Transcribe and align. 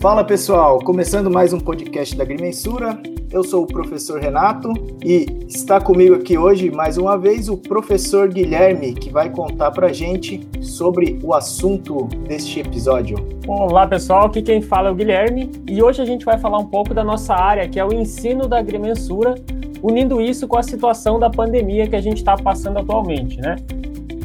Fala 0.00 0.22
pessoal, 0.22 0.78
começando 0.78 1.28
mais 1.28 1.52
um 1.52 1.58
podcast 1.58 2.16
da 2.16 2.22
Agrimensura. 2.22 3.02
Eu 3.32 3.42
sou 3.42 3.64
o 3.64 3.66
professor 3.66 4.20
Renato 4.20 4.72
e 5.04 5.26
está 5.48 5.80
comigo 5.80 6.14
aqui 6.14 6.38
hoje 6.38 6.70
mais 6.70 6.96
uma 6.96 7.18
vez 7.18 7.48
o 7.48 7.56
professor 7.56 8.28
Guilherme, 8.28 8.92
que 8.92 9.10
vai 9.10 9.28
contar 9.28 9.72
pra 9.72 9.92
gente 9.92 10.48
sobre 10.62 11.18
o 11.20 11.34
assunto 11.34 12.04
deste 12.28 12.60
episódio. 12.60 13.16
Olá 13.48 13.88
pessoal, 13.88 14.26
aqui 14.26 14.40
quem 14.40 14.62
fala 14.62 14.88
é 14.88 14.92
o 14.92 14.94
Guilherme 14.94 15.50
e 15.68 15.82
hoje 15.82 16.00
a 16.00 16.04
gente 16.04 16.24
vai 16.24 16.38
falar 16.38 16.58
um 16.58 16.66
pouco 16.66 16.94
da 16.94 17.02
nossa 17.02 17.34
área, 17.34 17.68
que 17.68 17.80
é 17.80 17.84
o 17.84 17.92
ensino 17.92 18.46
da 18.46 18.60
agrimensura, 18.60 19.34
unindo 19.82 20.20
isso 20.20 20.46
com 20.46 20.58
a 20.58 20.62
situação 20.62 21.18
da 21.18 21.28
pandemia 21.28 21.88
que 21.88 21.96
a 21.96 22.00
gente 22.00 22.18
está 22.18 22.36
passando 22.36 22.78
atualmente, 22.78 23.40
né? 23.40 23.56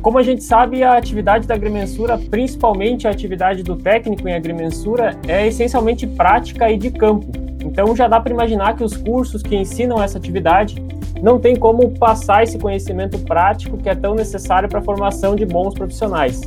Como 0.03 0.17
a 0.17 0.21
gente 0.21 0.43
sabe, 0.43 0.83
a 0.83 0.97
atividade 0.97 1.47
da 1.47 1.55
agrimensura, 1.55 2.17
principalmente 2.17 3.07
a 3.07 3.11
atividade 3.11 3.63
do 3.63 3.77
técnico 3.77 4.27
em 4.27 4.33
agrimensura, 4.33 5.17
é 5.25 5.47
essencialmente 5.47 6.05
prática 6.05 6.69
e 6.69 6.77
de 6.77 6.91
campo. 6.91 7.31
Então 7.63 7.95
já 7.95 8.05
dá 8.05 8.19
para 8.19 8.33
imaginar 8.33 8.75
que 8.75 8.83
os 8.83 8.97
cursos 8.97 9.41
que 9.41 9.55
ensinam 9.55 10.03
essa 10.03 10.17
atividade 10.17 10.75
não 11.21 11.39
tem 11.39 11.55
como 11.55 11.89
passar 11.91 12.43
esse 12.43 12.59
conhecimento 12.59 13.17
prático 13.19 13.77
que 13.77 13.87
é 13.87 13.95
tão 13.95 14.13
necessário 14.13 14.67
para 14.67 14.79
a 14.79 14.83
formação 14.83 15.37
de 15.37 15.45
bons 15.45 15.73
profissionais. 15.73 16.41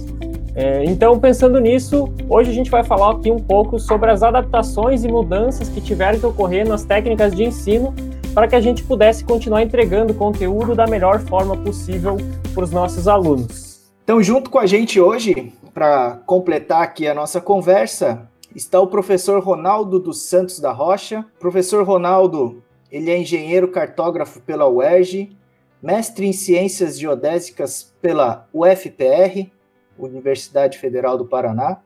É, 0.55 0.85
então, 0.85 1.19
pensando 1.19 1.59
nisso, 1.59 2.13
hoje 2.29 2.51
a 2.51 2.55
gente 2.55 2.71
vai 2.71 2.85
falar 2.85 3.13
aqui 3.13 3.31
um 3.31 3.39
pouco 3.39 3.79
sobre 3.79 4.11
as 4.11 4.23
adaptações 4.23 5.03
e 5.03 5.09
mudanças 5.09 5.71
que 5.71 5.81
tiveram 5.81 6.19
que 6.19 6.27
ocorrer 6.27 6.69
nas 6.69 6.85
técnicas 6.85 7.35
de 7.35 7.45
ensino 7.45 7.95
para 8.37 8.47
que 8.47 8.55
a 8.55 8.61
gente 8.61 8.83
pudesse 8.83 9.25
continuar 9.25 9.63
entregando 9.63 10.13
conteúdo 10.13 10.75
da 10.75 10.87
melhor 10.87 11.21
forma 11.21 11.57
possível 11.57 12.19
para 12.53 12.65
os 12.65 12.71
nossos 12.71 13.09
alunos. 13.09 13.91
Então, 14.05 14.23
junto 14.23 14.51
com 14.51 14.59
a 14.59 14.67
gente 14.67 15.01
hoje, 15.01 15.55
para 15.73 16.21
completar 16.27 16.83
aqui 16.83 17.09
a 17.09 17.15
nossa 17.15 17.41
conversa, 17.41 18.29
está 18.55 18.79
o 18.79 18.89
professor 18.89 19.43
Ronaldo 19.43 19.99
dos 19.99 20.25
Santos 20.25 20.61
da 20.61 20.71
Rocha. 20.71 21.25
Professor 21.41 21.83
Ronaldo, 21.83 22.63
ele 22.93 23.11
é 23.11 23.19
engenheiro 23.19 23.69
cartógrafo 23.69 24.39
pela 24.43 24.69
UERJ, 24.69 25.35
mestre 25.83 26.27
em 26.27 26.33
ciências 26.35 26.99
geodésicas 26.99 27.95
pela 28.03 28.47
UFPR, 28.53 29.51
Universidade 29.99 30.77
Federal 30.77 31.17
do 31.17 31.25
Paraná, 31.25 31.79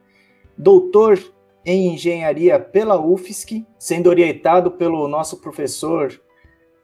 doutor 0.58 1.16
em 1.64 1.94
engenharia 1.94 2.58
pela 2.58 3.00
UFSC, 3.00 3.64
sendo 3.78 4.10
orientado 4.10 4.72
pelo 4.72 5.06
nosso 5.06 5.36
professor 5.36 6.20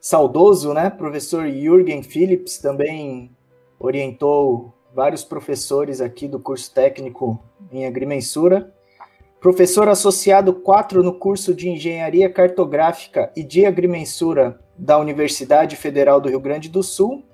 saudoso, 0.07 0.73
né? 0.73 0.89
Professor 0.89 1.49
Jürgen 1.49 2.01
Phillips 2.01 2.59
também 2.59 3.29
orientou 3.77 4.73
vários 4.95 5.25
professores 5.25 6.01
aqui 6.01 6.29
do 6.29 6.39
curso 6.39 6.73
técnico 6.73 7.43
em 7.73 7.87
agrimensura. 7.87 8.73
Professor 9.41 9.89
associado 9.89 10.55
4 10.55 11.03
no 11.03 11.13
curso 11.13 11.53
de 11.53 11.69
Engenharia 11.69 12.31
Cartográfica 12.31 13.33
e 13.35 13.43
de 13.43 13.67
Agrimensura 13.67 14.61
da 14.79 14.97
Universidade 14.97 15.75
Federal 15.75 16.21
do 16.21 16.29
Rio 16.29 16.39
Grande 16.39 16.69
do 16.69 16.85
Sul, 16.85 17.25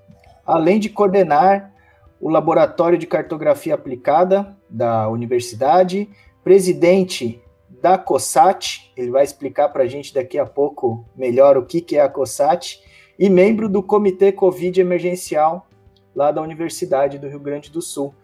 além 0.43 0.81
de 0.81 0.89
coordenar 0.89 1.75
o 2.19 2.31
Laboratório 2.31 2.97
de 2.97 3.07
Cartografia 3.07 3.75
Aplicada 3.75 4.57
da 4.71 5.11
universidade, 5.11 6.09
presidente 6.43 7.42
da 7.83 7.99
COSAT, 7.99 8.93
ele 8.97 9.11
vai 9.11 9.25
explicar 9.25 9.69
para 9.71 9.83
a 9.83 9.89
gente 9.89 10.15
daqui 10.15 10.39
a 10.39 10.47
pouco 10.47 11.05
melhor 11.17 11.59
o 11.59 11.67
que, 11.67 11.81
que 11.81 11.97
é 11.97 12.01
a 12.01 12.09
COSAT, 12.09 12.81
e 13.19 13.29
membro 13.29 13.69
do 13.69 13.83
Comitê 13.83 14.31
Covid 14.31 14.81
Emergencial 14.81 15.67
lá 16.15 16.31
da 16.31 16.41
Universidade 16.41 17.19
do 17.19 17.29
Rio 17.29 17.41
Grande 17.41 17.73
do 17.73 17.83
Sul. 17.83 18.15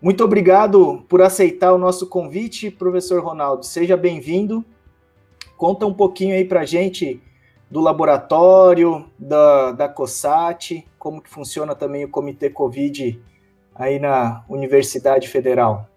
Muito 0.00 0.22
obrigado 0.22 1.04
por 1.08 1.20
aceitar 1.20 1.72
o 1.72 1.78
nosso 1.78 2.06
convite, 2.06 2.70
professor 2.70 3.22
Ronaldo. 3.22 3.66
Seja 3.66 3.96
bem-vindo. 3.96 4.64
Conta 5.56 5.84
um 5.84 5.94
pouquinho 5.94 6.36
aí 6.36 6.44
para 6.44 6.60
a 6.60 6.64
gente 6.64 7.20
do 7.68 7.80
laboratório, 7.80 9.04
da, 9.18 9.72
da 9.72 9.88
COSAT, 9.88 10.86
como 10.96 11.20
que 11.20 11.30
funciona 11.30 11.74
também 11.74 12.04
o 12.04 12.08
Comitê 12.08 12.50
Covid 12.50 13.20
aí 13.74 13.98
na 13.98 14.44
Universidade 14.48 15.28
Federal. 15.28 15.88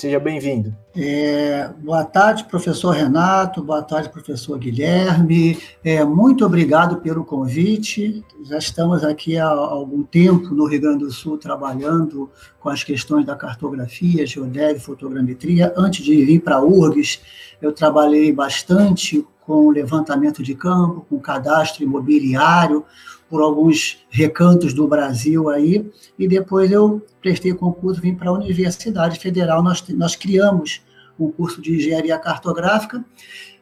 Seja 0.00 0.20
bem-vindo. 0.20 0.72
É, 0.94 1.70
boa 1.80 2.04
tarde, 2.04 2.44
professor 2.44 2.92
Renato, 2.92 3.64
boa 3.64 3.82
tarde, 3.82 4.08
professor 4.08 4.56
Guilherme. 4.56 5.58
É, 5.82 6.04
muito 6.04 6.46
obrigado 6.46 6.98
pelo 6.98 7.24
convite. 7.24 8.24
Já 8.44 8.58
estamos 8.58 9.02
aqui 9.02 9.36
há 9.36 9.48
algum 9.48 10.04
tempo 10.04 10.54
no 10.54 10.66
Rio 10.66 10.82
Grande 10.82 11.04
do 11.04 11.10
Sul 11.10 11.36
trabalhando 11.36 12.30
com 12.60 12.68
as 12.68 12.84
questões 12.84 13.26
da 13.26 13.34
cartografia, 13.34 14.24
geodésia, 14.24 14.78
fotogrametria. 14.78 15.74
Antes 15.76 16.04
de 16.04 16.24
vir 16.24 16.42
para 16.42 16.58
a 16.58 16.64
URGS, 16.64 17.20
eu 17.60 17.72
trabalhei 17.72 18.32
bastante 18.32 19.26
com 19.40 19.70
levantamento 19.70 20.44
de 20.44 20.54
campo, 20.54 21.04
com 21.10 21.18
cadastro 21.18 21.82
imobiliário, 21.82 22.84
por 23.28 23.42
alguns 23.42 23.98
recantos 24.08 24.72
do 24.72 24.88
Brasil 24.88 25.48
aí, 25.48 25.90
e 26.18 26.26
depois 26.26 26.70
eu 26.70 27.04
prestei 27.20 27.52
concurso, 27.52 28.00
vim 28.00 28.14
para 28.14 28.30
a 28.30 28.32
Universidade 28.32 29.18
Federal, 29.18 29.62
nós, 29.62 29.84
nós 29.90 30.16
criamos 30.16 30.80
um 31.18 31.30
curso 31.30 31.60
de 31.60 31.76
engenharia 31.76 32.18
cartográfica, 32.18 33.04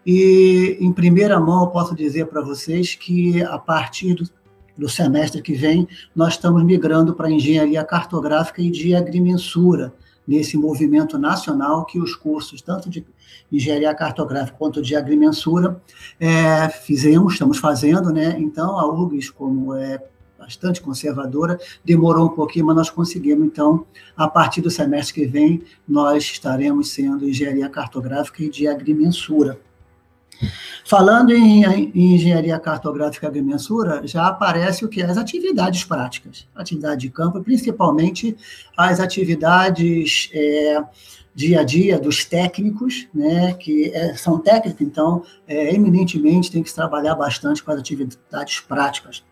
e 0.05 0.77
em 0.81 0.93
primeira 0.93 1.41
mão 1.41 1.65
eu 1.65 1.71
posso 1.71 1.95
dizer 1.95 2.27
para 2.27 2.41
vocês 2.41 2.95
que 2.95 3.43
a 3.43 3.59
partir 3.59 4.15
do, 4.15 4.29
do 4.79 4.89
semestre 4.89 5.43
que 5.43 5.55
vem, 5.55 5.89
nós 6.15 6.35
estamos 6.35 6.63
migrando 6.63 7.15
para 7.15 7.31
engenharia 7.31 7.83
cartográfica 7.83 8.63
e 8.63 8.71
de 8.71 8.95
agrimensura, 8.95 9.93
nesse 10.27 10.57
movimento 10.57 11.19
nacional 11.19 11.85
que 11.85 11.99
os 11.99 12.15
cursos, 12.15 12.61
tanto 12.61 12.91
de 12.91 13.05
engenharia 13.51 13.95
cartográfica 13.95 14.59
quanto 14.59 14.83
de 14.83 14.97
agrimensura, 14.97 15.81
é, 16.19 16.69
fizemos, 16.69 17.35
estamos 17.35 17.59
fazendo, 17.59 18.11
né? 18.13 18.37
Então, 18.39 18.79
a 18.79 18.87
URGS, 18.87 19.31
como 19.31 19.75
é 19.75 20.03
bastante 20.39 20.81
conservadora, 20.81 21.59
demorou 21.85 22.27
um 22.27 22.35
pouquinho, 22.35 22.67
mas 22.67 22.77
nós 22.77 22.91
conseguimos. 22.91 23.47
Então, 23.47 23.85
a 24.17 24.29
partir 24.29 24.61
do 24.61 24.71
semestre 24.71 25.15
que 25.15 25.27
vem, 25.27 25.63
nós 25.89 26.25
estaremos 26.25 26.91
sendo 26.91 27.29
engenharia 27.29 27.69
cartográfica 27.69 28.43
e 28.43 28.51
de 28.51 28.69
agrimensura. 28.69 29.59
Falando 30.87 31.33
em, 31.33 31.65
em, 31.65 32.15
engenharia 32.15 32.61
cartográfica 32.61 33.27
agrimensura, 33.27 34.07
já 34.07 34.29
aparece 34.29 34.85
o 34.85 34.89
que? 34.89 35.03
As 35.03 35.19
atividades 35.19 35.83
práticas, 35.83 36.47
atividade 36.55 37.01
de 37.01 37.11
campo, 37.11 37.43
principalmente 37.43 38.37
as 38.77 39.01
atividades 39.01 40.31
é, 40.33 40.81
dia 41.35 41.63
a 41.63 41.65
dia 41.65 41.99
dos 41.99 42.25
técnicos, 42.25 43.09
né, 43.13 43.53
que 43.55 43.91
é, 43.93 44.15
são 44.15 44.39
técnicos, 44.39 44.81
então, 44.81 45.25
é, 45.49 45.75
eminentemente 45.75 46.53
tem 46.53 46.63
que 46.63 46.73
trabalhar 46.73 47.17
bastante 47.17 47.65
com 47.65 47.73
as 47.73 47.81
atividades 47.81 48.61
práticas. 48.61 49.25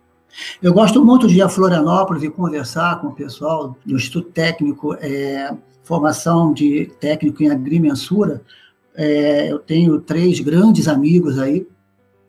Eu 0.60 0.74
gosto 0.74 1.04
muito 1.04 1.28
de 1.28 1.36
ir 1.36 1.42
a 1.42 1.48
Florianópolis 1.48 2.24
e 2.24 2.30
conversar 2.30 3.00
com 3.00 3.06
o 3.06 3.14
pessoal 3.14 3.76
do 3.86 3.94
Instituto 3.94 4.28
Técnico, 4.32 4.94
é, 4.94 5.56
formação 5.84 6.52
de 6.52 6.86
técnico 6.98 7.44
em 7.44 7.50
agrimensura, 7.50 8.42
é, 8.94 9.50
eu 9.50 9.58
tenho 9.58 10.00
três 10.00 10.40
grandes 10.40 10.88
amigos 10.88 11.38
aí, 11.38 11.66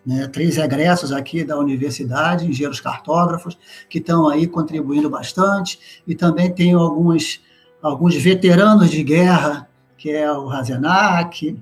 né, 0.06 0.28
três 0.28 0.58
egressos 0.58 1.12
aqui 1.12 1.44
da 1.44 1.58
universidade, 1.58 2.48
engenheiros 2.48 2.80
cartógrafos, 2.80 3.58
que 3.90 3.98
estão 3.98 4.28
aí 4.28 4.48
contribuindo 4.48 5.10
bastante, 5.10 6.02
e 6.06 6.14
também 6.14 6.52
tenho 6.52 6.80
alguns, 6.80 7.42
alguns 7.82 8.16
veteranos 8.16 8.90
de 8.90 9.04
guerra, 9.04 9.68
que 9.98 10.12
é 10.12 10.32
o 10.32 10.46
Razenac, 10.46 11.58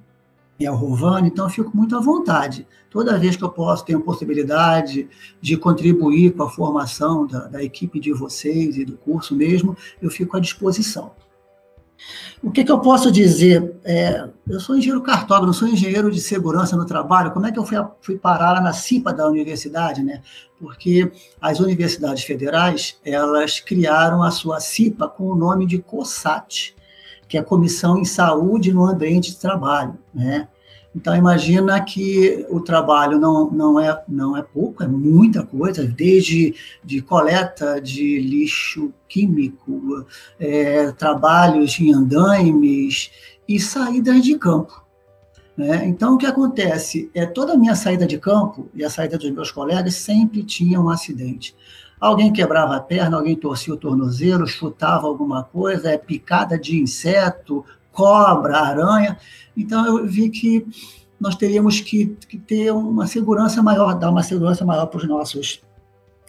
é 0.60 0.72
o 0.72 0.76
Rovani, 0.76 1.28
então 1.28 1.46
eu 1.46 1.50
fico 1.50 1.76
muito 1.76 1.96
à 1.96 2.00
vontade. 2.00 2.68
Toda 2.90 3.18
vez 3.18 3.36
que 3.36 3.44
eu 3.44 3.50
posso, 3.50 3.86
tenho 3.86 4.02
possibilidade 4.02 5.10
de 5.42 5.58
contribuir 5.58 6.32
com 6.34 6.44
a 6.44 6.50
formação 6.50 7.26
da, 7.26 7.48
da 7.48 7.64
equipe 7.64 8.00
de 8.00 8.14
vocês 8.14 8.78
e 8.78 8.86
do 8.86 8.96
curso 8.98 9.36
mesmo, 9.36 9.76
eu 10.02 10.10
fico 10.10 10.38
à 10.38 10.40
disposição. 10.40 11.12
O 12.42 12.52
que, 12.52 12.64
que 12.64 12.72
eu 12.72 12.80
posso 12.80 13.12
dizer? 13.12 13.76
É, 13.84 14.30
eu 14.48 14.60
sou 14.60 14.76
engenheiro 14.76 15.02
cartógrafo, 15.02 15.54
sou 15.54 15.68
engenheiro 15.68 16.12
de 16.12 16.20
segurança 16.20 16.76
no 16.76 16.86
trabalho. 16.86 17.32
Como 17.32 17.46
é 17.46 17.52
que 17.52 17.58
eu 17.58 17.66
fui, 17.66 17.78
fui 18.02 18.18
parar 18.18 18.54
lá 18.54 18.62
na 18.62 18.74
CIPA 18.74 19.14
da 19.14 19.28
universidade, 19.28 20.04
né? 20.04 20.22
Porque 20.60 21.12
as 21.40 21.60
universidades 21.60 22.24
federais, 22.24 22.98
elas 23.06 23.60
criaram 23.60 24.22
a 24.22 24.32
sua 24.32 24.60
CIPA 24.60 25.08
com 25.08 25.30
o 25.30 25.36
nome 25.36 25.66
de 25.66 25.80
COSAT, 25.80 26.76
que 27.28 27.38
é 27.38 27.42
Comissão 27.42 27.98
em 27.98 28.06
Saúde 28.06 28.74
no 28.74 28.86
Ambiente 28.86 29.32
de 29.32 29.38
Trabalho, 29.38 29.98
né? 30.14 30.48
Então, 30.96 31.16
imagina 31.16 31.82
que 31.82 32.46
o 32.50 32.60
trabalho 32.60 33.18
não, 33.18 33.50
não, 33.50 33.80
é, 33.80 34.04
não 34.08 34.38
é 34.38 34.44
pouco, 34.44 34.84
é 34.84 34.88
muita 34.88 35.44
coisa, 35.44 35.84
desde 35.84 36.54
de 36.84 37.02
coleta 37.02 37.82
de 37.82 38.20
lixo 38.20 38.94
químico, 39.10 40.06
é, 40.40 40.92
trabalhos 40.92 41.80
em 41.80 41.92
andaimes 41.92 43.10
e 43.48 43.60
saídas 43.60 44.22
de 44.24 44.38
campo. 44.38 44.84
Né? 45.56 45.86
Então, 45.86 46.16
o 46.16 46.18
que 46.18 46.26
acontece? 46.26 47.12
é 47.14 47.26
Toda 47.26 47.54
a 47.54 47.58
minha 47.58 47.76
saída 47.76 48.06
de 48.06 48.18
campo 48.18 48.70
e 48.74 48.84
a 48.84 48.90
saída 48.90 49.18
dos 49.18 49.30
meus 49.32 49.52
colegas 49.52 49.96
sempre 49.96 50.44
tinha 50.44 50.80
um 50.80 50.90
acidente. 50.90 51.56
Alguém 52.00 52.34
quebrava 52.34 52.76
a 52.76 52.82
perna, 52.82 53.18
alguém 53.18 53.36
torcia 53.36 53.74
o 53.74 53.78
tornozelo, 53.78 54.46
chutava 54.46 55.08
alguma 55.08 55.44
coisa, 55.44 55.90
é 55.90 55.98
picada 55.98 56.58
de 56.58 56.82
inseto, 56.82 57.64
cobra, 57.92 58.58
aranha. 58.58 59.18
Então 59.56 59.86
eu 59.86 60.06
vi 60.06 60.30
que 60.30 60.66
nós 61.20 61.36
teríamos 61.36 61.80
que, 61.80 62.18
que 62.28 62.38
ter 62.38 62.72
uma 62.72 63.08
segurança 63.08 63.64
maior, 63.64 63.94
dar 63.98 64.10
uma 64.10 64.24
segurança 64.24 64.66
maior 64.66 64.88
para 64.88 64.98
os 64.98 65.08
nossos 65.08 65.62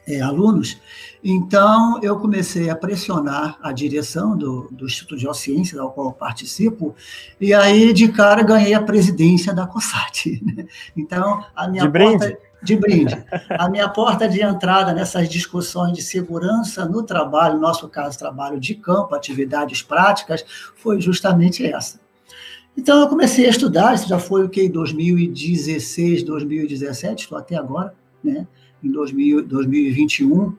é, 0.06 0.20
alunos. 0.20 0.78
Então, 1.22 1.98
eu 2.02 2.18
comecei 2.18 2.68
a 2.68 2.76
pressionar 2.76 3.58
a 3.62 3.72
direção 3.72 4.36
do, 4.36 4.68
do 4.70 4.84
Instituto 4.86 5.16
de 5.16 5.22
Geociências, 5.22 5.80
ao 5.80 5.90
qual 5.90 6.08
eu 6.08 6.12
participo, 6.12 6.94
e 7.40 7.54
aí, 7.54 7.92
de 7.92 8.08
cara, 8.08 8.42
ganhei 8.42 8.74
a 8.74 8.82
presidência 8.82 9.54
da 9.54 9.66
COSAT. 9.66 10.42
Né? 10.44 10.66
Então, 10.96 11.44
a 11.54 11.68
minha 11.68 11.88
de 11.88 11.98
porta... 11.98 12.18
Brinde. 12.26 12.38
De 12.62 12.76
brinde. 12.76 13.24
A 13.50 13.68
minha 13.68 13.86
porta 13.90 14.26
de 14.26 14.40
entrada 14.40 14.94
nessas 14.94 15.28
discussões 15.28 15.92
de 15.92 16.02
segurança 16.02 16.86
no 16.86 17.02
trabalho, 17.02 17.56
no 17.56 17.60
nosso 17.60 17.86
caso, 17.88 18.18
trabalho 18.18 18.58
de 18.58 18.74
campo, 18.74 19.14
atividades 19.14 19.82
práticas, 19.82 20.44
foi 20.76 20.98
justamente 20.98 21.64
essa. 21.64 22.00
Então, 22.76 23.00
eu 23.00 23.08
comecei 23.08 23.46
a 23.46 23.50
estudar, 23.50 23.94
isso 23.94 24.08
já 24.08 24.18
foi 24.18 24.44
o 24.44 24.48
que, 24.48 24.62
em 24.62 24.70
2016, 24.70 26.22
2017, 26.22 27.24
estou 27.24 27.36
até 27.36 27.56
agora, 27.56 27.94
né? 28.22 28.46
Em 28.84 28.90
2000, 28.90 29.42
2021, 29.46 30.54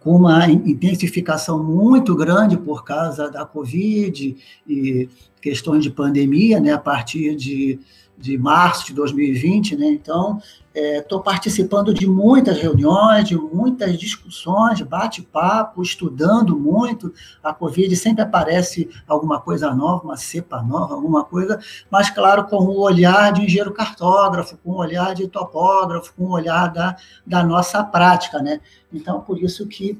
com 0.00 0.16
uma 0.16 0.48
intensificação 0.50 1.62
muito 1.62 2.14
grande 2.14 2.56
por 2.56 2.82
causa 2.82 3.30
da 3.30 3.44
Covid 3.44 4.36
e 4.66 5.08
questões 5.40 5.84
de 5.84 5.90
pandemia, 5.90 6.58
né, 6.58 6.72
a 6.72 6.78
partir 6.78 7.36
de, 7.36 7.78
de 8.16 8.38
março 8.38 8.86
de 8.86 8.94
2020, 8.94 9.76
né, 9.76 9.86
então 9.88 10.40
Estou 10.78 11.20
é, 11.20 11.22
participando 11.22 11.94
de 11.94 12.06
muitas 12.06 12.58
reuniões, 12.58 13.26
de 13.26 13.34
muitas 13.34 13.98
discussões, 13.98 14.82
bate-papo, 14.82 15.80
estudando 15.80 16.54
muito. 16.58 17.14
A 17.42 17.54
Covid 17.54 17.96
sempre 17.96 18.20
aparece 18.20 18.90
alguma 19.08 19.40
coisa 19.40 19.74
nova, 19.74 20.04
uma 20.04 20.18
cepa 20.18 20.62
nova, 20.62 20.92
alguma 20.92 21.24
coisa, 21.24 21.58
mas, 21.90 22.10
claro, 22.10 22.44
com 22.44 22.58
o 22.58 22.78
olhar 22.80 23.32
de 23.32 23.42
engenheiro 23.42 23.72
cartógrafo, 23.72 24.58
com 24.58 24.72
o 24.72 24.76
olhar 24.76 25.14
de 25.14 25.26
topógrafo, 25.28 26.12
com 26.14 26.24
o 26.24 26.32
olhar 26.32 26.70
da, 26.70 26.94
da 27.26 27.42
nossa 27.42 27.82
prática. 27.82 28.42
Né? 28.42 28.60
Então, 28.92 29.22
por 29.22 29.42
isso 29.42 29.66
que 29.66 29.98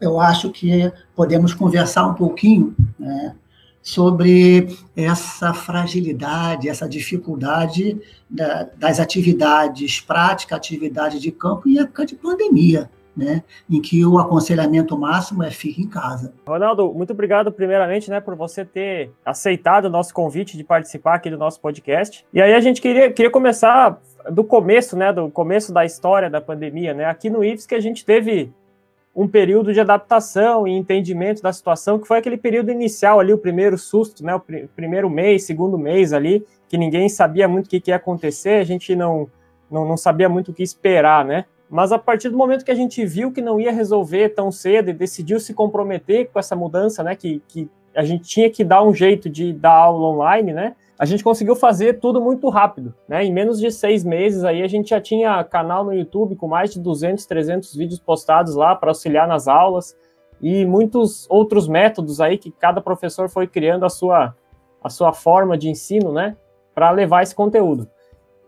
eu 0.00 0.18
acho 0.18 0.50
que 0.50 0.90
podemos 1.14 1.52
conversar 1.52 2.06
um 2.06 2.14
pouquinho 2.14 2.74
né, 2.98 3.36
sobre 3.88 4.68
essa 4.94 5.54
fragilidade, 5.54 6.68
essa 6.68 6.86
dificuldade 6.86 7.98
da, 8.28 8.68
das 8.76 9.00
atividades 9.00 9.98
prática, 10.00 10.54
atividade 10.54 11.18
de 11.18 11.32
campo 11.32 11.66
em 11.66 11.78
época 11.78 12.04
de 12.04 12.14
pandemia. 12.14 12.90
Né, 13.16 13.42
em 13.68 13.82
que 13.82 14.06
o 14.06 14.16
aconselhamento 14.16 14.96
máximo 14.96 15.42
é 15.42 15.50
fique 15.50 15.82
em 15.82 15.88
casa. 15.88 16.32
Ronaldo, 16.46 16.94
muito 16.94 17.12
obrigado 17.12 17.50
primeiramente, 17.50 18.08
né, 18.08 18.20
por 18.20 18.36
você 18.36 18.64
ter 18.64 19.10
aceitado 19.26 19.86
o 19.86 19.90
nosso 19.90 20.14
convite 20.14 20.56
de 20.56 20.62
participar 20.62 21.16
aqui 21.16 21.28
do 21.28 21.36
nosso 21.36 21.60
podcast. 21.60 22.24
E 22.32 22.40
aí 22.40 22.54
a 22.54 22.60
gente 22.60 22.80
queria, 22.80 23.10
queria 23.10 23.28
começar 23.28 24.00
do 24.30 24.44
começo, 24.44 24.96
né, 24.96 25.12
do 25.12 25.28
começo 25.30 25.72
da 25.72 25.84
história 25.84 26.30
da 26.30 26.40
pandemia, 26.40 26.94
né? 26.94 27.06
Aqui 27.06 27.28
no 27.28 27.40
que 27.66 27.74
a 27.74 27.80
gente 27.80 28.04
teve 28.04 28.52
um 29.18 29.26
período 29.26 29.72
de 29.72 29.80
adaptação 29.80 30.64
e 30.64 30.70
entendimento 30.70 31.42
da 31.42 31.52
situação, 31.52 31.98
que 31.98 32.06
foi 32.06 32.18
aquele 32.18 32.36
período 32.36 32.70
inicial 32.70 33.18
ali, 33.18 33.32
o 33.32 33.38
primeiro 33.38 33.76
susto, 33.76 34.24
né, 34.24 34.32
o 34.32 34.38
pr 34.38 34.68
primeiro 34.76 35.10
mês, 35.10 35.42
segundo 35.42 35.76
mês 35.76 36.12
ali, 36.12 36.46
que 36.68 36.78
ninguém 36.78 37.08
sabia 37.08 37.48
muito 37.48 37.66
o 37.66 37.68
que, 37.68 37.80
que 37.80 37.90
ia 37.90 37.96
acontecer, 37.96 38.60
a 38.60 38.64
gente 38.64 38.94
não, 38.94 39.28
não, 39.68 39.84
não 39.84 39.96
sabia 39.96 40.28
muito 40.28 40.52
o 40.52 40.54
que 40.54 40.62
esperar, 40.62 41.24
né? 41.24 41.46
Mas 41.68 41.90
a 41.90 41.98
partir 41.98 42.28
do 42.28 42.36
momento 42.36 42.64
que 42.64 42.70
a 42.70 42.76
gente 42.76 43.04
viu 43.04 43.32
que 43.32 43.42
não 43.42 43.58
ia 43.58 43.72
resolver 43.72 44.28
tão 44.28 44.52
cedo 44.52 44.90
e 44.90 44.92
decidiu 44.92 45.40
se 45.40 45.52
comprometer 45.52 46.30
com 46.32 46.38
essa 46.38 46.54
mudança, 46.54 47.02
né, 47.02 47.16
que, 47.16 47.42
que 47.48 47.68
a 47.96 48.04
gente 48.04 48.22
tinha 48.22 48.48
que 48.48 48.62
dar 48.62 48.84
um 48.84 48.94
jeito 48.94 49.28
de 49.28 49.52
dar 49.52 49.74
aula 49.74 50.14
online, 50.14 50.52
né? 50.52 50.76
A 50.98 51.04
gente 51.04 51.22
conseguiu 51.22 51.54
fazer 51.54 52.00
tudo 52.00 52.20
muito 52.20 52.48
rápido, 52.48 52.92
né? 53.06 53.24
Em 53.24 53.32
menos 53.32 53.60
de 53.60 53.70
seis 53.70 54.02
meses 54.02 54.42
aí 54.42 54.62
a 54.62 54.66
gente 54.66 54.90
já 54.90 55.00
tinha 55.00 55.44
canal 55.44 55.84
no 55.84 55.94
YouTube 55.94 56.34
com 56.34 56.48
mais 56.48 56.72
de 56.72 56.80
200, 56.80 57.24
300 57.24 57.74
vídeos 57.76 58.00
postados 58.00 58.56
lá 58.56 58.74
para 58.74 58.90
auxiliar 58.90 59.28
nas 59.28 59.46
aulas 59.46 59.96
e 60.42 60.66
muitos 60.66 61.26
outros 61.30 61.68
métodos 61.68 62.20
aí 62.20 62.36
que 62.36 62.50
cada 62.50 62.80
professor 62.80 63.28
foi 63.28 63.46
criando 63.46 63.86
a 63.86 63.88
sua 63.88 64.34
a 64.82 64.88
sua 64.88 65.12
forma 65.12 65.56
de 65.56 65.68
ensino, 65.68 66.12
né? 66.12 66.36
Para 66.74 66.90
levar 66.90 67.22
esse 67.22 67.34
conteúdo. 67.34 67.88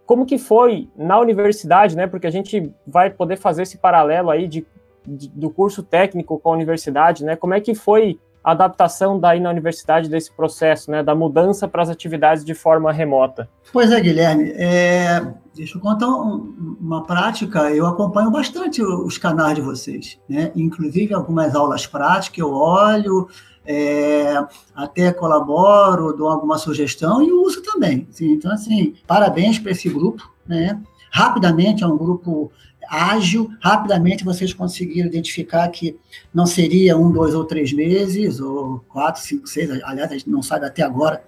Como 0.04 0.26
que 0.26 0.38
foi 0.38 0.88
na 0.96 1.20
universidade, 1.20 1.96
né? 1.96 2.08
Porque 2.08 2.26
a 2.26 2.32
gente 2.32 2.72
vai 2.84 3.10
poder 3.10 3.36
fazer 3.36 3.62
esse 3.62 3.78
paralelo 3.78 4.28
aí 4.28 4.48
de, 4.48 4.66
de 5.06 5.28
do 5.28 5.50
curso 5.50 5.84
técnico 5.84 6.38
com 6.38 6.50
a 6.50 6.54
universidade, 6.54 7.24
né? 7.24 7.36
Como 7.36 7.54
é 7.54 7.60
que 7.60 7.76
foi 7.76 8.18
adaptação 8.42 9.18
daí 9.18 9.38
na 9.38 9.50
universidade 9.50 10.08
desse 10.08 10.32
processo, 10.32 10.90
né, 10.90 11.02
da 11.02 11.14
mudança 11.14 11.68
para 11.68 11.82
as 11.82 11.88
atividades 11.88 12.44
de 12.44 12.54
forma 12.54 12.92
remota? 12.92 13.48
Pois 13.72 13.90
é, 13.92 14.00
Guilherme. 14.00 14.52
É, 14.56 15.22
deixa 15.54 15.76
eu 15.76 15.80
contar 15.80 16.08
um, 16.08 16.76
uma 16.80 17.04
prática. 17.04 17.70
Eu 17.70 17.86
acompanho 17.86 18.30
bastante 18.30 18.82
os 18.82 19.18
canais 19.18 19.54
de 19.54 19.60
vocês, 19.60 20.18
né? 20.28 20.50
Inclusive 20.56 21.14
algumas 21.14 21.54
aulas 21.54 21.86
práticas 21.86 22.38
eu 22.38 22.52
olho, 22.52 23.28
é, 23.66 24.34
até 24.74 25.12
colaboro, 25.12 26.12
dou 26.12 26.28
alguma 26.28 26.58
sugestão 26.58 27.22
e 27.22 27.32
uso 27.32 27.62
também. 27.62 28.08
Assim, 28.10 28.32
então, 28.32 28.50
assim, 28.50 28.94
parabéns 29.06 29.58
para 29.58 29.72
esse 29.72 29.88
grupo, 29.88 30.28
né? 30.46 30.80
Rapidamente 31.12 31.82
é 31.82 31.86
um 31.86 31.96
grupo 31.96 32.50
ágil, 32.90 33.48
rapidamente 33.60 34.24
vocês 34.24 34.52
conseguiram 34.52 35.08
identificar 35.08 35.68
que 35.68 35.96
não 36.34 36.44
seria 36.44 36.98
um, 36.98 37.12
dois 37.12 37.34
ou 37.34 37.44
três 37.44 37.72
meses, 37.72 38.40
ou 38.40 38.80
quatro, 38.88 39.22
cinco, 39.22 39.46
seis, 39.46 39.70
aliás, 39.84 40.10
a 40.10 40.14
gente 40.14 40.28
não 40.28 40.42
sabe 40.42 40.66
até 40.66 40.82
agora 40.82 41.22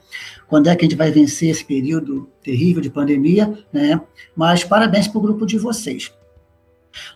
quando 0.48 0.68
é 0.68 0.74
que 0.74 0.84
a 0.84 0.88
gente 0.88 0.98
vai 0.98 1.12
vencer 1.12 1.50
esse 1.50 1.64
período 1.64 2.28
terrível 2.42 2.82
de 2.82 2.90
pandemia, 2.90 3.56
né? 3.72 4.00
Mas 4.34 4.64
parabéns 4.64 5.06
para 5.06 5.18
o 5.18 5.22
grupo 5.22 5.46
de 5.46 5.56
vocês. 5.56 6.12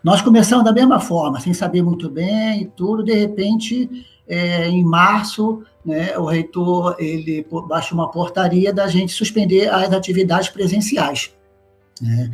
Nós 0.03 0.23
começamos 0.23 0.65
da 0.65 0.73
mesma 0.73 1.01
forma, 1.01 1.41
sem 1.41 1.53
saber 1.53 1.83
muito 1.83 2.09
bem 2.09 2.63
e 2.63 2.67
tudo, 2.67 3.03
de 3.03 3.13
repente, 3.13 4.07
é, 4.29 4.69
em 4.69 4.85
março, 4.85 5.63
né, 5.85 6.17
o 6.17 6.25
reitor 6.25 6.97
ele 6.99 7.47
baixou 7.69 7.99
uma 7.99 8.11
portaria 8.11 8.73
da 8.73 8.87
gente 8.87 9.13
suspender 9.13 9.69
as 9.69 9.93
atividades 9.93 10.49
presenciais. 10.49 11.35
Né? 12.01 12.31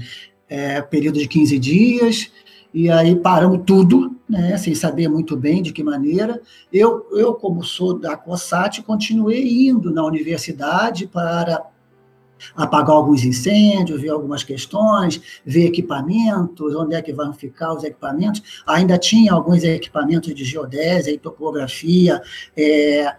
É, 0.52 0.82
período 0.82 1.18
de 1.18 1.26
15 1.26 1.58
dias, 1.58 2.30
e 2.74 2.90
aí 2.90 3.16
paramos 3.16 3.62
tudo, 3.66 4.14
né, 4.28 4.56
sem 4.58 4.74
saber 4.74 5.08
muito 5.08 5.34
bem 5.34 5.62
de 5.62 5.72
que 5.72 5.82
maneira. 5.82 6.40
Eu, 6.70 7.06
eu 7.12 7.32
como 7.32 7.64
sou 7.64 7.98
da 7.98 8.16
COSAT, 8.18 8.82
continuei 8.82 9.66
indo 9.66 9.90
na 9.90 10.04
universidade 10.04 11.06
para 11.06 11.64
apagar 12.54 12.96
alguns 12.96 13.24
incêndios, 13.24 14.00
ver 14.00 14.10
algumas 14.10 14.44
questões, 14.44 15.40
ver 15.44 15.66
equipamentos, 15.66 16.74
onde 16.74 16.96
é 16.96 17.00
que 17.00 17.14
vão 17.14 17.32
ficar 17.32 17.72
os 17.72 17.82
equipamentos. 17.84 18.62
Ainda 18.66 18.98
tinha 18.98 19.32
alguns 19.32 19.64
equipamentos 19.64 20.34
de 20.34 20.44
geodésia 20.44 21.12
e 21.12 21.18
topografia, 21.18 22.20
é, 22.54 23.14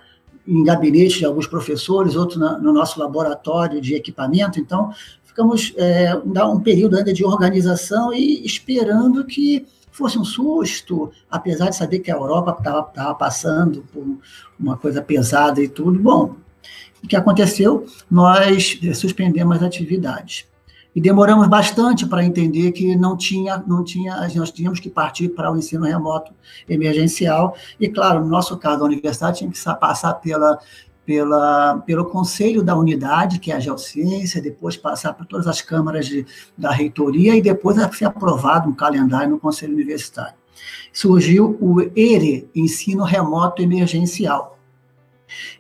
em 0.48 0.64
gabinete 0.64 1.20
de 1.20 1.26
alguns 1.26 1.48
professores, 1.48 2.16
outros 2.16 2.38
no 2.38 2.74
nosso 2.74 3.00
laboratório 3.00 3.80
de 3.80 3.96
equipamento. 3.96 4.60
Então, 4.60 4.92
ficamos 5.34 5.74
é, 5.78 6.16
um 6.46 6.60
período 6.60 6.96
ainda 6.96 7.12
de 7.12 7.26
organização 7.26 8.14
e 8.14 8.46
esperando 8.46 9.26
que 9.26 9.66
fosse 9.92 10.18
um 10.18 10.24
susto, 10.24 11.12
apesar 11.30 11.70
de 11.70 11.76
saber 11.76 12.00
que 12.00 12.12
a 12.12 12.16
Europa 12.16 12.56
estava 12.60 13.16
passando 13.16 13.84
por 13.92 14.06
uma 14.60 14.78
coisa 14.78 15.02
pesada 15.02 15.60
e 15.62 15.68
tudo. 15.68 16.00
Bom, 16.00 16.36
o 17.04 17.08
que 17.08 17.16
aconteceu? 17.16 17.86
Nós 18.10 18.80
suspendemos 18.96 19.58
as 19.58 19.64
atividades. 19.64 20.46
E 20.96 21.02
demoramos 21.02 21.48
bastante 21.48 22.06
para 22.06 22.24
entender 22.24 22.72
que 22.72 22.96
não 22.96 23.18
tinha, 23.18 23.64
não 23.66 23.84
tinha, 23.84 24.16
nós 24.36 24.52
tínhamos 24.52 24.80
que 24.80 24.90
partir 24.90 25.30
para 25.30 25.52
o 25.52 25.58
ensino 25.58 25.86
remoto 25.86 26.32
emergencial. 26.70 27.56
E, 27.80 27.90
claro, 27.90 28.20
no 28.20 28.28
nosso 28.28 28.56
caso, 28.58 28.84
a 28.84 28.86
universidade 28.86 29.40
tinha 29.40 29.50
que 29.50 29.60
passar 29.80 30.14
pela 30.16 30.60
pela, 31.06 31.80
pelo 31.86 32.06
conselho 32.06 32.64
da 32.64 32.76
unidade, 32.76 33.40
que 33.40 33.52
é 33.52 33.56
a 33.56 33.60
Geociência, 33.60 34.42
depois 34.42 34.78
passar 34.78 35.14
por 35.14 35.26
todas 35.26 35.48
as 35.48 35.62
câmaras 35.62 36.06
de, 36.06 36.26
da 36.58 36.72
reitoria 36.72 37.36
e 37.36 37.42
depois 37.42 37.78
ser 37.96 38.06
aprovado 38.06 38.70
um 38.70 38.74
calendário 38.74 39.32
no 39.32 39.40
conselho 39.40 39.74
universitário. 39.74 40.36
Surgiu 40.92 41.58
o 41.60 41.82
ERE, 41.96 42.48
Ensino 42.56 43.04
Remoto 43.04 43.62
Emergencial. 43.62 44.58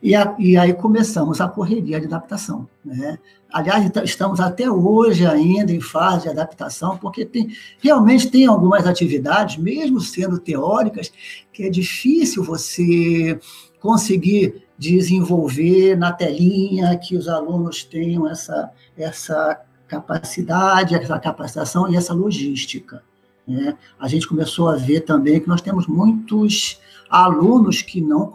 E, 0.01 0.15
a, 0.15 0.35
e 0.37 0.55
aí 0.55 0.73
começamos 0.73 1.41
a 1.41 1.47
correria 1.47 1.99
de 1.99 2.05
adaptação. 2.05 2.67
Né? 2.85 3.17
Aliás, 3.51 3.89
estamos 4.03 4.39
até 4.39 4.69
hoje 4.69 5.25
ainda 5.25 5.71
em 5.71 5.81
fase 5.81 6.23
de 6.23 6.29
adaptação, 6.29 6.97
porque 6.97 7.25
tem, 7.25 7.49
realmente 7.79 8.29
tem 8.29 8.45
algumas 8.45 8.85
atividades, 8.85 9.57
mesmo 9.57 9.99
sendo 9.99 10.39
teóricas, 10.39 11.11
que 11.51 11.63
é 11.63 11.69
difícil 11.69 12.43
você 12.43 13.39
conseguir 13.79 14.63
desenvolver 14.83 15.95
na 15.95 16.11
telinha, 16.11 16.97
que 16.97 17.15
os 17.15 17.29
alunos 17.29 17.85
tenham 17.85 18.29
essa, 18.29 18.69
essa 18.97 19.61
capacidade, 19.87 20.93
essa 20.93 21.17
capacitação 21.19 21.89
e 21.89 21.95
essa 21.95 22.13
logística. 22.13 23.01
Né? 23.47 23.77
A 23.97 24.09
gente 24.09 24.27
começou 24.27 24.67
a 24.67 24.75
ver 24.75 25.01
também 25.01 25.39
que 25.39 25.47
nós 25.47 25.61
temos 25.61 25.87
muitos 25.87 26.81
alunos 27.09 27.81
que 27.81 28.01
não, 28.01 28.33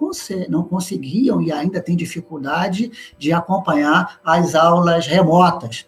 não 0.49 0.62
conseguiam 0.62 1.43
e 1.43 1.52
ainda 1.52 1.83
têm 1.83 1.95
dificuldade 1.97 2.90
de 3.19 3.31
acompanhar 3.31 4.19
as 4.25 4.55
aulas 4.55 5.07
remotas. 5.07 5.87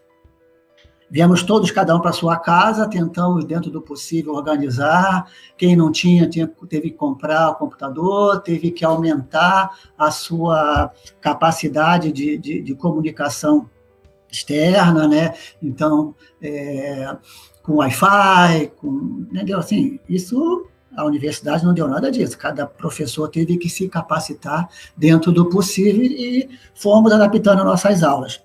Viemos 1.11 1.43
todos, 1.43 1.71
cada 1.73 1.95
um 1.97 2.01
para 2.01 2.13
sua 2.13 2.37
casa, 2.39 2.89
tentamos, 2.89 3.45
dentro 3.45 3.71
do 3.71 3.83
possível, 3.83 4.35
organizar. 4.35 5.27
Quem 5.57 5.75
não 5.75 5.91
tinha, 5.91 6.29
tinha, 6.29 6.47
teve 6.69 6.91
que 6.91 6.97
comprar 6.97 7.51
o 7.51 7.57
computador, 7.57 8.41
teve 8.41 8.71
que 8.71 8.85
aumentar 8.85 9.77
a 9.99 10.11
sua 10.13 10.93
capacidade 11.21 12.13
de, 12.13 12.39
de, 12.39 12.63
de 12.63 12.75
comunicação 12.75 13.69
externa, 14.31 15.09
né? 15.09 15.35
Então, 15.61 16.15
é, 16.41 17.17
com 17.63 17.77
Wi-Fi, 17.77 18.73
com, 18.77 19.27
entendeu? 19.33 19.59
Assim, 19.59 19.99
isso 20.09 20.67
a 20.97 21.05
universidade 21.05 21.65
não 21.65 21.75
deu 21.75 21.89
nada 21.89 22.11
disso. 22.11 22.37
Cada 22.39 22.67
professor 22.67 23.29
teve 23.29 23.57
que 23.57 23.69
se 23.69 23.89
capacitar 23.89 24.69
dentro 24.97 25.33
do 25.33 25.49
possível 25.49 26.03
e 26.03 26.49
fomos 26.75 27.13
adaptando 27.13 27.65
nossas 27.65 28.03
aulas. 28.03 28.41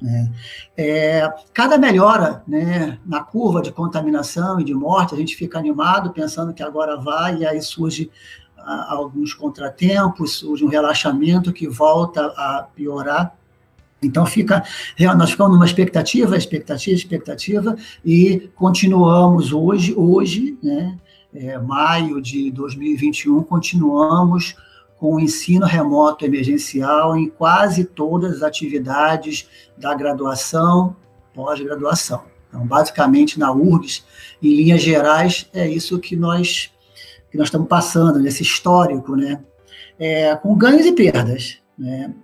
Né? 0.00 0.30
É, 0.76 1.32
cada 1.52 1.78
melhora 1.78 2.42
né, 2.46 2.98
na 3.06 3.20
curva 3.20 3.62
de 3.62 3.72
contaminação 3.72 4.60
e 4.60 4.64
de 4.64 4.74
morte, 4.74 5.14
a 5.14 5.18
gente 5.18 5.36
fica 5.36 5.58
animado 5.58 6.12
pensando 6.12 6.52
que 6.52 6.62
agora 6.62 6.96
vai, 6.96 7.38
e 7.38 7.46
aí 7.46 7.62
surge 7.62 8.10
ah, 8.58 8.94
alguns 8.94 9.32
contratempos, 9.34 10.38
surge 10.38 10.64
um 10.64 10.68
relaxamento 10.68 11.52
que 11.52 11.68
volta 11.68 12.26
a 12.36 12.66
piorar. 12.74 13.34
Então 14.02 14.26
fica, 14.26 14.62
nós 15.16 15.30
ficamos 15.30 15.52
numa 15.52 15.64
expectativa, 15.64 16.36
expectativa, 16.36 16.96
expectativa, 16.96 17.76
e 18.04 18.50
continuamos 18.54 19.52
hoje, 19.52 19.94
hoje, 19.96 20.58
né, 20.62 20.98
é, 21.34 21.58
maio 21.58 22.20
de 22.20 22.50
2021, 22.50 23.42
continuamos 23.42 24.54
o 25.12 25.20
ensino 25.20 25.66
remoto 25.66 26.24
emergencial 26.24 27.16
em 27.16 27.28
quase 27.28 27.84
todas 27.84 28.36
as 28.36 28.42
atividades 28.42 29.48
da 29.76 29.94
graduação, 29.94 30.96
pós-graduação. 31.34 32.24
Então, 32.48 32.66
basicamente, 32.66 33.38
na 33.38 33.52
URGS, 33.52 34.04
em 34.40 34.54
linhas 34.54 34.80
gerais, 34.80 35.48
é 35.52 35.68
isso 35.68 35.98
que 35.98 36.14
nós, 36.14 36.72
que 37.30 37.36
nós 37.36 37.48
estamos 37.48 37.66
passando, 37.66 38.20
nesse 38.20 38.42
histórico, 38.42 39.16
né? 39.16 39.42
É, 39.98 40.34
com 40.36 40.56
ganhos 40.56 40.86
e 40.86 40.92
perdas. 40.92 41.58
Né? 41.76 42.14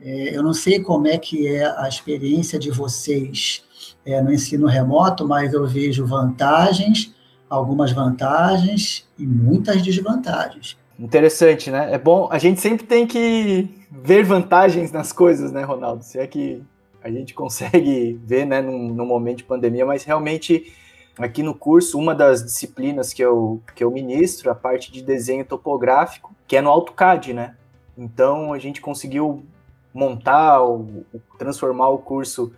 É, 0.00 0.36
eu 0.36 0.42
não 0.42 0.52
sei 0.52 0.80
como 0.80 1.06
é 1.06 1.16
que 1.16 1.46
é 1.46 1.64
a 1.78 1.88
experiência 1.88 2.58
de 2.58 2.70
vocês 2.70 3.64
é, 4.04 4.20
no 4.20 4.32
ensino 4.32 4.66
remoto, 4.66 5.26
mas 5.26 5.52
eu 5.52 5.66
vejo 5.66 6.06
vantagens, 6.06 7.14
algumas 7.48 7.92
vantagens 7.92 9.08
e 9.18 9.26
muitas 9.26 9.82
desvantagens. 9.82 10.76
Interessante, 10.98 11.70
né? 11.70 11.92
É 11.92 11.98
bom, 11.98 12.28
a 12.30 12.38
gente 12.38 12.60
sempre 12.60 12.86
tem 12.86 13.06
que 13.06 13.68
ver 13.90 14.24
vantagens 14.24 14.92
nas 14.92 15.12
coisas, 15.12 15.50
né, 15.50 15.62
Ronaldo? 15.62 16.04
Se 16.04 16.18
é 16.18 16.26
que 16.26 16.62
a 17.02 17.10
gente 17.10 17.34
consegue 17.34 18.18
ver, 18.24 18.46
né, 18.46 18.62
num, 18.62 18.88
num 18.88 19.06
momento 19.06 19.38
de 19.38 19.44
pandemia, 19.44 19.84
mas 19.84 20.04
realmente 20.04 20.72
aqui 21.18 21.42
no 21.42 21.54
curso, 21.54 21.98
uma 21.98 22.14
das 22.14 22.44
disciplinas 22.44 23.12
que 23.12 23.22
eu, 23.22 23.60
que 23.74 23.82
eu 23.84 23.90
ministro, 23.90 24.50
a 24.50 24.54
parte 24.54 24.90
de 24.90 25.02
desenho 25.02 25.44
topográfico, 25.44 26.34
que 26.46 26.56
é 26.56 26.60
no 26.60 26.70
AutoCAD, 26.70 27.32
né? 27.34 27.56
Então 27.96 28.52
a 28.52 28.58
gente 28.58 28.80
conseguiu 28.80 29.44
montar, 29.92 30.62
o, 30.62 31.04
transformar 31.38 31.88
o 31.88 31.98
curso 31.98 32.52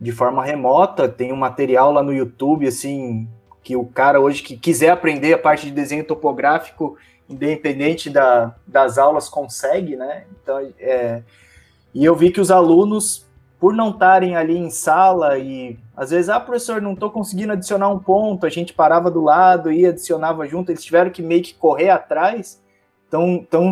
de 0.00 0.10
forma 0.10 0.44
remota, 0.44 1.08
tem 1.08 1.32
um 1.32 1.36
material 1.36 1.92
lá 1.92 2.02
no 2.02 2.12
YouTube, 2.12 2.66
assim, 2.66 3.28
que 3.62 3.76
o 3.76 3.84
cara 3.84 4.20
hoje 4.20 4.42
que 4.42 4.56
quiser 4.56 4.90
aprender 4.90 5.32
a 5.32 5.38
parte 5.38 5.66
de 5.66 5.72
desenho 5.72 6.04
topográfico, 6.04 6.96
independente 7.32 8.10
da, 8.10 8.54
das 8.66 8.98
aulas, 8.98 9.28
consegue, 9.28 9.96
né? 9.96 10.24
Então, 10.42 10.58
é, 10.78 11.22
e 11.94 12.04
eu 12.04 12.14
vi 12.14 12.30
que 12.30 12.40
os 12.40 12.50
alunos, 12.50 13.26
por 13.58 13.74
não 13.74 13.90
estarem 13.90 14.36
ali 14.36 14.56
em 14.56 14.70
sala 14.70 15.38
e 15.38 15.78
às 15.96 16.10
vezes, 16.10 16.28
ah, 16.28 16.40
professor, 16.40 16.80
não 16.80 16.94
estou 16.94 17.10
conseguindo 17.10 17.52
adicionar 17.52 17.88
um 17.88 17.98
ponto, 17.98 18.46
a 18.46 18.50
gente 18.50 18.72
parava 18.72 19.10
do 19.10 19.22
lado 19.22 19.72
e 19.72 19.86
adicionava 19.86 20.46
junto, 20.46 20.70
eles 20.70 20.84
tiveram 20.84 21.10
que 21.10 21.22
meio 21.22 21.42
que 21.42 21.54
correr 21.54 21.90
atrás. 21.90 22.60
Então, 23.08 23.28
então 23.28 23.70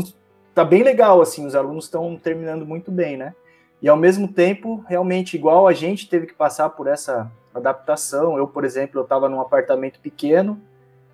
tá 0.55 0.64
bem 0.64 0.83
legal, 0.83 1.21
assim, 1.21 1.47
os 1.47 1.55
alunos 1.55 1.85
estão 1.85 2.17
terminando 2.17 2.67
muito 2.67 2.90
bem, 2.90 3.17
né? 3.17 3.35
E 3.83 3.88
ao 3.88 3.97
mesmo 3.97 4.29
tempo, 4.29 4.85
realmente, 4.87 5.37
igual 5.37 5.67
a 5.67 5.73
gente 5.73 6.09
teve 6.09 6.26
que 6.26 6.35
passar 6.35 6.69
por 6.71 6.87
essa 6.87 7.31
adaptação. 7.55 8.37
Eu, 8.37 8.47
por 8.47 8.64
exemplo, 8.64 9.00
eu 9.00 9.05
estava 9.05 9.29
num 9.29 9.40
apartamento 9.40 9.99
pequeno, 10.00 10.61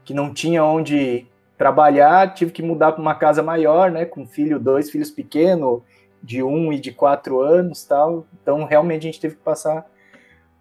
que 0.04 0.12
não 0.12 0.34
tinha 0.34 0.64
onde 0.64 1.26
trabalhar, 1.56 2.34
tive 2.34 2.52
que 2.52 2.62
mudar 2.62 2.92
para 2.92 3.00
uma 3.00 3.14
casa 3.14 3.42
maior, 3.42 3.90
né, 3.90 4.04
com 4.04 4.26
filho, 4.26 4.58
dois 4.58 4.90
filhos 4.90 5.10
pequenos, 5.10 5.80
de 6.22 6.42
um 6.42 6.72
e 6.72 6.80
de 6.80 6.92
quatro 6.92 7.40
anos, 7.40 7.84
tal. 7.84 8.26
Então, 8.42 8.64
realmente 8.64 9.02
a 9.02 9.10
gente 9.10 9.20
teve 9.20 9.36
que 9.36 9.42
passar 9.42 9.86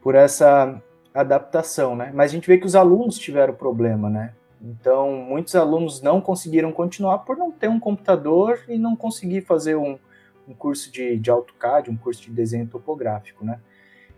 por 0.01 0.15
essa 0.15 0.81
adaptação, 1.13 1.95
né? 1.95 2.11
Mas 2.13 2.31
a 2.31 2.33
gente 2.35 2.47
vê 2.47 2.57
que 2.57 2.65
os 2.65 2.75
alunos 2.75 3.17
tiveram 3.17 3.53
problema, 3.53 4.09
né? 4.09 4.33
Então, 4.61 5.11
muitos 5.11 5.55
alunos 5.55 6.01
não 6.01 6.21
conseguiram 6.21 6.71
continuar 6.71 7.19
por 7.19 7.37
não 7.37 7.51
ter 7.51 7.67
um 7.67 7.79
computador 7.79 8.59
e 8.67 8.77
não 8.77 8.95
conseguir 8.95 9.41
fazer 9.41 9.75
um, 9.75 9.97
um 10.47 10.53
curso 10.53 10.91
de, 10.91 11.17
de 11.17 11.31
AutoCAD, 11.31 11.89
um 11.89 11.97
curso 11.97 12.21
de 12.21 12.31
desenho 12.31 12.67
topográfico, 12.67 13.43
né? 13.43 13.59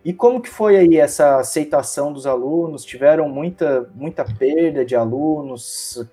E 0.03 0.13
como 0.13 0.41
que 0.41 0.49
foi 0.49 0.77
aí 0.77 0.97
essa 0.97 1.37
aceitação 1.37 2.13
dos 2.13 2.25
alunos? 2.25 2.85
Tiveram 2.85 3.27
muita, 3.27 3.89
muita 3.93 4.23
perda 4.23 4.85
de 4.85 4.95
alunos? 4.95 6.05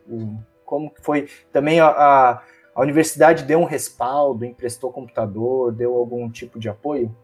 Como 0.64 0.92
foi? 1.02 1.28
Também 1.52 1.80
a, 1.80 1.86
a, 1.86 2.42
a 2.74 2.82
universidade 2.82 3.44
deu 3.44 3.60
um 3.60 3.64
respaldo, 3.64 4.44
emprestou 4.44 4.92
computador, 4.92 5.72
deu 5.72 5.94
algum 5.94 6.28
tipo 6.30 6.58
de 6.58 6.68
apoio? 6.68 7.14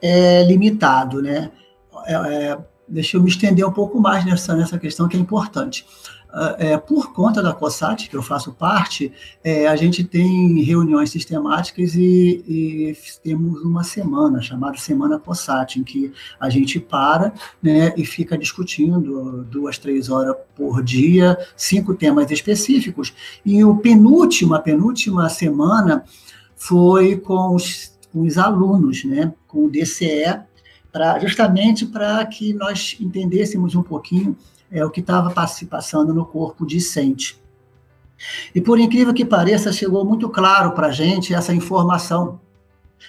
É 0.00 0.42
limitado, 0.44 1.20
né? 1.22 1.50
É, 2.06 2.14
é, 2.14 2.58
deixa 2.88 3.16
eu 3.16 3.22
me 3.22 3.28
estender 3.28 3.66
um 3.66 3.72
pouco 3.72 4.00
mais 4.00 4.24
nessa, 4.24 4.54
nessa 4.54 4.78
questão 4.78 5.08
que 5.08 5.16
é 5.16 5.20
importante. 5.20 5.86
É, 6.58 6.76
por 6.78 7.12
conta 7.12 7.42
da 7.42 7.52
COSAT, 7.52 8.08
que 8.08 8.16
eu 8.16 8.22
faço 8.22 8.52
parte, 8.52 9.12
é, 9.42 9.66
a 9.66 9.74
gente 9.74 10.04
tem 10.04 10.62
reuniões 10.62 11.10
sistemáticas 11.10 11.94
e, 11.94 12.44
e, 12.46 12.96
temos 13.22 13.62
uma 13.62 13.82
semana 13.82 14.40
chamada 14.40 14.78
Semana 14.78 15.18
COSAT, 15.18 15.80
em 15.80 15.82
que 15.82 16.12
a 16.38 16.48
gente 16.48 16.78
para 16.78 17.32
né, 17.60 17.92
e 17.96 18.04
fica 18.04 18.38
discutindo 18.38 19.44
duas, 19.50 19.76
três 19.76 20.08
horas 20.08 20.36
por 20.54 20.82
dia, 20.84 21.36
cinco 21.56 21.94
temas 21.94 22.30
específicos. 22.30 23.12
E 23.44 23.64
o 23.64 23.76
penúltimo, 23.76 24.54
a 24.54 24.60
penúltima 24.60 25.28
semana 25.28 26.04
foi 26.54 27.16
com 27.16 27.56
os, 27.56 27.98
com 28.12 28.20
os 28.22 28.38
alunos, 28.38 29.04
né, 29.04 29.32
com 29.48 29.64
o 29.64 29.70
DCE, 29.70 30.40
pra, 30.92 31.18
justamente 31.18 31.86
para 31.86 32.24
que 32.26 32.52
nós 32.54 32.96
entendêssemos 33.00 33.74
um 33.74 33.82
pouquinho 33.82 34.36
é 34.70 34.84
o 34.84 34.90
que 34.90 35.00
estava 35.00 35.32
passando 35.68 36.14
no 36.14 36.24
corpo 36.24 36.66
discente. 36.66 37.40
E 38.54 38.60
por 38.60 38.78
incrível 38.78 39.14
que 39.14 39.24
pareça, 39.24 39.72
chegou 39.72 40.04
muito 40.04 40.28
claro 40.28 40.72
para 40.72 40.88
a 40.88 40.92
gente 40.92 41.34
essa 41.34 41.54
informação 41.54 42.38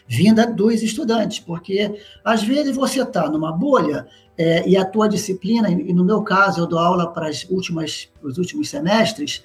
vinda 0.07 0.47
dos 0.47 0.81
estudantes, 0.81 1.39
porque 1.39 2.01
às 2.23 2.43
vezes 2.43 2.75
você 2.75 3.01
está 3.01 3.29
numa 3.29 3.51
bolha 3.51 4.07
é, 4.37 4.67
e 4.67 4.77
a 4.77 4.85
tua 4.85 5.07
disciplina, 5.07 5.69
e 5.69 5.93
no 5.93 6.03
meu 6.03 6.21
caso 6.21 6.61
eu 6.61 6.67
dou 6.67 6.79
aula 6.79 7.11
para 7.11 7.29
os 7.29 8.37
últimos 8.37 8.69
semestres, 8.69 9.43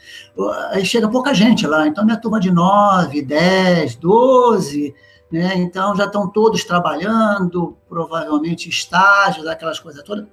aí 0.71 0.85
chega 0.85 1.09
pouca 1.09 1.35
gente 1.35 1.67
lá, 1.67 1.87
então 1.87 2.05
minha 2.05 2.17
turma 2.17 2.39
de 2.39 2.53
9, 2.53 3.23
10, 3.23 3.97
12, 3.97 4.95
né, 5.33 5.55
então 5.57 5.97
já 5.97 6.05
estão 6.05 6.29
todos 6.29 6.65
trabalhando, 6.65 7.77
provavelmente 7.89 8.69
estágios, 8.69 9.47
aquelas 9.49 9.81
coisas 9.81 10.03
todas 10.05 10.27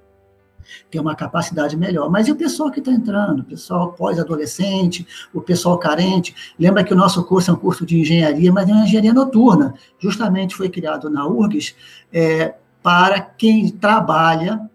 ter 0.90 1.00
uma 1.00 1.14
capacidade 1.14 1.76
melhor. 1.76 2.10
Mas 2.10 2.28
e 2.28 2.32
o 2.32 2.36
pessoal 2.36 2.70
que 2.70 2.78
está 2.78 2.92
entrando? 2.92 3.40
O 3.40 3.44
pessoal 3.44 3.92
pós-adolescente, 3.92 5.06
o 5.32 5.40
pessoal 5.40 5.78
carente? 5.78 6.34
Lembra 6.58 6.84
que 6.84 6.92
o 6.92 6.96
nosso 6.96 7.24
curso 7.24 7.50
é 7.50 7.54
um 7.54 7.58
curso 7.58 7.84
de 7.84 7.98
engenharia, 7.98 8.52
mas 8.52 8.68
é 8.68 8.72
uma 8.72 8.84
engenharia 8.84 9.12
noturna. 9.12 9.74
Justamente 9.98 10.54
foi 10.54 10.68
criado 10.68 11.08
na 11.10 11.26
URGS 11.26 11.74
é, 12.12 12.54
para 12.82 13.20
quem 13.20 13.68
trabalha 13.70 14.70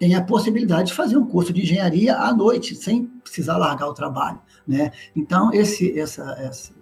tem 0.00 0.14
a 0.14 0.22
possibilidade 0.22 0.88
de 0.88 0.94
fazer 0.94 1.18
um 1.18 1.26
curso 1.26 1.52
de 1.52 1.60
engenharia 1.60 2.16
à 2.16 2.32
noite, 2.32 2.74
sem 2.74 3.04
precisar 3.04 3.58
largar 3.58 3.86
o 3.86 3.92
trabalho. 3.92 4.40
Né? 4.66 4.92
Então, 5.14 5.52
esse, 5.52 5.98
essa, 6.00 6.38
esse, 6.40 6.72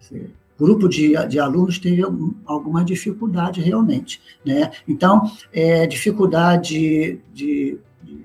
esse 0.00 0.34
grupo 0.60 0.88
de, 0.88 1.14
de 1.26 1.40
alunos 1.40 1.78
teve 1.78 2.02
alguma 2.44 2.84
dificuldade 2.84 3.62
realmente. 3.62 4.20
Né? 4.44 4.70
Então, 4.86 5.30
é, 5.52 5.86
dificuldade 5.86 7.18
de, 7.32 7.78
de, 8.04 8.24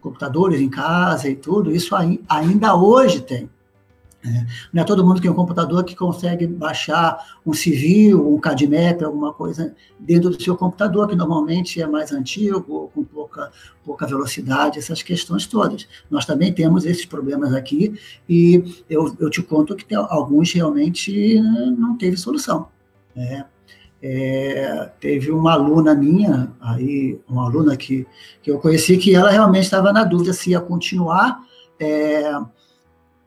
computadores 0.00 0.60
em 0.60 0.68
casa 0.68 1.28
e 1.28 1.36
tudo, 1.36 1.70
isso 1.70 1.94
ainda 2.28 2.74
hoje 2.74 3.20
tem. 3.20 3.48
É, 4.22 4.46
não 4.72 4.82
é 4.82 4.84
todo 4.84 5.04
mundo 5.04 5.16
que 5.16 5.22
tem 5.22 5.30
um 5.30 5.34
computador 5.34 5.82
que 5.82 5.96
consegue 5.96 6.46
baixar 6.46 7.38
um 7.44 7.54
civil, 7.54 8.34
um 8.34 8.38
CADMAP, 8.38 9.02
alguma 9.02 9.32
coisa 9.32 9.74
dentro 9.98 10.28
do 10.28 10.42
seu 10.42 10.56
computador, 10.56 11.08
que 11.08 11.16
normalmente 11.16 11.80
é 11.80 11.86
mais 11.86 12.12
antigo, 12.12 12.90
com 12.94 13.02
pouca, 13.02 13.50
pouca 13.84 14.06
velocidade, 14.06 14.78
essas 14.78 15.02
questões 15.02 15.46
todas. 15.46 15.88
Nós 16.10 16.26
também 16.26 16.52
temos 16.52 16.84
esses 16.84 17.06
problemas 17.06 17.54
aqui 17.54 17.98
e 18.28 18.82
eu, 18.90 19.14
eu 19.18 19.30
te 19.30 19.42
conto 19.42 19.74
que 19.74 19.84
tem, 19.84 19.96
alguns 19.96 20.52
realmente 20.52 21.40
não 21.78 21.96
teve 21.96 22.16
solução. 22.16 22.68
Né? 23.16 23.46
é, 24.02 24.90
teve 24.98 25.30
uma 25.30 25.52
aluna 25.52 25.94
minha, 25.94 26.50
aí 26.60 27.20
uma 27.28 27.44
aluna 27.44 27.76
que, 27.76 28.06
que 28.42 28.50
eu 28.50 28.58
conheci, 28.58 28.96
que 28.96 29.14
ela 29.14 29.30
realmente 29.30 29.64
estava 29.64 29.92
na 29.92 30.04
dúvida 30.04 30.32
se 30.32 30.50
ia 30.50 30.60
continuar 30.60 31.42
é, 31.78 32.32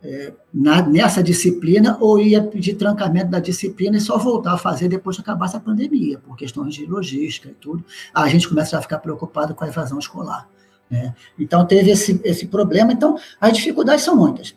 é, 0.04 0.34
na, 0.54 0.82
nessa 0.82 1.24
disciplina 1.24 1.98
ou 2.02 2.20
ia 2.20 2.44
pedir 2.44 2.76
trancamento 2.76 3.32
da 3.32 3.40
disciplina 3.40 3.98
e 3.98 4.02
só 4.02 4.18
voltar 4.18 4.54
a 4.54 4.58
fazer 4.58 4.90
depois 4.90 5.16
que 5.16 5.22
acabasse 5.22 5.56
a 5.56 5.60
pandemia, 5.60 6.20
por 6.20 6.36
questões 6.36 6.76
de 6.76 6.86
logística 6.86 7.50
e 7.50 7.54
tudo. 7.54 7.84
a 8.14 8.28
gente 8.28 8.48
começa 8.48 8.78
a 8.78 8.82
ficar 8.82 9.00
preocupado 9.00 9.56
com 9.56 9.64
a 9.64 9.68
evasão 9.68 9.98
escolar. 9.98 10.50
Né? 10.90 11.16
Então, 11.40 11.66
teve 11.66 11.92
esse, 11.92 12.20
esse 12.24 12.48
problema. 12.48 12.92
Então, 12.92 13.18
as 13.40 13.54
dificuldades 13.54 14.04
são 14.04 14.16
muitas. 14.16 14.56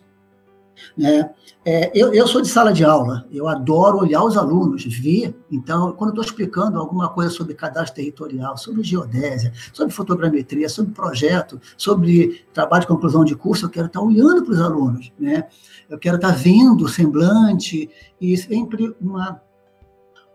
Né? 0.97 1.29
É, 1.65 1.91
eu, 1.93 2.13
eu 2.13 2.27
sou 2.27 2.41
de 2.41 2.47
sala 2.47 2.71
de 2.71 2.83
aula, 2.83 3.25
eu 3.31 3.47
adoro 3.47 3.99
olhar 3.99 4.23
os 4.23 4.37
alunos, 4.37 4.83
ver. 4.85 5.35
Então, 5.51 5.91
quando 5.93 6.11
estou 6.11 6.23
explicando 6.23 6.79
alguma 6.79 7.09
coisa 7.09 7.29
sobre 7.29 7.53
cadastro 7.53 7.95
territorial, 7.95 8.57
sobre 8.57 8.83
geodésia, 8.83 9.51
sobre 9.73 9.93
fotogrametria, 9.93 10.69
sobre 10.69 10.93
projeto, 10.93 11.59
sobre 11.77 12.45
trabalho 12.53 12.81
de 12.81 12.87
conclusão 12.87 13.25
de 13.25 13.35
curso, 13.35 13.65
eu 13.65 13.69
quero 13.69 13.87
estar 13.87 14.01
olhando 14.01 14.43
para 14.43 14.53
os 14.53 14.61
alunos, 14.61 15.11
né? 15.19 15.45
Eu 15.89 15.97
quero 15.97 16.17
estar 16.17 16.31
vendo 16.31 16.85
o 16.85 16.89
semblante 16.89 17.89
e 18.19 18.37
sempre 18.37 18.95
uma 19.01 19.41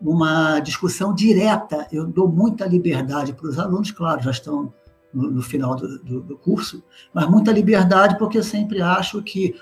uma 0.05 0.59
discussão 0.59 1.15
direta. 1.15 1.87
Eu 1.93 2.07
dou 2.07 2.29
muita 2.29 2.67
liberdade 2.67 3.33
para 3.33 3.47
os 3.47 3.59
alunos, 3.59 3.93
claro, 3.93 4.21
já 4.21 4.33
estão 4.33 4.73
no, 5.13 5.31
no 5.31 5.43
final 5.43 5.77
do, 5.77 5.99
do, 6.03 6.21
do, 6.23 6.39
curso, 6.39 6.83
mas 7.13 7.29
muita 7.29 7.53
liberdade 7.53 8.19
porque 8.19 8.39
eu 8.39 8.43
sempre 8.43 8.81
acho 8.81 9.23
que 9.23 9.55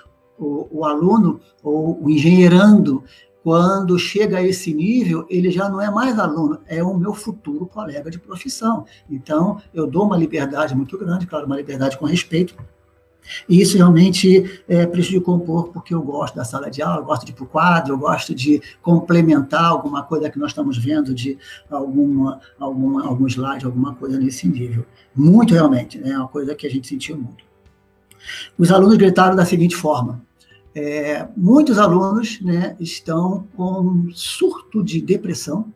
o, 0.45 0.67
o 0.71 0.85
aluno 0.85 1.39
ou 1.63 2.03
o 2.03 2.09
engenheirando, 2.09 3.03
quando 3.43 3.97
chega 3.97 4.37
a 4.37 4.43
esse 4.43 4.73
nível, 4.73 5.25
ele 5.29 5.49
já 5.49 5.67
não 5.67 5.81
é 5.81 5.89
mais 5.89 6.17
aluno, 6.19 6.59
é 6.67 6.83
o 6.83 6.95
meu 6.95 7.13
futuro 7.13 7.65
colega 7.65 8.11
de 8.11 8.19
profissão. 8.19 8.85
Então, 9.09 9.59
eu 9.73 9.87
dou 9.87 10.05
uma 10.05 10.17
liberdade 10.17 10.75
muito 10.75 10.97
grande, 10.97 11.25
claro, 11.25 11.45
uma 11.45 11.57
liberdade 11.57 11.97
com 11.97 12.05
respeito. 12.05 12.55
E 13.47 13.61
isso 13.61 13.77
realmente 13.77 14.63
é, 14.67 14.85
prejudicou 14.85 15.35
um 15.35 15.39
pouco, 15.39 15.71
porque 15.73 15.93
eu 15.93 16.01
gosto 16.01 16.35
da 16.35 16.43
sala 16.43 16.69
de 16.69 16.81
aula, 16.81 17.01
eu 17.01 17.05
gosto 17.05 17.25
de 17.25 17.31
ir 17.31 17.35
para 17.35 17.43
o 17.43 17.47
quadro, 17.47 17.93
eu 17.93 17.97
gosto 17.97 18.33
de 18.33 18.61
complementar 18.81 19.65
alguma 19.65 20.03
coisa 20.03 20.29
que 20.29 20.39
nós 20.39 20.51
estamos 20.51 20.77
vendo, 20.77 21.13
de 21.13 21.37
alguma, 21.69 22.39
alguma, 22.59 23.05
algum 23.05 23.27
slide, 23.27 23.65
alguma 23.65 23.93
coisa 23.95 24.19
nesse 24.19 24.47
nível. 24.47 24.85
Muito 25.15 25.53
realmente, 25.53 25.99
é 25.99 26.01
né, 26.01 26.17
uma 26.17 26.27
coisa 26.27 26.55
que 26.55 26.65
a 26.65 26.69
gente 26.69 26.87
sentiu 26.87 27.15
muito. 27.15 27.43
Os 28.57 28.71
alunos 28.71 28.97
gritaram 28.97 29.35
da 29.35 29.45
seguinte 29.45 29.75
forma: 29.75 30.21
é, 30.73 31.27
muitos 31.35 31.77
alunos 31.77 32.39
né, 32.41 32.75
estão 32.79 33.47
com 33.55 34.07
surto 34.13 34.83
de 34.83 35.01
depressão 35.01 35.73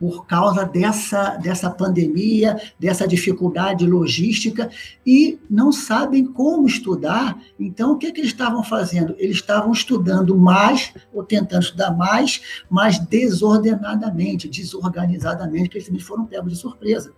por 0.00 0.26
causa 0.26 0.64
dessa, 0.64 1.36
dessa 1.36 1.68
pandemia, 1.68 2.58
dessa 2.78 3.06
dificuldade 3.06 3.86
logística 3.86 4.70
e 5.06 5.38
não 5.48 5.70
sabem 5.70 6.24
como 6.24 6.66
estudar. 6.66 7.38
Então, 7.58 7.92
o 7.92 7.98
que, 7.98 8.06
é 8.06 8.10
que 8.10 8.20
eles 8.20 8.32
estavam 8.32 8.64
fazendo? 8.64 9.14
Eles 9.18 9.36
estavam 9.36 9.70
estudando 9.70 10.34
mais, 10.34 10.94
ou 11.12 11.22
tentando 11.22 11.64
estudar 11.64 11.94
mais, 11.94 12.40
mas 12.70 12.98
desordenadamente, 12.98 14.48
desorganizadamente, 14.48 15.68
porque 15.68 15.90
eles 15.90 16.02
foram 16.02 16.24
pegos 16.24 16.54
de 16.54 16.58
surpresa. 16.58 17.12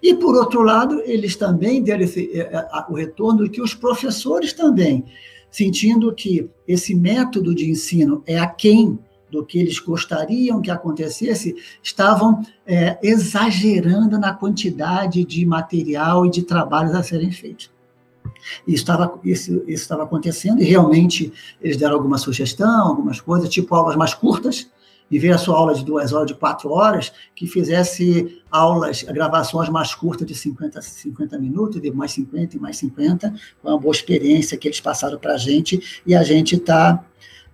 E, 0.00 0.14
por 0.14 0.36
outro 0.36 0.62
lado, 0.62 1.00
eles 1.04 1.34
também 1.34 1.82
deram 1.82 2.04
esse, 2.04 2.30
é, 2.38 2.54
é, 2.54 2.68
o 2.88 2.94
retorno 2.94 3.44
de 3.44 3.50
que 3.50 3.60
os 3.60 3.74
professores 3.74 4.52
também 4.52 5.04
sentindo 5.52 6.12
que 6.12 6.48
esse 6.66 6.94
método 6.94 7.54
de 7.54 7.70
ensino 7.70 8.22
é 8.26 8.38
aquém 8.38 8.98
do 9.30 9.44
que 9.44 9.58
eles 9.58 9.78
gostariam 9.78 10.60
que 10.60 10.70
acontecesse, 10.70 11.54
estavam 11.82 12.42
é, 12.66 12.98
exagerando 13.02 14.18
na 14.18 14.34
quantidade 14.34 15.24
de 15.24 15.46
material 15.46 16.26
e 16.26 16.30
de 16.30 16.42
trabalhos 16.42 16.94
a 16.94 17.02
serem 17.02 17.30
feitos. 17.30 17.70
Isso 18.66 18.82
estava, 18.82 19.18
isso, 19.24 19.52
isso 19.66 19.82
estava 19.82 20.02
acontecendo 20.02 20.60
e 20.60 20.64
realmente 20.64 21.32
eles 21.60 21.76
deram 21.76 21.94
alguma 21.94 22.18
sugestão, 22.18 22.88
algumas 22.88 23.20
coisas, 23.20 23.48
tipo 23.48 23.74
aulas 23.74 23.96
mais 23.96 24.14
curtas, 24.14 24.68
e 25.12 25.18
ver 25.18 25.32
a 25.32 25.38
sua 25.38 25.58
aula 25.58 25.74
de 25.74 25.84
duas 25.84 26.14
horas, 26.14 26.28
de 26.28 26.34
quatro 26.34 26.70
horas, 26.70 27.12
que 27.36 27.46
fizesse 27.46 28.42
aulas, 28.50 29.02
gravações 29.02 29.68
mais 29.68 29.94
curtas 29.94 30.26
de 30.26 30.34
50, 30.34 30.80
50 30.80 31.38
minutos, 31.38 31.82
de 31.82 31.90
mais 31.90 32.12
50 32.12 32.56
e 32.56 32.58
mais 32.58 32.78
50, 32.78 33.34
com 33.60 33.68
uma 33.68 33.78
boa 33.78 33.92
experiência 33.92 34.56
que 34.56 34.66
eles 34.66 34.80
passaram 34.80 35.18
para 35.18 35.34
a 35.34 35.36
gente, 35.36 36.02
e 36.06 36.14
a 36.14 36.22
gente 36.22 36.56
está 36.56 37.04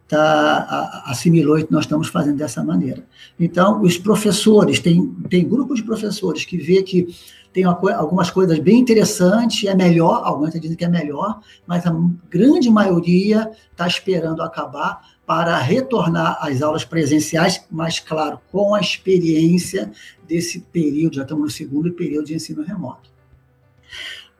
tá, 0.06 1.02
assimilou 1.06 1.58
e 1.58 1.66
nós 1.68 1.84
estamos 1.84 2.06
fazendo 2.06 2.38
dessa 2.38 2.62
maneira. 2.62 3.04
Então, 3.38 3.82
os 3.82 3.98
professores, 3.98 4.78
tem, 4.78 5.06
tem 5.28 5.46
grupos 5.46 5.78
de 5.78 5.84
professores 5.84 6.44
que 6.44 6.56
vê 6.56 6.84
que 6.84 7.08
tem 7.52 7.64
algumas 7.64 8.30
coisas 8.30 8.58
bem 8.60 8.78
interessantes, 8.78 9.68
é 9.68 9.74
melhor, 9.74 10.22
alguns 10.22 10.52
dizem 10.60 10.76
que 10.76 10.84
é 10.84 10.88
melhor, 10.88 11.40
mas 11.66 11.84
a 11.84 11.96
grande 12.30 12.70
maioria 12.70 13.50
está 13.72 13.86
esperando 13.86 14.42
acabar 14.42 15.00
para 15.28 15.58
retornar 15.58 16.38
às 16.40 16.62
aulas 16.62 16.86
presenciais, 16.86 17.62
mas, 17.70 18.00
claro, 18.00 18.40
com 18.50 18.74
a 18.74 18.80
experiência 18.80 19.92
desse 20.26 20.60
período, 20.60 21.16
já 21.16 21.22
estamos 21.22 21.44
no 21.44 21.50
segundo 21.50 21.92
período 21.92 22.28
de 22.28 22.34
ensino 22.34 22.62
remoto. 22.62 23.10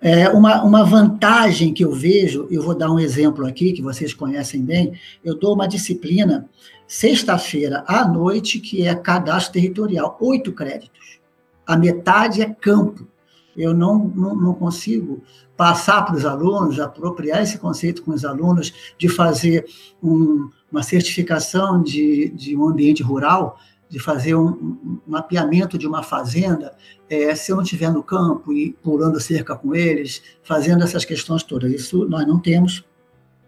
É, 0.01 0.31
uma, 0.31 0.63
uma 0.63 0.85
vantagem 0.85 1.75
que 1.75 1.85
eu 1.85 1.93
vejo, 1.93 2.49
eu 2.51 2.63
vou 2.63 2.75
dar 2.75 2.91
um 2.91 2.99
exemplo 2.99 3.47
aqui, 3.47 3.75
que 3.75 3.83
vocês 3.83 4.15
conhecem 4.15 4.63
bem, 4.63 4.99
eu 5.23 5.35
dou 5.35 5.55
uma 5.55 5.69
disciplina 5.69 6.49
sexta-feira 6.87 7.85
à 7.87 8.09
noite, 8.09 8.59
que 8.59 8.87
é 8.87 8.95
cadastro 8.95 9.53
territorial, 9.53 10.17
oito 10.23 10.53
créditos. 10.53 11.21
A 11.67 11.77
metade 11.77 12.41
é 12.41 12.47
campo. 12.47 13.07
Eu 13.55 13.75
não, 13.75 13.99
não, 13.99 14.35
não 14.35 14.55
consigo 14.55 15.23
passar 15.55 16.03
para 16.03 16.15
os 16.15 16.25
alunos, 16.25 16.81
apropriar 16.81 17.43
esse 17.43 17.59
conceito 17.59 18.03
com 18.03 18.13
os 18.13 18.25
alunos, 18.25 18.73
de 18.97 19.09
fazer 19.09 19.67
um, 20.03 20.49
uma 20.71 20.83
certificação 20.83 21.83
de, 21.83 22.29
de 22.31 22.57
um 22.57 22.69
ambiente 22.69 23.03
rural, 23.03 23.59
de 23.89 23.99
fazer 23.99 24.35
um, 24.35 24.49
um 24.49 25.01
mapeamento 25.07 25.79
de 25.79 25.87
uma 25.87 26.03
fazenda, 26.03 26.75
é, 27.09 27.35
se 27.35 27.51
eu 27.51 27.57
não 27.57 27.63
estiver 27.63 27.91
no 27.91 28.03
campo 28.03 28.53
e 28.53 28.73
pulando 28.83 29.19
cerca 29.19 29.57
com 29.57 29.75
eles, 29.75 30.23
fazendo 30.43 30.85
essas 30.85 31.05
questões 31.05 31.43
todas. 31.43 31.73
Isso 31.73 32.07
nós 32.07 32.27
não 32.27 32.39
temos. 32.39 32.85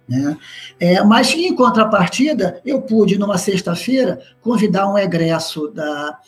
Né? 0.08 0.36
É, 0.78 1.02
mas, 1.04 1.32
em 1.34 1.54
contrapartida, 1.54 2.60
eu 2.64 2.80
pude, 2.80 3.18
numa 3.18 3.36
sexta-feira, 3.36 4.20
convidar 4.40 4.90
um 4.90 4.96
egresso 4.96 5.68
da, 5.68 6.18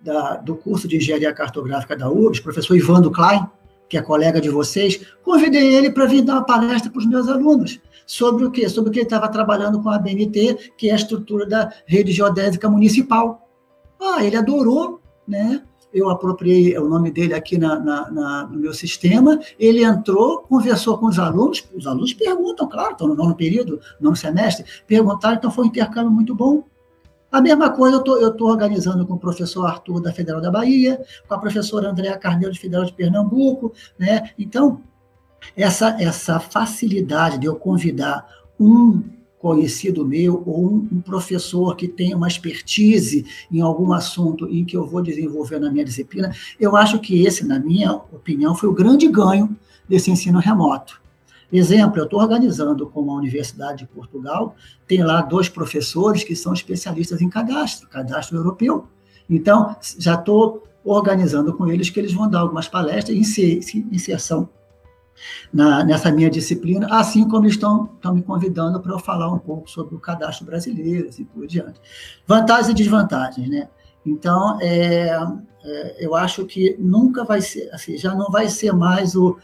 da, 0.00 0.36
do 0.36 0.56
curso 0.56 0.88
de 0.88 0.96
Engenharia 0.96 1.32
Cartográfica 1.32 1.94
da 1.94 2.10
URBS, 2.10 2.40
professor 2.40 2.74
Ivando 2.76 3.10
Klein, 3.10 3.46
que 3.88 3.98
é 3.98 4.02
colega 4.02 4.40
de 4.40 4.48
vocês, 4.48 5.00
convidei 5.22 5.74
ele 5.74 5.90
para 5.90 6.06
vir 6.06 6.22
dar 6.22 6.34
uma 6.34 6.46
palestra 6.46 6.90
para 6.90 7.00
os 7.00 7.06
meus 7.06 7.28
alunos 7.28 7.80
sobre 8.10 8.44
o 8.44 8.50
quê? 8.50 8.68
Sobre 8.68 8.90
o 8.90 8.92
que 8.92 8.98
ele 8.98 9.06
estava 9.06 9.28
trabalhando 9.28 9.80
com 9.80 9.88
a 9.88 9.96
BNT, 9.96 10.72
que 10.76 10.88
é 10.88 10.92
a 10.92 10.96
estrutura 10.96 11.46
da 11.46 11.72
rede 11.86 12.10
geodésica 12.10 12.68
municipal. 12.68 13.48
Ah, 14.00 14.24
ele 14.24 14.36
adorou, 14.36 15.00
né? 15.28 15.62
Eu 15.94 16.10
apropriei 16.10 16.76
o 16.76 16.88
nome 16.88 17.12
dele 17.12 17.34
aqui 17.34 17.56
na, 17.56 17.78
na, 17.78 18.10
na, 18.10 18.46
no 18.48 18.58
meu 18.58 18.74
sistema. 18.74 19.38
Ele 19.56 19.84
entrou, 19.84 20.40
conversou 20.40 20.98
com 20.98 21.06
os 21.06 21.20
alunos. 21.20 21.64
Os 21.72 21.86
alunos 21.86 22.12
perguntam, 22.12 22.68
claro, 22.68 22.92
estão 22.92 23.06
no 23.06 23.14
nono 23.14 23.36
período, 23.36 23.80
nono 24.00 24.16
semestre. 24.16 24.64
Perguntaram, 24.88 25.36
então 25.36 25.50
foi 25.50 25.66
um 25.66 25.68
intercâmbio 25.68 26.10
muito 26.10 26.34
bom. 26.34 26.64
A 27.30 27.40
mesma 27.40 27.70
coisa 27.70 28.02
eu 28.04 28.28
estou 28.28 28.48
organizando 28.48 29.06
com 29.06 29.14
o 29.14 29.18
professor 29.20 29.66
Arthur 29.66 30.00
da 30.00 30.12
Federal 30.12 30.40
da 30.40 30.50
Bahia, 30.50 31.00
com 31.28 31.34
a 31.34 31.38
professora 31.38 31.88
Andréa 31.88 32.18
Carneiro 32.18 32.52
de 32.52 32.58
Federal 32.58 32.84
de 32.84 32.92
Pernambuco, 32.92 33.72
né? 33.96 34.30
Então, 34.36 34.82
essa, 35.56 35.96
essa 36.00 36.38
facilidade 36.38 37.38
de 37.38 37.46
eu 37.46 37.56
convidar 37.56 38.26
um 38.58 39.02
conhecido 39.40 40.06
meu 40.06 40.42
ou 40.46 40.66
um, 40.66 41.00
professor 41.00 41.74
que 41.74 41.88
tem 41.88 42.14
uma 42.14 42.28
expertise 42.28 43.24
em 43.50 43.62
algum 43.62 43.92
assunto 43.92 44.46
em 44.46 44.64
que 44.66 44.76
eu 44.76 44.86
vou 44.86 45.00
desenvolver 45.00 45.58
na 45.58 45.70
minha 45.70 45.84
disciplina, 45.84 46.30
eu 46.60 46.76
acho 46.76 46.98
que 46.98 47.24
esse, 47.24 47.46
na 47.46 47.58
minha 47.58 47.94
opinião, 47.94 48.54
foi 48.54 48.68
o 48.68 48.74
grande 48.74 49.08
ganho 49.08 49.56
desse 49.88 50.10
ensino 50.10 50.38
remoto. 50.38 51.00
Exemplo, 51.50 51.98
eu 51.98 52.04
estou 52.04 52.20
organizando 52.20 52.86
com 52.86 53.10
a 53.10 53.14
Universidade 53.14 53.78
de 53.78 53.86
Portugal, 53.86 54.54
tem 54.86 55.02
lá 55.02 55.22
dois 55.22 55.48
professores 55.48 56.22
que 56.22 56.36
são 56.36 56.52
especialistas 56.52 57.20
em 57.20 57.28
cadastro, 57.28 57.88
cadastro 57.88 58.36
europeu. 58.36 58.86
Então, 59.28 59.74
já 59.98 60.14
estou 60.14 60.64
organizando 60.84 61.54
com 61.54 61.66
eles 61.66 61.90
que 61.90 61.98
eles 61.98 62.12
vão 62.12 62.28
dar 62.28 62.40
algumas 62.40 62.68
palestras 62.68 63.16
em 63.16 63.58
inserção 63.90 64.48
na, 65.52 65.84
nessa 65.84 66.10
minha 66.10 66.30
disciplina, 66.30 66.86
assim 66.90 67.28
como 67.28 67.46
estão, 67.46 67.90
estão 67.94 68.14
me 68.14 68.22
convidando 68.22 68.80
para 68.80 68.92
eu 68.92 68.98
falar 68.98 69.32
um 69.32 69.38
pouco 69.38 69.70
sobre 69.70 69.94
o 69.94 69.98
cadastro 69.98 70.46
brasileiro, 70.46 71.08
assim 71.08 71.24
por 71.24 71.46
diante. 71.46 71.80
Vantagens 72.26 72.68
e 72.68 72.74
desvantagens, 72.74 73.48
né? 73.48 73.68
Então, 74.04 74.58
é, 74.60 75.10
é, 75.62 76.04
eu 76.04 76.14
acho 76.14 76.44
que 76.46 76.76
nunca 76.78 77.24
vai 77.24 77.40
ser, 77.40 77.68
assim, 77.72 77.96
já 77.96 78.14
não 78.14 78.30
vai 78.30 78.48
ser 78.48 78.72
mais 78.72 79.14
o, 79.14 79.36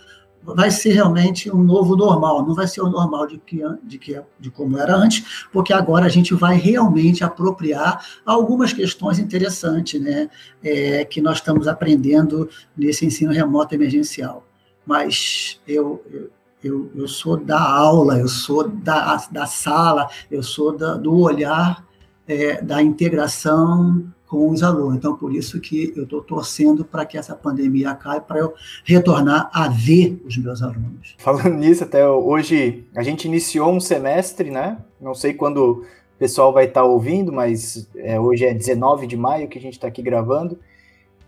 vai 0.54 0.70
ser 0.70 0.92
realmente 0.92 1.50
um 1.50 1.62
novo 1.62 1.96
normal, 1.96 2.46
não 2.46 2.54
vai 2.54 2.66
ser 2.66 2.80
o 2.80 2.88
normal 2.88 3.26
de, 3.26 3.38
que, 3.38 3.60
de, 3.82 3.98
que, 3.98 4.20
de 4.38 4.50
como 4.50 4.78
era 4.78 4.94
antes, 4.94 5.46
porque 5.52 5.72
agora 5.72 6.06
a 6.06 6.08
gente 6.08 6.34
vai 6.34 6.56
realmente 6.56 7.24
apropriar 7.24 8.04
algumas 8.24 8.72
questões 8.72 9.18
interessantes 9.18 10.00
né, 10.00 10.30
é, 10.62 11.04
que 11.04 11.20
nós 11.20 11.38
estamos 11.38 11.66
aprendendo 11.66 12.48
nesse 12.76 13.04
ensino 13.04 13.32
remoto 13.32 13.74
emergencial. 13.74 14.45
Mas 14.86 15.60
eu, 15.66 16.02
eu 16.10 16.30
eu, 16.66 17.06
sou 17.06 17.36
da 17.36 17.60
aula, 17.60 18.18
eu 18.18 18.28
sou 18.28 18.66
da, 18.68 19.16
da 19.30 19.46
sala, 19.46 20.08
eu 20.30 20.42
sou 20.42 20.76
da, 20.76 20.94
do 20.94 21.16
olhar 21.20 21.86
é, 22.26 22.60
da 22.60 22.82
integração 22.82 24.04
com 24.26 24.50
os 24.50 24.62
alunos. 24.62 24.96
Então, 24.96 25.16
por 25.16 25.32
isso 25.32 25.60
que 25.60 25.92
eu 25.96 26.02
estou 26.02 26.20
torcendo 26.20 26.84
para 26.84 27.06
que 27.06 27.16
essa 27.16 27.34
pandemia 27.34 27.90
acabe, 27.90 28.26
para 28.26 28.40
eu 28.40 28.54
retornar 28.84 29.48
a 29.52 29.68
ver 29.68 30.20
os 30.26 30.36
meus 30.36 30.62
alunos. 30.62 31.14
Falando 31.18 31.54
nisso, 31.54 31.84
até 31.84 32.06
hoje 32.08 32.84
a 32.94 33.02
gente 33.02 33.26
iniciou 33.26 33.72
um 33.72 33.80
semestre, 33.80 34.50
né? 34.50 34.78
Não 35.00 35.14
sei 35.14 35.34
quando 35.34 35.58
o 35.58 36.18
pessoal 36.18 36.52
vai 36.52 36.64
estar 36.64 36.80
tá 36.80 36.86
ouvindo, 36.86 37.32
mas 37.32 37.88
é, 37.94 38.18
hoje 38.18 38.44
é 38.44 38.52
19 38.52 39.06
de 39.06 39.16
maio 39.16 39.48
que 39.48 39.58
a 39.58 39.62
gente 39.62 39.74
está 39.74 39.86
aqui 39.86 40.02
gravando. 40.02 40.58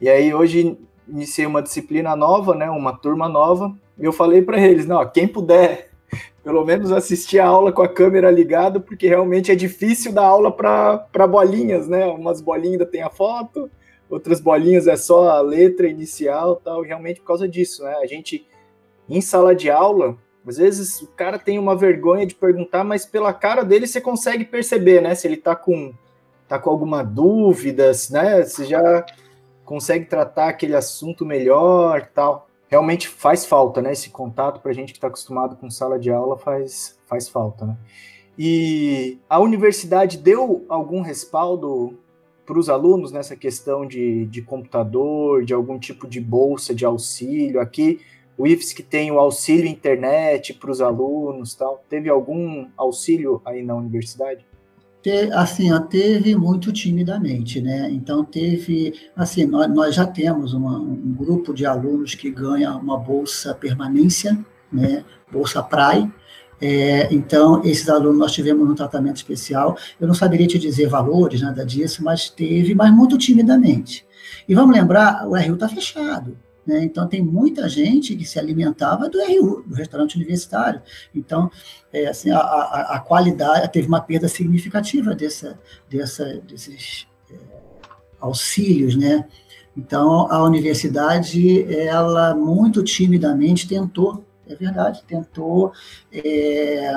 E 0.00 0.08
aí 0.08 0.34
hoje 0.34 0.76
iniciei 1.08 1.46
uma 1.46 1.62
disciplina 1.62 2.14
nova, 2.14 2.54
né? 2.54 2.70
Uma 2.70 2.96
turma 2.96 3.28
nova. 3.28 3.74
E 3.98 4.04
eu 4.04 4.12
falei 4.12 4.42
para 4.42 4.60
eles, 4.60 4.86
não, 4.86 5.06
quem 5.08 5.26
puder 5.26 5.90
pelo 6.42 6.64
menos 6.64 6.92
assistir 6.92 7.38
a 7.38 7.46
aula 7.46 7.72
com 7.72 7.82
a 7.82 7.88
câmera 7.88 8.30
ligada, 8.30 8.80
porque 8.80 9.08
realmente 9.08 9.50
é 9.50 9.54
difícil 9.54 10.12
dar 10.12 10.24
aula 10.24 10.52
para 10.52 11.26
bolinhas, 11.26 11.88
né? 11.88 12.06
Umas 12.06 12.40
bolinhas 12.40 12.72
ainda 12.72 12.86
tem 12.86 13.02
a 13.02 13.10
foto, 13.10 13.70
outras 14.08 14.40
bolinhas 14.40 14.86
é 14.86 14.96
só 14.96 15.30
a 15.30 15.40
letra 15.40 15.88
inicial 15.88 16.56
tal, 16.56 16.84
e 16.84 16.88
realmente 16.88 17.20
por 17.20 17.26
causa 17.26 17.48
disso, 17.48 17.84
né? 17.84 17.96
A 18.02 18.06
gente, 18.06 18.46
em 19.08 19.20
sala 19.20 19.54
de 19.54 19.70
aula, 19.70 20.16
às 20.46 20.56
vezes 20.56 21.02
o 21.02 21.08
cara 21.08 21.38
tem 21.38 21.58
uma 21.58 21.76
vergonha 21.76 22.24
de 22.24 22.34
perguntar, 22.34 22.82
mas 22.82 23.04
pela 23.04 23.32
cara 23.32 23.62
dele 23.62 23.86
você 23.86 24.00
consegue 24.00 24.44
perceber, 24.44 25.02
né? 25.02 25.14
Se 25.14 25.26
ele 25.26 25.36
tá 25.36 25.54
com, 25.54 25.92
tá 26.46 26.58
com 26.58 26.70
alguma 26.70 27.02
dúvida, 27.02 27.92
né? 28.10 28.42
Você 28.42 28.64
já 28.64 29.04
consegue 29.68 30.06
tratar 30.06 30.48
aquele 30.48 30.74
assunto 30.74 31.26
melhor 31.26 32.08
tal 32.14 32.48
realmente 32.68 33.08
faz 33.08 33.44
falta, 33.44 33.82
né? 33.82 33.92
Esse 33.92 34.10
contato 34.10 34.60
para 34.60 34.70
a 34.70 34.74
gente 34.74 34.92
que 34.92 34.98
está 34.98 35.08
acostumado 35.08 35.56
com 35.56 35.70
sala 35.70 35.98
de 35.98 36.10
aula 36.10 36.36
faz, 36.36 36.98
faz 37.06 37.28
falta, 37.28 37.66
né? 37.66 37.76
E 38.38 39.18
a 39.28 39.40
universidade 39.40 40.18
deu 40.18 40.64
algum 40.68 41.00
respaldo 41.00 41.98
para 42.46 42.58
os 42.58 42.68
alunos 42.68 43.10
nessa 43.10 43.34
questão 43.34 43.84
de, 43.84 44.26
de 44.26 44.42
computador, 44.42 45.44
de 45.44 45.52
algum 45.52 45.78
tipo 45.78 46.06
de 46.06 46.20
bolsa 46.20 46.74
de 46.74 46.84
auxílio? 46.84 47.60
Aqui, 47.60 48.00
o 48.36 48.46
IFSC 48.46 48.82
tem 48.82 49.10
o 49.10 49.18
auxílio 49.18 49.66
internet 49.66 50.54
para 50.54 50.70
os 50.70 50.80
alunos, 50.80 51.54
tal. 51.54 51.82
Teve 51.88 52.08
algum 52.08 52.68
auxílio 52.76 53.42
aí 53.44 53.62
na 53.62 53.74
universidade? 53.74 54.46
Assim, 55.32 55.72
ó, 55.72 55.78
teve 55.78 56.34
muito 56.36 56.72
timidamente, 56.72 57.60
né? 57.60 57.90
Então 57.90 58.24
teve, 58.24 58.92
assim, 59.16 59.46
nós, 59.46 59.68
nós 59.72 59.94
já 59.94 60.06
temos 60.06 60.52
uma, 60.52 60.78
um 60.78 61.14
grupo 61.14 61.54
de 61.54 61.64
alunos 61.64 62.14
que 62.14 62.30
ganha 62.30 62.76
uma 62.76 62.98
bolsa 62.98 63.54
permanência, 63.54 64.38
né? 64.72 65.04
Bolsa 65.30 65.62
PRAI. 65.62 66.10
É, 66.60 67.12
então, 67.14 67.62
esses 67.64 67.88
alunos 67.88 68.18
nós 68.18 68.32
tivemos 68.32 68.68
um 68.68 68.74
tratamento 68.74 69.16
especial. 69.16 69.76
Eu 70.00 70.08
não 70.08 70.14
saberia 70.14 70.46
te 70.46 70.58
dizer 70.58 70.88
valores, 70.88 71.40
nada 71.40 71.64
disso, 71.64 72.02
mas 72.02 72.28
teve, 72.28 72.74
mas 72.74 72.92
muito 72.92 73.16
timidamente. 73.16 74.04
E 74.48 74.54
vamos 74.54 74.76
lembrar, 74.76 75.26
o 75.28 75.36
RU 75.36 75.54
está 75.54 75.68
fechado. 75.68 76.36
Né? 76.68 76.84
Então, 76.84 77.08
tem 77.08 77.22
muita 77.22 77.66
gente 77.66 78.14
que 78.14 78.26
se 78.26 78.38
alimentava 78.38 79.08
do 79.08 79.18
RU, 79.18 79.64
do 79.66 79.74
restaurante 79.74 80.16
universitário. 80.16 80.82
Então, 81.14 81.50
é, 81.90 82.08
assim, 82.08 82.30
a, 82.30 82.38
a, 82.38 82.96
a, 82.96 83.00
qualidade, 83.00 83.72
teve 83.72 83.88
uma 83.88 84.02
perda 84.02 84.28
significativa 84.28 85.14
dessa, 85.14 85.58
dessa, 85.88 86.26
desses 86.46 87.06
é, 87.30 87.36
auxílios, 88.20 88.96
né? 88.96 89.26
Então, 89.74 90.30
a 90.30 90.44
universidade, 90.44 91.64
ela 91.72 92.34
muito 92.34 92.82
timidamente 92.82 93.66
tentou, 93.66 94.22
é 94.46 94.54
verdade, 94.54 95.02
tentou 95.06 95.72
é, 96.12 96.92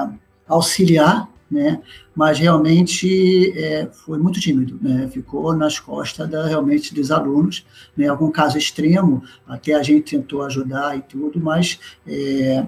auxiliar 0.47 1.31
né? 1.51 1.81
Mas 2.15 2.39
realmente 2.39 3.51
é, 3.57 3.89
foi 3.91 4.17
muito 4.17 4.39
tímido, 4.39 4.79
né? 4.81 5.09
Ficou 5.11 5.53
nas 5.53 5.77
costas 5.79 6.29
da, 6.29 6.47
realmente 6.47 6.95
dos 6.95 7.11
alunos, 7.11 7.65
né? 7.95 8.07
Algum 8.07 8.31
caso 8.31 8.57
extremo, 8.57 9.21
até 9.45 9.73
a 9.73 9.83
gente 9.83 10.15
tentou 10.15 10.43
ajudar 10.43 10.97
e 10.97 11.01
tudo, 11.01 11.39
mas 11.39 11.77
é, 12.07 12.65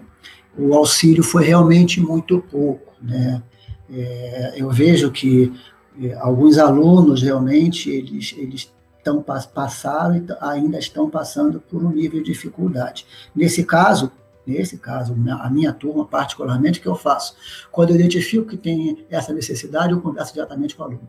o 0.58 0.74
auxílio 0.74 1.24
foi 1.24 1.46
realmente 1.46 2.02
muito 2.02 2.40
pouco, 2.42 2.94
né? 3.02 3.42
É, 3.90 4.54
eu 4.58 4.70
vejo 4.70 5.10
que 5.12 5.54
é, 6.02 6.14
alguns 6.16 6.58
alunos 6.58 7.22
realmente 7.22 7.90
eles 7.90 8.36
eles 8.38 8.74
estão 8.98 9.22
passaram 9.22 10.16
e 10.16 10.26
ainda 10.40 10.80
estão 10.80 11.10
passando 11.10 11.60
por 11.60 11.84
um 11.84 11.92
nível 11.92 12.24
de 12.24 12.32
dificuldade. 12.32 13.06
Nesse 13.36 13.64
caso, 13.64 14.12
Nesse 14.46 14.78
caso, 14.78 15.16
a 15.40 15.50
minha 15.50 15.72
turma, 15.72 16.06
particularmente, 16.06 16.82
que 16.82 16.88
eu 16.88 16.96
faço? 16.96 17.36
Quando 17.72 17.92
eu 17.92 17.96
identifico 17.96 18.48
que 18.48 18.58
tem 18.58 19.06
essa 19.10 19.34
necessidade, 19.34 19.94
eu 19.94 20.02
converso 20.02 20.34
diretamente 20.34 20.76
com 20.76 20.84
o 20.84 20.86
aluno. 20.86 21.08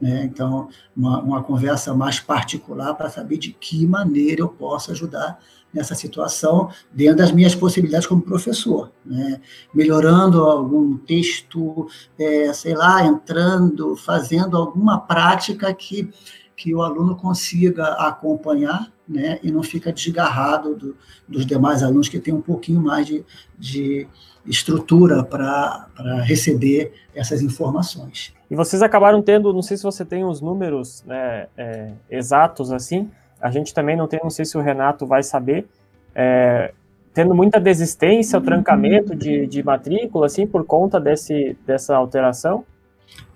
Né? 0.00 0.24
Então, 0.24 0.68
uma, 0.94 1.20
uma 1.20 1.42
conversa 1.42 1.94
mais 1.94 2.20
particular 2.20 2.94
para 2.94 3.08
saber 3.08 3.38
de 3.38 3.52
que 3.52 3.86
maneira 3.86 4.42
eu 4.42 4.48
posso 4.48 4.90
ajudar 4.90 5.38
nessa 5.72 5.94
situação 5.94 6.70
dentro 6.92 7.16
das 7.16 7.32
minhas 7.32 7.54
possibilidades 7.54 8.06
como 8.06 8.22
professor, 8.22 8.92
né? 9.04 9.40
melhorando 9.74 10.44
algum 10.44 10.96
texto, 10.98 11.88
é, 12.18 12.52
sei 12.52 12.74
lá, 12.74 13.04
entrando, 13.04 13.96
fazendo 13.96 14.56
alguma 14.56 15.00
prática 15.00 15.72
que, 15.74 16.10
que 16.56 16.74
o 16.74 16.82
aluno 16.82 17.16
consiga 17.16 17.94
acompanhar 17.94 18.92
né, 19.08 19.38
e 19.42 19.50
não 19.50 19.62
fica 19.62 19.92
desgarrado 19.92 20.74
do, 20.74 20.96
dos 21.28 21.44
demais 21.44 21.82
alunos 21.82 22.08
que 22.08 22.18
têm 22.18 22.32
um 22.32 22.40
pouquinho 22.40 22.80
mais 22.80 23.06
de, 23.06 23.24
de 23.58 24.06
estrutura 24.46 25.22
para 25.22 25.88
receber 26.22 26.92
essas 27.14 27.42
informações. 27.42 28.34
E 28.50 28.54
vocês 28.56 28.82
acabaram 28.82 29.22
tendo, 29.22 29.52
não 29.52 29.62
sei 29.62 29.76
se 29.76 29.82
você 29.82 30.04
tem 30.04 30.24
os 30.24 30.40
números 30.40 31.02
né, 31.06 31.46
é, 31.56 31.92
exatos 32.10 32.72
assim, 32.72 33.10
a 33.40 33.50
gente 33.50 33.74
também 33.74 33.96
não 33.96 34.06
tem, 34.06 34.20
não 34.22 34.30
sei 34.30 34.44
se 34.44 34.56
o 34.56 34.60
Renato 34.60 35.06
vai 35.06 35.22
saber, 35.22 35.66
é, 36.14 36.72
tendo 37.12 37.34
muita 37.34 37.60
desistência, 37.60 38.38
o 38.38 38.42
trancamento 38.42 39.14
de, 39.14 39.46
de 39.46 39.62
matrícula, 39.62 40.26
assim, 40.26 40.46
por 40.46 40.64
conta 40.64 40.98
desse, 40.98 41.56
dessa 41.66 41.94
alteração? 41.94 42.64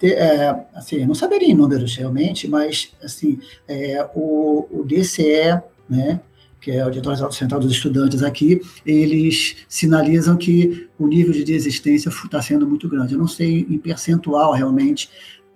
É, 0.03 0.55
assim, 0.75 1.05
não 1.05 1.14
saberia 1.14 1.49
em 1.49 1.55
números 1.55 1.97
realmente, 1.97 2.47
mas 2.47 2.93
assim, 3.03 3.38
é, 3.67 4.09
o, 4.14 4.67
o 4.71 4.85
DCE, 4.85 5.61
né, 5.88 6.21
que 6.61 6.71
é 6.71 6.85
o 6.85 6.91
Diretório 6.91 7.33
Central 7.33 7.61
dos 7.61 7.73
Estudantes 7.73 8.23
aqui, 8.23 8.61
eles 8.85 9.57
sinalizam 9.69 10.37
que 10.37 10.88
o 10.99 11.07
nível 11.07 11.33
de 11.33 11.45
desistência 11.45 12.09
está 12.09 12.43
sendo 12.43 12.67
muito 12.67 12.88
grande. 12.88 13.14
Eu 13.14 13.19
não 13.19 13.29
sei 13.29 13.67
em 13.69 13.79
percentual 13.79 14.53
realmente 14.53 15.09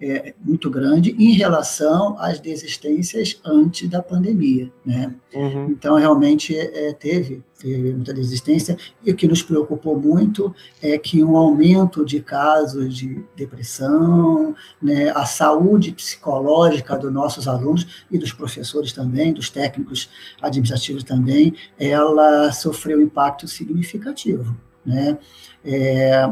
é, 0.02 0.34
muito 0.44 0.68
grande 0.68 1.14
em 1.16 1.32
relação 1.32 2.16
às 2.18 2.40
desistências 2.40 3.40
antes 3.44 3.88
da 3.88 4.02
pandemia, 4.02 4.68
né? 4.84 5.14
Uhum. 5.32 5.66
Então, 5.70 5.94
realmente, 5.94 6.58
é, 6.58 6.92
teve, 6.92 7.40
teve 7.56 7.92
muita 7.92 8.12
desistência, 8.12 8.76
e 9.04 9.12
o 9.12 9.14
que 9.14 9.28
nos 9.28 9.44
preocupou 9.44 9.96
muito 9.96 10.52
é 10.82 10.98
que 10.98 11.22
um 11.22 11.36
aumento 11.36 12.04
de 12.04 12.20
casos 12.20 12.96
de 12.96 13.24
depressão, 13.36 14.56
né, 14.82 15.10
a 15.10 15.24
saúde 15.24 15.92
psicológica 15.92 16.98
dos 16.98 17.12
nossos 17.12 17.46
alunos 17.46 18.04
e 18.10 18.18
dos 18.18 18.32
professores 18.32 18.92
também, 18.92 19.32
dos 19.32 19.50
técnicos 19.50 20.10
administrativos 20.42 21.04
também, 21.04 21.54
ela 21.78 22.50
sofreu 22.50 23.00
impacto 23.00 23.46
significativo, 23.46 24.56
né? 24.84 25.16
É, 25.64 26.28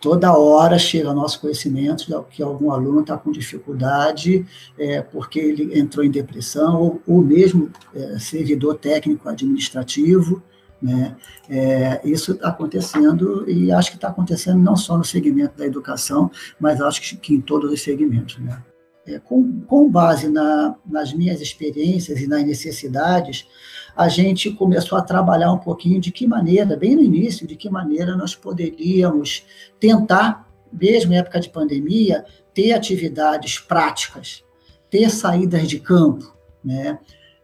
toda 0.00 0.36
hora 0.36 0.78
chega 0.78 1.08
ao 1.08 1.14
nosso 1.14 1.40
conhecimento 1.40 2.06
que 2.30 2.42
algum 2.42 2.70
aluno 2.70 3.00
está 3.00 3.16
com 3.16 3.32
dificuldade 3.32 4.46
é, 4.78 5.00
porque 5.02 5.38
ele 5.38 5.78
entrou 5.78 6.04
em 6.04 6.10
depressão, 6.10 6.80
ou, 6.80 7.02
ou 7.06 7.22
mesmo 7.22 7.70
é, 7.94 8.18
servidor 8.18 8.76
técnico 8.76 9.28
administrativo, 9.28 10.42
né? 10.84 11.16
É, 11.48 12.00
isso 12.04 12.32
está 12.32 12.48
acontecendo 12.48 13.48
e 13.48 13.72
acho 13.72 13.90
que 13.90 13.96
está 13.96 14.08
acontecendo 14.08 14.58
não 14.58 14.76
só 14.76 14.98
no 14.98 15.04
segmento 15.04 15.56
da 15.56 15.64
educação, 15.64 16.30
mas 16.60 16.78
acho 16.78 17.00
que, 17.00 17.16
que 17.16 17.34
em 17.34 17.40
todos 17.40 17.72
os 17.72 17.80
segmentos. 17.80 18.38
Né? 18.38 18.62
É, 19.06 19.18
com, 19.18 19.60
com 19.62 19.90
base 19.90 20.28
na, 20.28 20.74
nas 20.84 21.14
minhas 21.14 21.40
experiências 21.40 22.20
e 22.20 22.26
nas 22.26 22.44
necessidades, 22.44 23.46
a 23.96 24.08
gente 24.08 24.50
começou 24.50 24.98
a 24.98 25.02
trabalhar 25.02 25.52
um 25.52 25.58
pouquinho 25.58 26.00
de 26.00 26.10
que 26.10 26.26
maneira, 26.26 26.76
bem 26.76 26.96
no 26.96 27.02
início, 27.02 27.46
de 27.46 27.56
que 27.56 27.70
maneira 27.70 28.16
nós 28.16 28.34
poderíamos 28.34 29.44
tentar, 29.78 30.48
mesmo 30.72 31.12
em 31.12 31.18
época 31.18 31.40
de 31.40 31.48
pandemia, 31.48 32.24
ter 32.52 32.72
atividades 32.72 33.58
práticas, 33.58 34.44
ter 34.90 35.10
saídas 35.10 35.68
de 35.68 35.78
campo. 35.78 36.34
Né? 36.64 36.98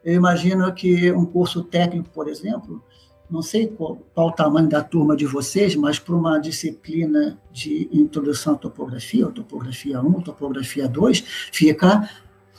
Eu 0.04 0.14
imagino 0.14 0.72
que 0.72 1.12
um 1.12 1.24
curso 1.24 1.62
técnico, 1.62 2.08
por 2.10 2.28
exemplo, 2.28 2.82
não 3.30 3.42
sei 3.42 3.68
qual, 3.68 3.96
qual, 4.12 4.28
o 4.28 4.32
tamanho 4.32 4.68
da 4.68 4.82
turma 4.82 5.16
de 5.16 5.24
vocês, 5.24 5.76
mas 5.76 6.00
para 6.00 6.16
uma 6.16 6.38
disciplina 6.38 7.38
de 7.52 7.88
introdução 7.92 8.54
à 8.54 8.56
topografia, 8.56 9.24
ou 9.24 9.32
topografia 9.32 10.00
1, 10.00 10.20
topografia 10.22 10.88
2, 10.88 11.20
fica 11.52 12.10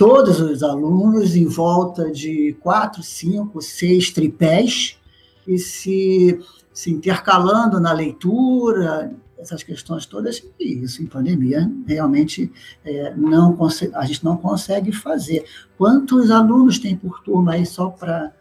todos 0.01 0.39
os 0.39 0.63
alunos 0.63 1.35
em 1.35 1.45
volta 1.45 2.09
de 2.09 2.57
quatro, 2.59 3.03
cinco, 3.03 3.61
seis 3.61 4.09
tripés 4.09 4.99
e 5.47 5.59
se, 5.59 6.39
se 6.73 6.89
intercalando 6.89 7.79
na 7.79 7.93
leitura, 7.93 9.13
essas 9.37 9.61
questões 9.61 10.07
todas, 10.07 10.43
e 10.59 10.83
isso 10.83 11.03
em 11.03 11.05
pandemia 11.05 11.71
realmente 11.85 12.51
é, 12.83 13.13
não 13.15 13.55
a 13.93 14.05
gente 14.07 14.25
não 14.25 14.37
consegue 14.37 14.91
fazer. 14.91 15.45
Quantos 15.77 16.31
alunos 16.31 16.79
tem 16.79 16.97
por 16.97 17.21
turma 17.21 17.53
aí 17.53 17.63
só 17.63 17.91
para 17.91 18.33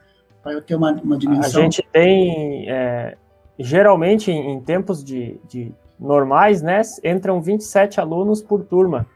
eu 0.47 0.63
ter 0.63 0.77
uma, 0.77 0.93
uma 0.93 1.19
dimensão? 1.19 1.61
A 1.61 1.65
gente 1.65 1.87
tem, 1.93 2.71
é, 2.71 3.19
geralmente 3.59 4.31
em 4.31 4.63
tempos 4.63 5.05
de, 5.05 5.39
de 5.47 5.75
normais, 5.99 6.63
né, 6.63 6.81
entram 7.05 7.43
27 7.43 8.01
alunos 8.01 8.41
por 8.41 8.65
turma. 8.65 9.07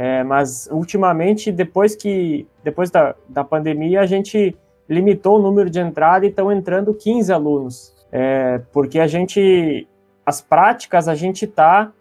É, 0.00 0.22
mas 0.22 0.68
ultimamente, 0.70 1.50
depois 1.50 1.96
que 1.96 2.46
depois 2.62 2.88
da, 2.88 3.16
da 3.28 3.42
pandemia, 3.42 4.00
a 4.00 4.06
gente 4.06 4.56
limitou 4.88 5.40
o 5.40 5.42
número 5.42 5.68
de 5.68 5.80
entrada 5.80 6.24
e 6.24 6.28
estão 6.28 6.52
entrando 6.52 6.94
15 6.94 7.32
alunos. 7.32 7.92
É, 8.12 8.60
porque 8.72 9.00
a 9.00 9.08
gente, 9.08 9.88
as 10.24 10.40
práticas, 10.40 11.08
a 11.08 11.16
gente 11.16 11.46
está 11.46 11.92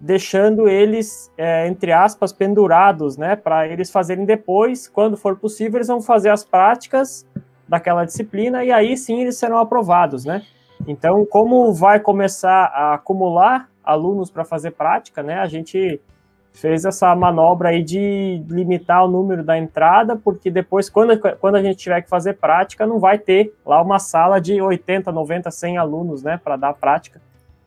deixando 0.00 0.68
eles, 0.68 1.30
é, 1.38 1.68
entre 1.68 1.92
aspas, 1.92 2.32
pendurados, 2.32 3.16
né, 3.16 3.36
para 3.36 3.68
eles 3.68 3.88
fazerem 3.88 4.24
depois, 4.24 4.88
quando 4.88 5.16
for 5.16 5.36
possível, 5.36 5.78
eles 5.78 5.86
vão 5.86 6.02
fazer 6.02 6.30
as 6.30 6.44
práticas 6.44 7.24
daquela 7.68 8.04
disciplina 8.04 8.64
e 8.64 8.72
aí 8.72 8.96
sim 8.96 9.22
eles 9.22 9.36
serão 9.38 9.58
aprovados, 9.58 10.24
né. 10.24 10.42
Então, 10.88 11.24
como 11.24 11.72
vai 11.72 12.00
começar 12.00 12.64
a 12.64 12.94
acumular 12.94 13.70
alunos 13.82 14.28
para 14.28 14.44
fazer 14.44 14.72
prática, 14.72 15.22
né, 15.22 15.38
a 15.38 15.46
gente 15.46 16.00
fez 16.54 16.84
essa 16.84 17.14
manobra 17.16 17.70
aí 17.70 17.82
de 17.82 18.42
limitar 18.48 19.04
o 19.04 19.10
número 19.10 19.42
da 19.42 19.58
entrada, 19.58 20.16
porque 20.16 20.50
depois, 20.50 20.88
quando, 20.88 21.18
quando 21.18 21.56
a 21.56 21.62
gente 21.62 21.78
tiver 21.78 22.00
que 22.00 22.08
fazer 22.08 22.34
prática, 22.34 22.86
não 22.86 23.00
vai 23.00 23.18
ter 23.18 23.52
lá 23.66 23.82
uma 23.82 23.98
sala 23.98 24.40
de 24.40 24.62
80, 24.62 25.10
90, 25.10 25.50
100 25.50 25.78
alunos, 25.78 26.22
né, 26.22 26.40
para 26.42 26.56
dar 26.56 26.72
prática. 26.72 27.20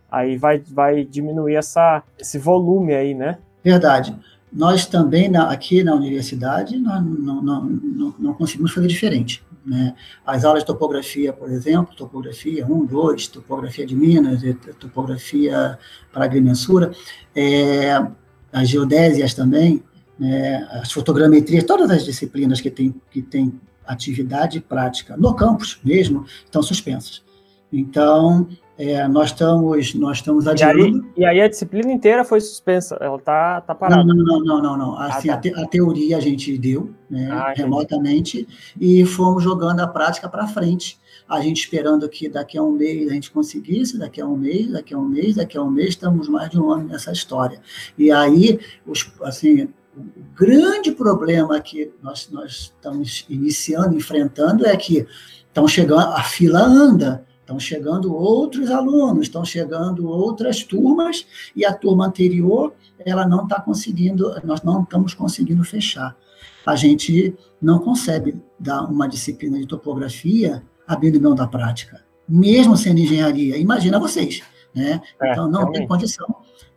Aí 0.09 0.37
vai, 0.37 0.59
vai 0.59 1.03
diminuir 1.03 1.55
essa, 1.55 2.01
esse 2.17 2.39
volume 2.39 2.95
aí, 2.95 3.13
né? 3.13 3.37
Verdade. 3.61 4.15
Nós 4.51 4.85
também, 4.85 5.29
na, 5.29 5.51
aqui 5.51 5.83
na 5.83 5.93
universidade, 5.93 6.77
nós 6.77 7.03
não, 7.03 7.41
não, 7.41 7.63
não, 7.65 8.15
não 8.17 8.33
conseguimos 8.33 8.73
fazer 8.73 8.87
diferente. 8.87 9.43
Né? 9.65 9.93
As 10.25 10.45
aulas 10.45 10.63
de 10.63 10.67
topografia, 10.67 11.33
por 11.33 11.51
exemplo, 11.51 11.93
topografia 11.93 12.65
1, 12.65 12.85
2, 12.85 13.27
topografia 13.27 13.85
de 13.85 13.93
Minas, 13.93 14.41
topografia 14.79 15.77
para 16.13 16.23
agrimensura, 16.23 16.93
é, 17.35 18.01
as 18.51 18.69
geodésias 18.69 19.33
também, 19.33 19.83
né, 20.19 20.67
as 20.71 20.91
fotogrametrias, 20.91 21.63
todas 21.63 21.89
as 21.89 22.03
disciplinas 22.03 22.61
que 22.61 22.71
têm 22.71 22.95
que 23.11 23.21
tem 23.21 23.59
atividade 23.85 24.59
prática 24.59 25.15
no 25.15 25.33
campus 25.33 25.79
mesmo 25.83 26.25
estão 26.43 26.61
suspensas. 26.61 27.23
Então, 27.71 28.47
é, 28.77 29.07
nós 29.07 29.29
estamos 29.29 29.93
nós 29.95 30.17
estamos 30.17 30.47
adiando. 30.47 30.79
E 30.79 30.83
aí, 30.83 31.03
e 31.17 31.25
aí, 31.25 31.41
a 31.41 31.47
disciplina 31.47 31.91
inteira 31.91 32.23
foi 32.23 32.39
suspensa, 32.39 32.97
ela 33.01 33.17
está 33.17 33.61
tá 33.61 33.73
parada. 33.73 34.03
Não, 34.03 34.15
não, 34.15 34.39
não, 34.39 34.61
não, 34.61 34.77
não. 34.77 34.97
Ah, 34.97 35.07
assim, 35.07 35.29
ah, 35.29 35.33
tá. 35.33 35.39
a, 35.39 35.41
te, 35.41 35.53
a, 35.61 35.65
teoria 35.65 36.17
a 36.17 36.19
gente 36.19 36.57
deu 36.57 36.91
né, 37.09 37.29
ah, 37.31 37.53
remotamente 37.55 38.47
e 38.79 39.05
fomos 39.05 39.43
jogando 39.43 39.79
a 39.79 39.87
prática 39.87 40.29
para 40.29 40.47
frente 40.47 40.99
a 41.27 41.41
gente 41.41 41.59
esperando 41.59 42.07
que 42.07 42.29
daqui 42.29 42.57
a 42.57 42.63
um 42.63 42.71
mês 42.71 43.09
a 43.09 43.13
gente 43.13 43.31
conseguisse, 43.31 43.97
daqui 43.97 44.21
a 44.21 44.25
um 44.25 44.37
mês, 44.37 44.71
daqui 44.71 44.93
a 44.93 44.97
um 44.97 45.05
mês, 45.05 45.35
daqui 45.35 45.57
a 45.57 45.61
um 45.61 45.69
mês, 45.69 45.89
estamos 45.89 46.29
mais 46.29 46.49
de 46.49 46.59
um 46.59 46.71
ano 46.71 46.87
nessa 46.87 47.11
história. 47.11 47.59
E 47.97 48.09
aí, 48.09 48.59
os, 48.85 49.11
assim, 49.21 49.67
o 49.95 50.05
grande 50.33 50.91
problema 50.91 51.59
que 51.59 51.91
nós, 52.01 52.29
nós 52.31 52.51
estamos 52.51 53.25
iniciando, 53.29 53.95
enfrentando, 53.95 54.65
é 54.65 54.77
que 54.77 55.05
estão 55.47 55.67
chegando, 55.67 55.99
a 55.99 56.23
fila 56.23 56.61
anda, 56.61 57.25
estão 57.47 57.59
chegando 57.59 58.13
outros 58.13 58.69
alunos, 58.69 59.27
estão 59.27 59.45
chegando 59.45 60.09
outras 60.09 60.63
turmas, 60.63 61.25
e 61.55 61.65
a 61.65 61.73
turma 61.73 62.05
anterior, 62.05 62.73
ela 62.99 63.25
não 63.25 63.43
está 63.43 63.61
conseguindo, 63.61 64.35
nós 64.43 64.61
não 64.63 64.83
estamos 64.83 65.13
conseguindo 65.13 65.63
fechar. 65.63 66.17
A 66.65 66.75
gente 66.75 67.33
não 67.61 67.79
consegue 67.79 68.35
dar 68.59 68.83
uma 68.83 69.07
disciplina 69.07 69.57
de 69.57 69.65
topografia 69.65 70.61
abrindo 70.85 71.21
mão 71.21 71.33
da 71.33 71.47
prática, 71.47 72.03
mesmo 72.27 72.75
sendo 72.75 72.99
engenharia. 72.99 73.57
Imagina 73.57 73.97
vocês, 73.97 74.43
né? 74.75 75.01
É, 75.21 75.31
então 75.31 75.49
não 75.49 75.71
tem 75.71 75.87
condição. 75.87 76.27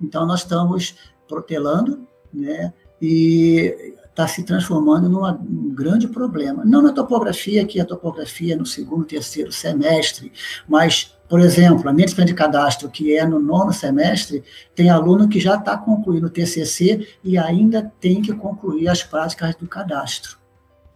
Então 0.01 0.25
nós 0.25 0.41
estamos 0.41 0.95
protelando, 1.27 2.07
né? 2.33 2.73
E 3.03 3.97
está 4.11 4.27
se 4.27 4.43
transformando 4.43 5.09
num 5.09 5.75
grande 5.75 6.09
problema. 6.09 6.65
Não 6.65 6.83
na 6.83 6.93
topografia, 6.93 7.65
que 7.65 7.81
a 7.81 7.85
topografia 7.85 8.55
é 8.55 8.57
no 8.57 8.67
segundo, 8.67 9.05
terceiro 9.05 9.51
semestre, 9.51 10.33
mas, 10.69 11.15
por 11.29 11.41
exemplo, 11.41 11.89
a 11.89 11.93
minha 11.93 12.07
de 12.07 12.35
cadastro, 12.35 12.91
que 12.91 13.17
é 13.17 13.27
no 13.27 13.39
nono 13.39 13.73
semestre, 13.73 14.43
tem 14.75 14.91
aluno 14.91 15.29
que 15.29 15.41
já 15.41 15.55
está 15.55 15.77
concluindo 15.77 16.27
o 16.27 16.31
TCC 16.31 17.07
e 17.23 17.39
ainda 17.39 17.93
tem 18.01 18.21
que 18.21 18.33
concluir 18.33 18.89
as 18.89 19.03
práticas 19.03 19.55
do 19.55 19.67
cadastro 19.67 20.41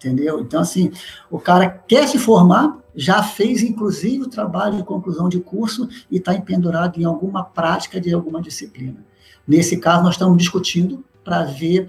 entendeu? 0.05 0.41
Então, 0.41 0.61
assim, 0.61 0.93
o 1.31 1.39
cara 1.39 1.69
quer 1.69 2.07
se 2.07 2.19
formar, 2.19 2.79
já 2.95 3.23
fez, 3.23 3.63
inclusive, 3.63 4.25
o 4.25 4.29
trabalho 4.29 4.77
de 4.77 4.85
conclusão 4.85 5.29
de 5.29 5.41
curso 5.41 5.89
e 6.11 6.19
está 6.19 6.35
empendurado 6.35 7.01
em 7.01 7.05
alguma 7.05 7.43
prática 7.43 7.99
de 7.99 8.13
alguma 8.13 8.43
disciplina. 8.43 9.05
Nesse 9.49 9.79
caso, 9.79 10.03
nós 10.03 10.15
estamos 10.15 10.37
discutindo 10.37 11.03
para 11.25 11.45
ver 11.45 11.89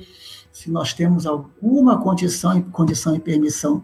se 0.55 0.71
nós 0.71 0.93
temos 0.93 1.25
alguma 1.25 2.01
condição, 2.01 2.61
condição 2.71 3.13
e 3.13 3.19
permissão 3.19 3.83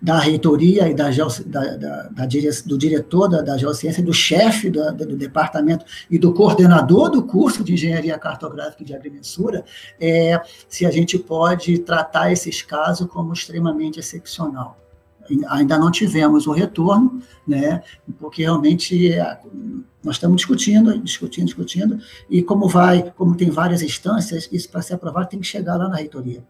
da 0.00 0.18
reitoria 0.18 0.88
e 0.88 0.94
da, 0.94 1.10
da, 1.10 1.76
da, 1.76 2.02
da 2.08 2.26
do 2.64 2.78
diretor 2.78 3.28
da, 3.28 3.42
da 3.42 3.58
geociência, 3.58 4.02
do 4.02 4.14
chefe 4.14 4.70
do, 4.70 5.14
departamento 5.14 5.84
e 6.10 6.18
do 6.18 6.32
coordenador 6.32 7.10
do 7.10 7.22
curso 7.22 7.62
de 7.62 7.74
engenharia 7.74 8.18
cartográfica 8.18 8.82
e 8.82 8.86
de 8.86 8.94
agrimensura, 8.94 9.62
é, 10.00 10.40
se 10.70 10.86
a 10.86 10.90
gente 10.90 11.18
pode 11.18 11.78
tratar 11.80 12.32
esses 12.32 12.62
casos 12.62 13.06
como 13.06 13.34
extremamente 13.34 14.00
excepcional. 14.00 14.87
Ainda 15.48 15.78
não 15.78 15.90
tivemos 15.90 16.46
o 16.46 16.52
retorno, 16.52 17.20
né, 17.46 17.82
porque 18.18 18.42
realmente 18.42 19.12
é, 19.12 19.38
nós 20.02 20.16
estamos 20.16 20.36
discutindo, 20.36 20.98
discutindo, 20.98 21.46
discutindo, 21.46 21.98
e 22.30 22.42
como 22.42 22.68
vai, 22.68 23.12
como 23.16 23.36
tem 23.36 23.50
várias 23.50 23.82
instâncias, 23.82 24.48
isso 24.52 24.68
para 24.70 24.82
ser 24.82 24.94
aprovado 24.94 25.28
tem 25.28 25.40
que 25.40 25.46
chegar 25.46 25.76
lá 25.76 25.88
na 25.88 25.96
reitoria. 25.96 26.42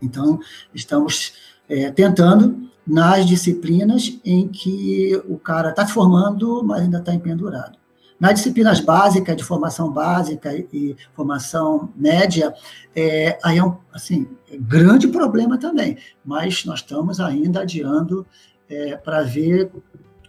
Então, 0.00 0.38
estamos 0.74 1.32
é, 1.68 1.90
tentando 1.90 2.68
nas 2.86 3.26
disciplinas 3.26 4.18
em 4.24 4.46
que 4.48 5.20
o 5.28 5.38
cara 5.38 5.70
está 5.70 5.86
se 5.86 5.92
formando, 5.92 6.62
mas 6.62 6.82
ainda 6.82 6.98
está 6.98 7.14
empendurado. 7.14 7.78
Nas 8.20 8.34
disciplinas 8.34 8.80
básicas, 8.80 9.36
de 9.36 9.42
formação 9.42 9.90
básica 9.90 10.54
e 10.54 10.96
formação 11.14 11.90
média, 11.96 12.54
é, 12.94 13.38
aí 13.42 13.58
é 13.58 13.64
um 13.64 13.76
assim, 13.92 14.28
grande 14.58 15.08
problema 15.08 15.58
também, 15.58 15.96
mas 16.24 16.64
nós 16.64 16.80
estamos 16.80 17.20
ainda 17.20 17.60
adiando 17.60 18.26
é, 18.68 18.96
para 18.96 19.22
ver 19.22 19.70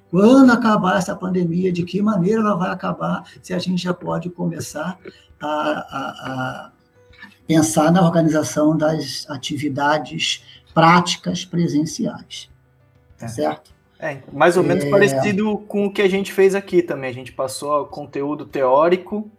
quando 0.09 0.51
acabar 0.51 0.97
essa 0.97 1.15
pandemia, 1.15 1.71
de 1.71 1.83
que 1.83 2.01
maneira 2.01 2.39
ela 2.39 2.55
vai 2.55 2.69
acabar, 2.69 3.29
se 3.41 3.53
a 3.53 3.59
gente 3.59 3.83
já 3.83 3.93
pode 3.93 4.29
começar 4.29 4.97
a, 5.41 5.47
a, 5.47 6.69
a 6.69 6.71
pensar 7.47 7.91
na 7.91 8.01
organização 8.01 8.77
das 8.77 9.25
atividades 9.29 10.43
práticas 10.73 11.43
presenciais. 11.43 12.49
É. 13.19 13.27
Certo? 13.27 13.73
É, 13.99 14.21
mais 14.31 14.57
ou 14.57 14.63
menos 14.63 14.83
é... 14.83 14.89
parecido 14.89 15.57
com 15.67 15.85
o 15.85 15.91
que 15.91 16.01
a 16.01 16.09
gente 16.09 16.31
fez 16.31 16.53
aqui 16.53 16.81
também. 16.81 17.09
A 17.09 17.13
gente 17.13 17.31
passou 17.31 17.85
conteúdo 17.85 18.45
teórico 18.45 19.29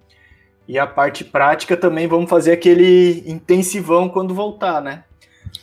e 0.68 0.79
a 0.79 0.87
parte 0.87 1.24
prática 1.24 1.76
também 1.76 2.07
vamos 2.07 2.29
fazer 2.29 2.52
aquele 2.52 3.22
intensivão 3.26 4.09
quando 4.09 4.35
voltar, 4.35 4.81
né? 4.81 5.05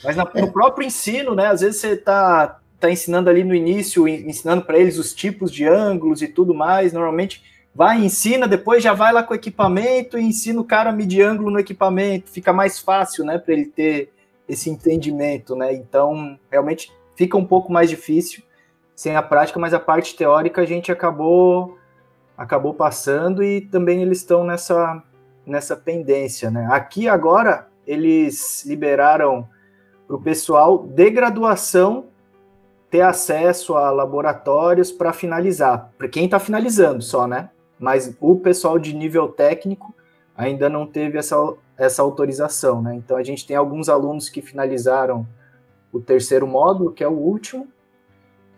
Mas 0.03 0.15
na, 0.15 0.23
no 0.23 0.47
é. 0.47 0.51
próprio 0.51 0.85
ensino, 0.85 1.35
né? 1.35 1.47
Às 1.47 1.61
vezes 1.61 1.81
você 1.81 1.89
está 1.89 2.59
tá 2.79 2.89
ensinando 2.89 3.29
ali 3.29 3.43
no 3.43 3.55
início, 3.55 4.07
ensinando 4.07 4.63
para 4.63 4.77
eles 4.77 4.97
os 4.97 5.13
tipos 5.13 5.51
de 5.51 5.67
ângulos 5.67 6.21
e 6.21 6.27
tudo 6.27 6.53
mais. 6.53 6.93
Normalmente 6.93 7.43
vai, 7.75 7.99
ensina, 7.99 8.47
depois 8.47 8.83
já 8.83 8.93
vai 8.93 9.11
lá 9.11 9.23
com 9.23 9.33
o 9.33 9.35
equipamento 9.35 10.17
e 10.17 10.23
ensina 10.23 10.59
o 10.61 10.65
cara 10.65 10.89
a 10.89 10.93
medir 10.93 11.21
ângulo 11.21 11.51
no 11.51 11.59
equipamento. 11.59 12.29
Fica 12.29 12.53
mais 12.53 12.79
fácil, 12.79 13.25
né? 13.25 13.37
Para 13.37 13.53
ele 13.53 13.65
ter 13.65 14.11
esse 14.47 14.69
entendimento, 14.69 15.55
né? 15.55 15.73
Então, 15.73 16.37
realmente 16.51 16.91
fica 17.15 17.37
um 17.37 17.45
pouco 17.45 17.71
mais 17.71 17.89
difícil 17.89 18.43
sem 18.95 19.15
a 19.15 19.21
prática, 19.21 19.59
mas 19.59 19.73
a 19.73 19.79
parte 19.79 20.15
teórica 20.15 20.61
a 20.61 20.65
gente 20.65 20.91
acabou 20.91 21.77
acabou 22.37 22.73
passando 22.73 23.43
e 23.43 23.61
também 23.61 24.01
eles 24.01 24.19
estão 24.19 24.43
nessa 24.43 25.01
nessa 25.45 25.75
pendência, 25.75 26.49
né? 26.49 26.67
Aqui 26.71 27.07
agora 27.07 27.67
eles 27.85 28.65
liberaram 28.65 29.47
para 30.07 30.15
o 30.15 30.21
pessoal 30.21 30.85
de 30.85 31.09
graduação 31.09 32.05
ter 32.89 33.01
acesso 33.01 33.75
a 33.75 33.89
laboratórios 33.89 34.91
para 34.91 35.11
finalizar. 35.11 35.91
Para 35.97 36.07
quem 36.07 36.25
está 36.25 36.39
finalizando 36.39 37.01
só, 37.01 37.27
né? 37.27 37.49
Mas 37.79 38.15
o 38.21 38.35
pessoal 38.37 38.79
de 38.79 38.93
nível 38.93 39.27
técnico 39.27 39.93
ainda 40.37 40.69
não 40.69 40.85
teve 40.85 41.17
essa, 41.17 41.35
essa 41.77 42.01
autorização, 42.01 42.81
né? 42.81 42.95
Então 42.95 43.17
a 43.17 43.23
gente 43.23 43.45
tem 43.45 43.55
alguns 43.57 43.89
alunos 43.89 44.29
que 44.29 44.41
finalizaram 44.41 45.27
o 45.91 45.99
terceiro 45.99 46.47
módulo, 46.47 46.91
que 46.91 47.03
é 47.03 47.07
o 47.07 47.11
último, 47.11 47.67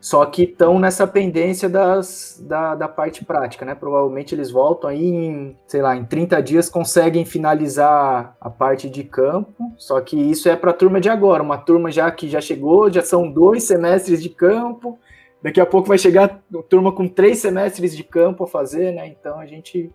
só 0.06 0.24
que 0.24 0.44
estão 0.44 0.78
nessa 0.78 1.08
pendência 1.08 1.68
das, 1.68 2.40
da, 2.48 2.76
da 2.76 2.88
parte 2.88 3.26
prática, 3.26 3.66
né? 3.66 3.74
Provavelmente 3.74 4.36
eles 4.36 4.52
voltam 4.52 4.88
aí 4.88 5.04
em, 5.04 5.58
sei 5.66 5.82
lá, 5.82 5.98
em 5.98 6.06
30 6.06 6.44
dias 6.44 6.70
conseguem 6.70 7.26
finalizar 7.26 8.38
a 8.40 8.48
parte 8.48 8.88
de 8.88 9.04
campo, 9.04 9.74
só 9.80 10.00
que 10.00 10.16
isso 10.16 10.48
é 10.48 10.56
para 10.56 10.70
a 10.70 10.76
turma 10.76 11.02
de 11.02 11.10
agora, 11.10 11.42
uma 11.42 11.58
turma 11.58 11.90
já 11.90 12.12
que 12.12 12.30
já 12.30 12.40
chegou, 12.40 12.88
já 12.88 13.02
são 13.02 13.32
dois 13.32 13.64
semestres 13.64 14.22
de 14.22 14.30
campo, 14.30 15.00
daqui 15.42 15.60
a 15.60 15.66
pouco 15.66 15.88
vai 15.88 15.98
chegar 15.98 16.40
a 16.54 16.62
turma 16.70 16.92
com 16.92 17.08
três 17.08 17.40
semestres 17.40 17.98
de 17.98 18.04
campo 18.04 18.44
a 18.44 18.48
fazer, 18.48 18.92
né? 18.92 19.08
Então 19.08 19.40
a 19.40 19.48
gente 19.48 19.90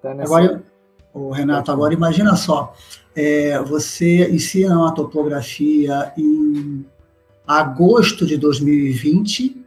tá 0.00 0.14
nessa... 0.14 0.32
Agora, 0.32 0.62
Renato, 1.32 1.72
agora 1.72 1.92
imagina 1.92 2.36
só, 2.36 2.72
é, 3.16 3.58
você 3.64 4.30
ensina 4.30 4.78
uma 4.78 4.94
topografia 4.94 6.12
em 6.16 6.86
agosto 7.46 8.26
de 8.26 8.36
2020 8.36 9.64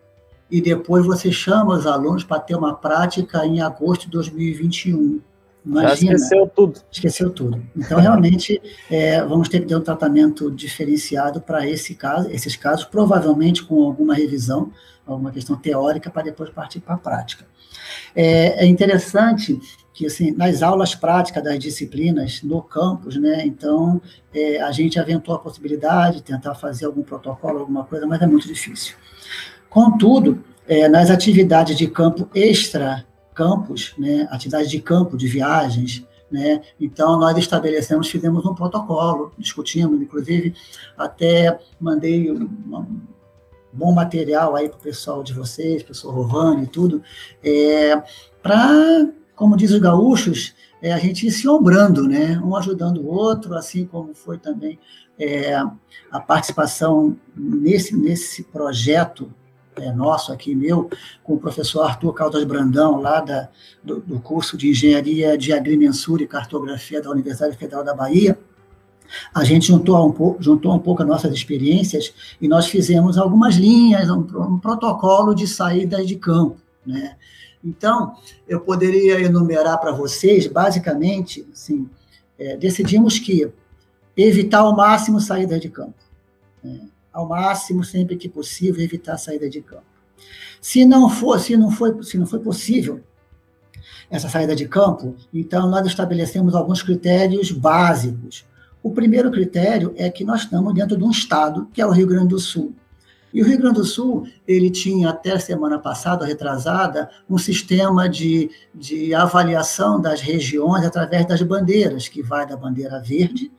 e 0.50 0.62
depois 0.62 1.06
você 1.06 1.32
chama 1.32 1.76
os 1.76 1.86
alunos 1.86 2.24
para 2.24 2.40
ter 2.40 2.56
uma 2.56 2.76
prática 2.76 3.46
em 3.46 3.62
agosto 3.62 4.06
de 4.06 4.12
2021. 4.12 5.22
Imagina, 5.66 5.90
Já 5.90 6.16
esqueceu 6.16 6.48
tudo. 6.56 6.82
Esqueceu 6.90 7.30
tudo. 7.30 7.62
Então, 7.76 8.00
realmente, 8.00 8.62
é, 8.90 9.22
vamos 9.26 9.50
ter 9.50 9.60
que 9.60 9.66
ter 9.68 9.76
um 9.76 9.82
tratamento 9.82 10.50
diferenciado 10.50 11.42
para 11.42 11.68
esse 11.68 11.94
caso, 11.94 12.30
esses 12.30 12.56
casos, 12.56 12.86
provavelmente 12.86 13.64
com 13.64 13.84
alguma 13.84 14.16
revisão, 14.16 14.72
alguma 15.06 15.30
questão 15.30 15.58
teórica, 15.58 16.10
para 16.10 16.24
depois 16.24 16.50
partir 16.50 16.80
para 16.80 16.96
a 16.96 16.98
prática. 16.98 17.46
É, 18.16 18.64
é 18.64 18.66
interessante 18.66 19.60
que 19.98 20.06
assim, 20.06 20.30
nas 20.30 20.62
aulas 20.62 20.94
práticas 20.94 21.44
das 21.44 21.58
disciplinas 21.58 22.44
no 22.44 22.62
campus, 22.62 23.16
né, 23.16 23.44
então 23.44 24.00
é, 24.32 24.62
a 24.62 24.72
gente 24.72 25.00
aventou 25.00 25.34
a 25.34 25.40
possibilidade 25.40 26.18
de 26.18 26.22
tentar 26.22 26.54
fazer 26.54 26.86
algum 26.86 27.02
protocolo, 27.02 27.62
alguma 27.62 27.84
coisa, 27.84 28.06
mas 28.06 28.22
é 28.22 28.28
muito 28.28 28.48
difícil. 28.48 28.96
Contudo, 29.68 30.44
é, 30.68 30.88
nas 30.88 31.10
atividades 31.10 31.76
de 31.76 31.88
campo 31.88 32.30
extra 32.36 33.08
campus, 33.34 33.96
né, 33.98 34.28
atividades 34.30 34.70
de 34.70 34.80
campo, 34.80 35.18
de 35.18 35.28
viagens, 35.28 36.06
né, 36.30 36.62
então 36.80 37.20
nós 37.20 37.36
estabelecemos, 37.36 38.08
fizemos 38.08 38.46
um 38.46 38.54
protocolo, 38.54 39.34
discutimos, 39.36 40.00
inclusive 40.00 40.54
até 40.96 41.60
mandei 41.80 42.32
um, 42.32 42.48
bom 43.74 43.92
material 43.92 44.56
aí 44.56 44.70
para 44.70 44.78
o 44.78 44.82
pessoal 44.82 45.24
de 45.24 45.34
vocês, 45.34 45.82
pessoal 45.82 46.14
Rovani 46.14 46.66
e 46.66 46.68
tudo, 46.68 47.02
é, 47.44 48.00
para 48.44 49.08
como 49.38 49.56
diz 49.56 49.72
os 49.72 49.80
gaúchos, 49.80 50.56
é 50.82 50.92
a 50.92 50.98
gente 50.98 51.30
se 51.32 51.48
ombrando, 51.48 52.08
né? 52.08 52.42
um 52.44 52.56
ajudando 52.56 52.98
o 52.98 53.08
outro, 53.08 53.56
assim 53.56 53.86
como 53.86 54.14
foi 54.16 54.40
também 54.40 54.80
é, 55.18 55.54
a 56.12 56.20
participação 56.20 57.16
nesse, 57.36 57.96
nesse 57.96 58.44
projeto 58.44 59.32
é, 59.76 59.92
nosso 59.92 60.34
aqui, 60.34 60.56
meu, 60.56 60.90
com 61.24 61.36
o 61.36 61.40
professor 61.40 61.84
Arthur 61.84 62.14
Caldas 62.14 62.44
Brandão, 62.46 63.00
lá 63.00 63.22
da, 63.22 63.48
do, 63.84 64.00
do 64.00 64.20
curso 64.20 64.58
de 64.58 64.72
Engenharia 64.72 65.38
de 65.38 65.54
Agrimensura 65.54 66.24
e 66.24 66.28
Cartografia 66.28 67.00
da 67.00 67.12
Universidade 67.12 67.56
Federal 67.56 67.84
da 67.84 67.94
Bahia, 67.94 68.38
a 69.34 69.44
gente 69.44 69.68
juntou 69.68 70.04
um 70.06 70.12
pouco, 70.12 70.42
juntou 70.42 70.74
um 70.74 70.80
pouco 70.80 71.04
as 71.04 71.08
nossas 71.08 71.32
experiências 71.32 72.12
e 72.42 72.48
nós 72.48 72.66
fizemos 72.66 73.20
algumas 73.20 73.56
linhas, 73.56 74.10
um, 74.10 74.20
um 74.20 74.60
protocolo 74.60 75.36
de 75.36 75.48
saída 75.48 76.04
de 76.04 76.16
campo, 76.16 76.58
né? 76.84 77.16
Então, 77.68 78.16
eu 78.48 78.62
poderia 78.62 79.20
enumerar 79.20 79.78
para 79.80 79.92
vocês, 79.92 80.48
basicamente, 80.48 81.46
assim, 81.52 81.90
é, 82.40 82.56
decidimos 82.56 83.20
que 83.20 83.52
evitar 84.16 84.60
ao 84.60 84.74
máximo 84.74 85.20
saída 85.20 85.60
de 85.60 85.70
campo. 85.70 86.02
Né? 86.64 86.88
Ao 87.12 87.28
máximo, 87.28 87.84
sempre 87.84 88.16
que 88.16 88.30
possível, 88.30 88.82
evitar 88.82 89.16
a 89.16 89.18
saída 89.18 89.50
de 89.50 89.60
campo. 89.62 89.84
Se 90.62 90.86
não 90.86 91.10
for, 91.10 91.40
se 91.40 91.58
não 91.58 91.70
foi, 91.70 92.02
se 92.04 92.18
não 92.18 92.26
foi 92.26 92.40
possível 92.40 93.02
essa 94.10 94.30
saída 94.30 94.56
de 94.56 94.66
campo, 94.66 95.16
então 95.34 95.70
nós 95.70 95.86
estabelecemos 95.86 96.56
alguns 96.56 96.82
critérios 96.82 97.52
básicos. 97.52 98.46
O 98.82 98.92
primeiro 98.92 99.30
critério 99.30 99.94
é 99.98 100.10
que 100.10 100.24
nós 100.24 100.42
estamos 100.42 100.74
dentro 100.74 100.96
de 100.96 101.04
um 101.04 101.12
estado, 101.12 101.68
que 101.74 101.82
é 101.82 101.86
o 101.86 101.92
Rio 101.92 102.08
Grande 102.08 102.30
do 102.30 102.40
Sul. 102.40 102.74
E 103.38 103.42
o 103.44 103.46
Rio 103.46 103.60
Grande 103.60 103.76
do 103.76 103.86
Sul, 103.86 104.28
ele 104.48 104.68
tinha 104.68 105.12
até 105.12 105.38
semana 105.38 105.78
passada, 105.78 106.26
retrasada, 106.26 107.08
um 107.30 107.38
sistema 107.38 108.10
de, 108.10 108.50
de 108.74 109.14
avaliação 109.14 110.02
das 110.02 110.22
regiões 110.22 110.84
através 110.84 111.24
das 111.28 111.44
bandeiras, 111.44 112.08
que 112.08 112.24
vai 112.24 112.48
da 112.48 112.58
bandeira 112.58 113.00
verde, 113.00 113.52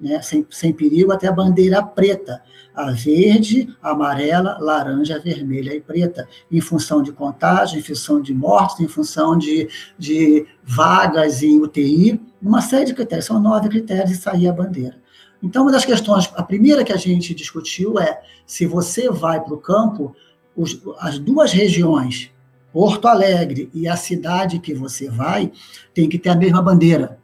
né, 0.00 0.22
sem, 0.22 0.46
sem 0.48 0.72
perigo, 0.72 1.12
até 1.12 1.26
a 1.26 1.32
bandeira 1.32 1.82
preta, 1.82 2.40
a 2.74 2.90
verde, 2.90 3.68
amarela, 3.82 4.56
laranja, 4.58 5.18
vermelha 5.18 5.74
e 5.74 5.80
preta, 5.82 6.26
em 6.50 6.62
função 6.62 7.02
de 7.02 7.12
contágio, 7.12 7.78
em 7.78 7.82
função 7.82 8.22
de 8.22 8.32
mortes, 8.32 8.80
em 8.80 8.88
função 8.88 9.36
de, 9.36 9.68
de 9.98 10.46
vagas 10.64 11.42
em 11.42 11.60
UTI, 11.60 12.18
uma 12.40 12.62
série 12.62 12.86
de 12.86 12.94
critérios, 12.94 13.26
são 13.26 13.38
nove 13.38 13.68
critérios 13.68 14.10
e 14.10 14.16
sair 14.16 14.48
a 14.48 14.54
bandeira. 14.54 14.96
Então, 15.42 15.62
uma 15.62 15.72
das 15.72 15.84
questões, 15.84 16.30
a 16.34 16.42
primeira 16.42 16.84
que 16.84 16.92
a 16.92 16.96
gente 16.96 17.34
discutiu 17.34 17.98
é 17.98 18.20
se 18.46 18.66
você 18.66 19.08
vai 19.08 19.40
para 19.40 19.54
o 19.54 19.58
campo, 19.58 20.14
os, 20.56 20.80
as 20.98 21.18
duas 21.18 21.52
regiões, 21.52 22.30
Porto 22.72 23.06
Alegre 23.06 23.70
e 23.72 23.88
a 23.88 23.96
cidade 23.96 24.58
que 24.58 24.74
você 24.74 25.08
vai, 25.08 25.52
tem 25.94 26.08
que 26.08 26.18
ter 26.18 26.30
a 26.30 26.34
mesma 26.34 26.60
bandeira. 26.60 27.18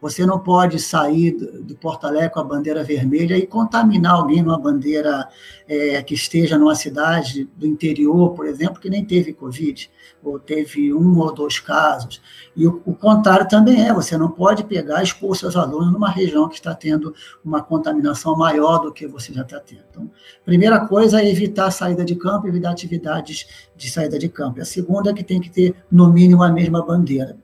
Você 0.00 0.24
não 0.24 0.38
pode 0.38 0.78
sair 0.78 1.32
do 1.32 1.74
Porto 1.74 2.06
Alegre 2.06 2.30
com 2.30 2.40
a 2.40 2.44
bandeira 2.44 2.82
vermelha 2.82 3.36
e 3.36 3.46
contaminar 3.46 4.14
alguém 4.14 4.42
numa 4.42 4.58
bandeira 4.58 5.28
é, 5.68 6.02
que 6.02 6.14
esteja 6.14 6.56
numa 6.56 6.74
cidade 6.74 7.48
do 7.56 7.66
interior, 7.66 8.30
por 8.34 8.46
exemplo, 8.46 8.80
que 8.80 8.88
nem 8.88 9.04
teve 9.04 9.32
Covid, 9.32 9.90
ou 10.22 10.38
teve 10.38 10.92
um 10.94 11.18
ou 11.18 11.32
dois 11.34 11.58
casos. 11.58 12.20
E 12.56 12.66
o, 12.66 12.80
o 12.86 12.94
contrário 12.94 13.46
também 13.48 13.86
é, 13.86 13.92
você 13.92 14.16
não 14.16 14.30
pode 14.30 14.64
pegar 14.64 15.00
e 15.00 15.04
expor 15.04 15.36
seus 15.36 15.54
alunos 15.54 15.92
numa 15.92 16.08
região 16.08 16.48
que 16.48 16.54
está 16.54 16.74
tendo 16.74 17.14
uma 17.44 17.62
contaminação 17.62 18.34
maior 18.36 18.78
do 18.78 18.92
que 18.92 19.06
você 19.06 19.32
já 19.32 19.42
está 19.42 19.60
tendo. 19.60 19.82
Então, 19.90 20.10
primeira 20.44 20.80
coisa 20.86 21.20
é 21.20 21.28
evitar 21.28 21.66
a 21.66 21.70
saída 21.70 22.04
de 22.04 22.14
campo, 22.14 22.48
evitar 22.48 22.70
atividades 22.70 23.46
de 23.76 23.90
saída 23.90 24.18
de 24.18 24.28
campo. 24.28 24.60
A 24.60 24.64
segunda 24.64 25.10
é 25.10 25.12
que 25.12 25.22
tem 25.22 25.40
que 25.40 25.50
ter, 25.50 25.74
no 25.90 26.10
mínimo, 26.10 26.42
a 26.42 26.50
mesma 26.50 26.84
bandeira. 26.84 27.36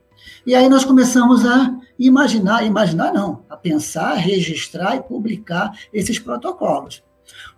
E 0.46 0.54
aí 0.54 0.68
nós 0.68 0.84
começamos 0.84 1.44
a 1.44 1.76
imaginar, 1.98 2.64
imaginar 2.64 3.12
não, 3.12 3.42
a 3.48 3.56
pensar, 3.56 4.14
registrar 4.14 4.96
e 4.96 5.02
publicar 5.02 5.72
esses 5.92 6.18
protocolos. 6.18 7.02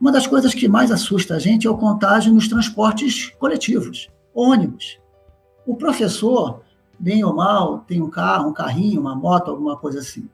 Uma 0.00 0.12
das 0.12 0.26
coisas 0.26 0.54
que 0.54 0.68
mais 0.68 0.90
assusta 0.90 1.34
a 1.34 1.38
gente 1.38 1.66
é 1.66 1.70
o 1.70 1.76
contágio 1.76 2.32
nos 2.32 2.48
transportes 2.48 3.30
coletivos, 3.38 4.08
ônibus. 4.34 4.98
O 5.66 5.76
professor, 5.76 6.62
bem 6.98 7.22
ou 7.24 7.34
mal, 7.34 7.80
tem 7.80 8.00
um 8.00 8.08
carro, 8.08 8.48
um 8.48 8.52
carrinho, 8.52 9.00
uma 9.00 9.14
moto, 9.14 9.50
alguma 9.50 9.76
coisa 9.76 9.98
assim. 9.98 10.28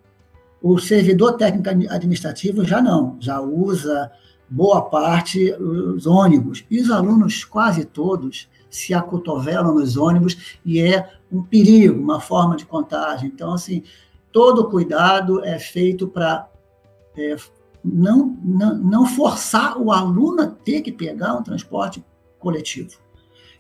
O 0.63 0.79
servidor 0.79 1.35
técnico 1.35 1.69
administrativo 1.69 2.65
já 2.65 2.81
não, 2.81 3.17
já 3.21 3.41
usa 3.41 4.11
boa 4.49 4.83
parte 4.83 5.53
os 5.53 6.07
ônibus. 6.07 6.65
E 6.71 6.81
os 6.81 6.91
alunos, 6.91 7.45
quase 7.45 7.85
todos, 7.85 8.49
se 8.71 8.95
acotovelam 8.95 9.75
nos 9.75 9.97
ônibus 9.97 10.59
e 10.65 10.81
é 10.81 11.11
um 11.35 11.43
perigo, 11.43 12.01
uma 12.01 12.21
forma 12.21 12.57
de 12.57 12.65
contágio. 12.65 13.27
Então, 13.27 13.53
assim, 13.53 13.83
todo 14.31 14.69
cuidado 14.69 15.45
é 15.45 15.59
feito 15.59 16.07
para 16.07 16.49
é, 17.17 17.37
não, 17.85 18.39
não, 18.43 18.79
não 18.79 19.07
forçar 19.07 19.77
o 19.79 19.93
aluno 19.93 20.43
a 20.43 20.47
ter 20.47 20.81
que 20.81 20.93
pegar 20.93 21.35
um 21.35 21.43
transporte 21.43 22.05
coletivo. 22.39 22.99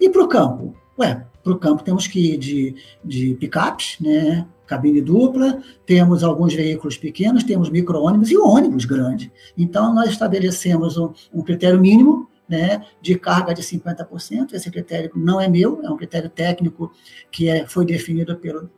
E 0.01 0.09
para 0.09 0.23
o 0.23 0.29
campo? 0.29 0.75
Ué, 0.99 1.27
para 1.43 1.53
o 1.53 1.59
campo 1.59 1.83
temos 1.83 2.07
que 2.07 2.35
ir 2.35 2.39
de, 2.39 2.75
de 3.05 3.35
picape, 3.35 3.97
né? 4.01 4.47
cabine 4.67 5.03
dupla, 5.03 5.63
temos 5.85 6.25
alguns 6.25 6.55
veículos 6.55 6.97
pequenos, 6.97 7.45
temos 7.45 7.69
micro-ônibus 7.69 8.31
e 8.31 8.37
ônibus 8.39 8.87
grande. 8.87 9.31
Então, 9.59 9.95
nós 9.95 10.11
estabelecemos 10.11 10.97
um, 10.97 11.13
um 11.35 11.43
critério 11.43 11.79
mínimo 11.79 12.29
né, 12.49 12.85
de 13.01 13.19
carga 13.19 13.55
de 13.55 13.63
50%. 13.63 14.53
Esse 14.53 14.71
critério 14.71 15.11
não 15.15 15.41
é 15.41 15.49
meu, 15.49 15.81
é 15.83 15.91
um 15.91 15.97
critério 15.97 16.29
técnico 16.29 16.93
que 17.31 17.49
é, 17.49 17.67
foi 17.67 17.85
definido 17.85 18.37
pelo 18.37 18.71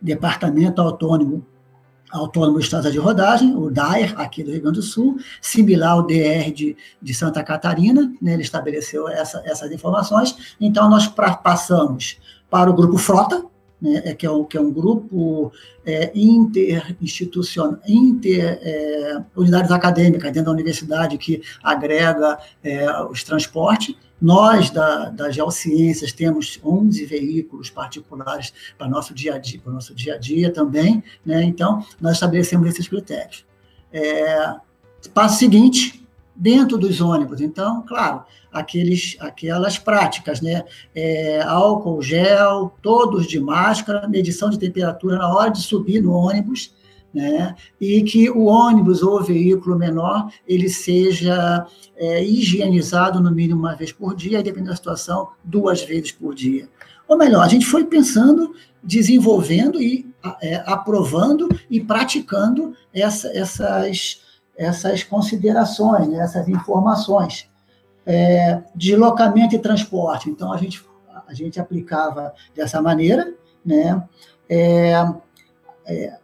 Departamento 0.00 0.80
Autônomo 0.80 1.44
Autônomo 2.10 2.58
Estrada 2.58 2.90
de 2.90 2.98
Rodagem, 2.98 3.54
o 3.54 3.70
DAER, 3.70 4.18
aqui 4.18 4.42
do 4.42 4.50
Rio 4.50 4.62
Grande 4.62 4.78
do 4.78 4.82
Sul, 4.82 5.18
similar 5.42 5.92
ao 5.92 6.06
DR 6.06 6.50
de, 6.54 6.74
de 7.02 7.14
Santa 7.14 7.42
Catarina, 7.44 8.10
né, 8.20 8.32
ele 8.32 8.42
estabeleceu 8.42 9.08
essa, 9.08 9.42
essas 9.44 9.70
informações. 9.70 10.56
Então, 10.58 10.88
nós 10.88 11.06
pra, 11.06 11.34
passamos 11.34 12.18
para 12.48 12.70
o 12.70 12.72
grupo 12.72 12.96
Frota, 12.96 13.44
né, 13.80 14.02
é, 14.04 14.14
que, 14.14 14.26
é 14.26 14.30
um, 14.30 14.44
que 14.44 14.56
é 14.56 14.60
um 14.60 14.72
grupo 14.72 15.52
é, 15.84 16.10
interinstitucional, 16.14 17.78
inter, 17.86 18.58
é, 18.62 19.22
unidades 19.36 19.70
acadêmicas 19.70 20.32
dentro 20.32 20.46
da 20.46 20.52
universidade 20.52 21.16
que 21.16 21.42
agrega 21.62 22.38
é, 22.62 23.02
os 23.02 23.22
transportes. 23.22 23.94
Nós, 24.20 24.70
da, 24.70 25.10
da 25.10 25.30
Geociências, 25.30 26.12
temos 26.12 26.58
11 26.64 27.06
veículos 27.06 27.70
particulares 27.70 28.52
para 28.76 28.88
nosso 28.88 29.14
dia 29.14 29.36
a 29.36 29.38
dia, 29.38 29.60
o 29.64 29.70
nosso 29.70 29.94
dia 29.94 30.14
a 30.14 30.18
dia 30.18 30.52
também, 30.52 31.04
né? 31.24 31.44
então 31.44 31.84
nós 32.00 32.14
estabelecemos 32.14 32.68
esses 32.68 32.88
critérios. 32.88 33.46
É, 33.92 34.56
passo 35.14 35.38
seguinte, 35.38 36.04
dentro 36.38 36.78
dos 36.78 37.00
ônibus. 37.00 37.40
Então, 37.40 37.82
claro, 37.86 38.22
aqueles, 38.52 39.16
aquelas 39.18 39.76
práticas, 39.76 40.40
né? 40.40 40.64
É, 40.94 41.42
álcool, 41.42 42.00
gel, 42.00 42.72
todos 42.80 43.26
de 43.26 43.40
máscara, 43.40 44.08
medição 44.08 44.48
de 44.48 44.58
temperatura 44.58 45.18
na 45.18 45.34
hora 45.34 45.50
de 45.50 45.60
subir 45.60 46.00
no 46.00 46.12
ônibus, 46.12 46.72
né? 47.12 47.56
E 47.80 48.02
que 48.02 48.30
o 48.30 48.44
ônibus 48.44 49.02
ou 49.02 49.18
o 49.18 49.24
veículo 49.24 49.76
menor 49.76 50.30
ele 50.46 50.68
seja 50.68 51.66
é, 51.96 52.22
higienizado 52.22 53.20
no 53.20 53.32
mínimo 53.32 53.60
uma 53.60 53.74
vez 53.74 53.90
por 53.90 54.14
dia, 54.14 54.42
dependendo 54.42 54.70
da 54.70 54.76
situação, 54.76 55.28
duas 55.42 55.82
vezes 55.82 56.12
por 56.12 56.34
dia. 56.34 56.68
Ou 57.08 57.16
melhor, 57.16 57.42
a 57.42 57.48
gente 57.48 57.66
foi 57.66 57.84
pensando, 57.84 58.54
desenvolvendo 58.82 59.80
e 59.82 60.06
é, 60.42 60.62
aprovando 60.66 61.48
e 61.70 61.80
praticando 61.80 62.74
essa, 62.92 63.28
essas, 63.28 64.20
essas 64.58 65.04
considerações, 65.04 66.08
né? 66.08 66.18
essas 66.18 66.48
informações 66.48 67.48
é, 68.04 68.62
deslocamento 68.74 69.54
e 69.54 69.58
transporte. 69.58 70.28
Então, 70.30 70.50
a 70.52 70.56
gente, 70.56 70.84
a 71.26 71.34
gente 71.34 71.60
aplicava 71.60 72.34
dessa 72.54 72.82
maneira, 72.82 73.32
né? 73.64 74.02
É, 74.48 74.92
é, 75.86 76.18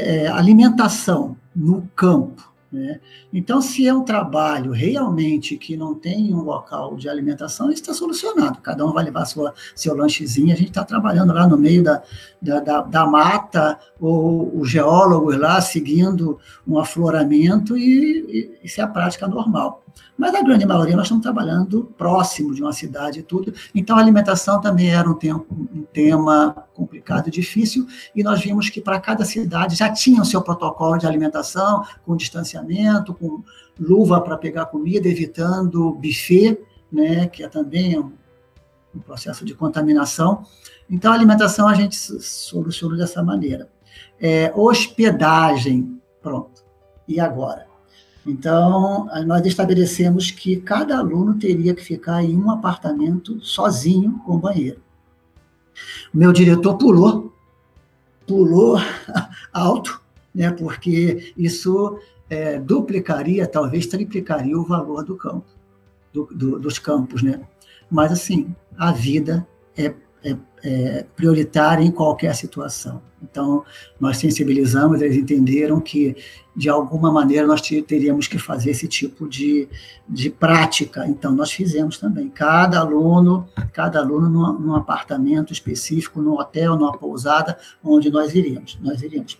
é 0.00 0.26
alimentação 0.26 1.36
no 1.54 1.88
campo, 1.94 2.52
né? 2.76 3.00
Então, 3.32 3.62
se 3.62 3.88
é 3.88 3.94
um 3.94 4.04
trabalho 4.04 4.70
realmente 4.70 5.56
que 5.56 5.76
não 5.76 5.94
tem 5.94 6.34
um 6.34 6.42
local 6.42 6.94
de 6.94 7.08
alimentação, 7.08 7.70
isso 7.70 7.80
está 7.80 7.94
solucionado. 7.94 8.60
Cada 8.60 8.84
um 8.84 8.92
vai 8.92 9.04
levar 9.04 9.24
sua, 9.24 9.54
seu 9.74 9.96
lanchezinho. 9.96 10.52
A 10.52 10.56
gente 10.56 10.68
está 10.68 10.84
trabalhando 10.84 11.32
lá 11.32 11.46
no 11.48 11.56
meio 11.56 11.82
da, 11.82 12.02
da, 12.40 12.60
da, 12.60 12.82
da 12.82 13.06
mata, 13.06 13.78
ou 13.98 14.60
os 14.60 14.68
geólogos 14.70 15.38
lá 15.38 15.60
seguindo 15.60 16.38
um 16.68 16.78
afloramento, 16.78 17.78
e, 17.78 18.58
e 18.62 18.66
isso 18.66 18.80
é 18.80 18.84
a 18.84 18.88
prática 18.88 19.26
normal. 19.26 19.85
Mas 20.16 20.34
a 20.34 20.42
grande 20.42 20.64
maioria 20.64 20.96
nós 20.96 21.06
estamos 21.06 21.22
trabalhando 21.22 21.92
próximo 21.96 22.54
de 22.54 22.62
uma 22.62 22.72
cidade 22.72 23.20
e 23.20 23.22
tudo. 23.22 23.52
Então 23.74 23.96
a 23.96 24.00
alimentação 24.00 24.60
também 24.60 24.90
era 24.90 25.08
um, 25.08 25.14
tempo, 25.14 25.46
um 25.50 25.82
tema 25.92 26.64
complicado 26.74 27.28
e 27.28 27.30
difícil, 27.30 27.86
e 28.14 28.22
nós 28.22 28.40
vimos 28.40 28.70
que 28.70 28.80
para 28.80 28.98
cada 28.98 29.24
cidade 29.24 29.76
já 29.76 29.92
tinha 29.92 30.22
o 30.22 30.24
seu 30.24 30.40
protocolo 30.40 30.96
de 30.96 31.06
alimentação, 31.06 31.84
com 32.04 32.16
distanciamento, 32.16 33.14
com 33.14 33.42
luva 33.78 34.20
para 34.20 34.38
pegar 34.38 34.66
comida, 34.66 35.06
evitando 35.06 35.92
buffet, 35.92 36.58
né, 36.90 37.26
que 37.26 37.42
é 37.42 37.48
também 37.48 37.98
um, 37.98 38.12
um 38.94 39.00
processo 39.00 39.44
de 39.44 39.54
contaminação. 39.54 40.44
Então 40.88 41.12
a 41.12 41.14
alimentação 41.14 41.68
a 41.68 41.74
gente 41.74 41.96
solucionou 41.96 42.96
dessa 42.96 43.22
maneira. 43.22 43.68
É, 44.18 44.52
hospedagem, 44.54 46.00
pronto. 46.22 46.64
E 47.06 47.20
agora? 47.20 47.65
Então, 48.26 49.08
nós 49.24 49.46
estabelecemos 49.46 50.32
que 50.32 50.56
cada 50.56 50.98
aluno 50.98 51.38
teria 51.38 51.72
que 51.72 51.82
ficar 51.82 52.24
em 52.24 52.36
um 52.36 52.50
apartamento 52.50 53.40
sozinho 53.40 54.18
com 54.26 54.36
banheiro. 54.36 54.80
O 56.12 56.18
meu 56.18 56.32
diretor 56.32 56.76
pulou, 56.76 57.32
pulou 58.26 58.78
alto, 59.52 60.02
né, 60.34 60.50
porque 60.50 61.32
isso 61.36 62.00
é, 62.28 62.58
duplicaria, 62.58 63.46
talvez 63.46 63.86
triplicaria 63.86 64.58
o 64.58 64.64
valor 64.64 65.04
do 65.04 65.14
campo, 65.16 65.46
do, 66.12 66.24
do, 66.24 66.58
dos 66.58 66.80
campos. 66.80 67.22
Né? 67.22 67.40
Mas, 67.88 68.10
assim, 68.10 68.52
a 68.76 68.90
vida 68.90 69.46
é 69.76 69.94
é, 70.66 71.06
prioritária 71.14 71.84
em 71.84 71.92
qualquer 71.92 72.34
situação. 72.34 73.00
Então, 73.22 73.64
nós 74.00 74.16
sensibilizamos, 74.16 75.00
eles 75.00 75.16
entenderam 75.16 75.80
que, 75.80 76.16
de 76.56 76.68
alguma 76.68 77.12
maneira, 77.12 77.46
nós 77.46 77.60
teríamos 77.60 78.26
que 78.26 78.36
fazer 78.36 78.70
esse 78.70 78.88
tipo 78.88 79.28
de, 79.28 79.68
de 80.08 80.28
prática. 80.28 81.06
Então, 81.06 81.32
nós 81.32 81.52
fizemos 81.52 81.98
também. 81.98 82.28
Cada 82.28 82.80
aluno, 82.80 83.48
cada 83.72 84.00
aluno 84.00 84.28
num, 84.28 84.58
num 84.58 84.74
apartamento 84.74 85.52
específico, 85.52 86.20
num 86.20 86.32
hotel, 86.32 86.76
numa 86.76 86.98
pousada, 86.98 87.56
onde 87.82 88.10
nós 88.10 88.34
iríamos. 88.34 88.76
Nós 88.82 89.00
iríamos. 89.02 89.38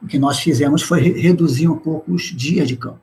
O 0.00 0.06
que 0.06 0.18
nós 0.18 0.38
fizemos 0.38 0.80
foi 0.80 1.00
reduzir 1.00 1.66
um 1.66 1.76
pouco 1.76 2.12
os 2.12 2.22
dias 2.22 2.68
de 2.68 2.76
campo. 2.76 3.00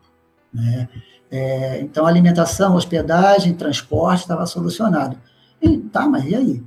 Né? 0.54 0.88
É, 1.30 1.82
então, 1.82 2.06
alimentação, 2.06 2.76
hospedagem, 2.76 3.54
transporte 3.54 4.22
estava 4.22 4.46
solucionado. 4.46 5.18
E, 5.62 5.78
tá, 5.78 6.08
mas 6.08 6.24
e 6.26 6.34
aí? 6.34 6.64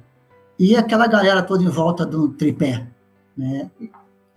E 0.61 0.77
aquela 0.77 1.07
galera 1.07 1.43
toda 1.43 1.65
em 1.65 1.69
volta 1.69 2.05
do 2.05 2.29
tripé, 2.29 2.87
né? 3.35 3.71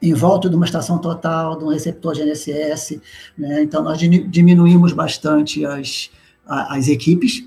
em 0.02 0.14
volta 0.14 0.50
de 0.50 0.56
uma 0.56 0.64
estação 0.64 0.98
total, 0.98 1.58
de 1.58 1.66
um 1.66 1.68
receptor 1.68 2.16
GNSS. 2.16 3.02
Né? 3.38 3.62
Então, 3.62 3.84
nós 3.84 4.00
diminuímos 4.00 4.94
bastante 4.94 5.66
as, 5.66 6.10
as 6.46 6.88
equipes. 6.88 7.46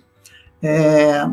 É, 0.62 1.26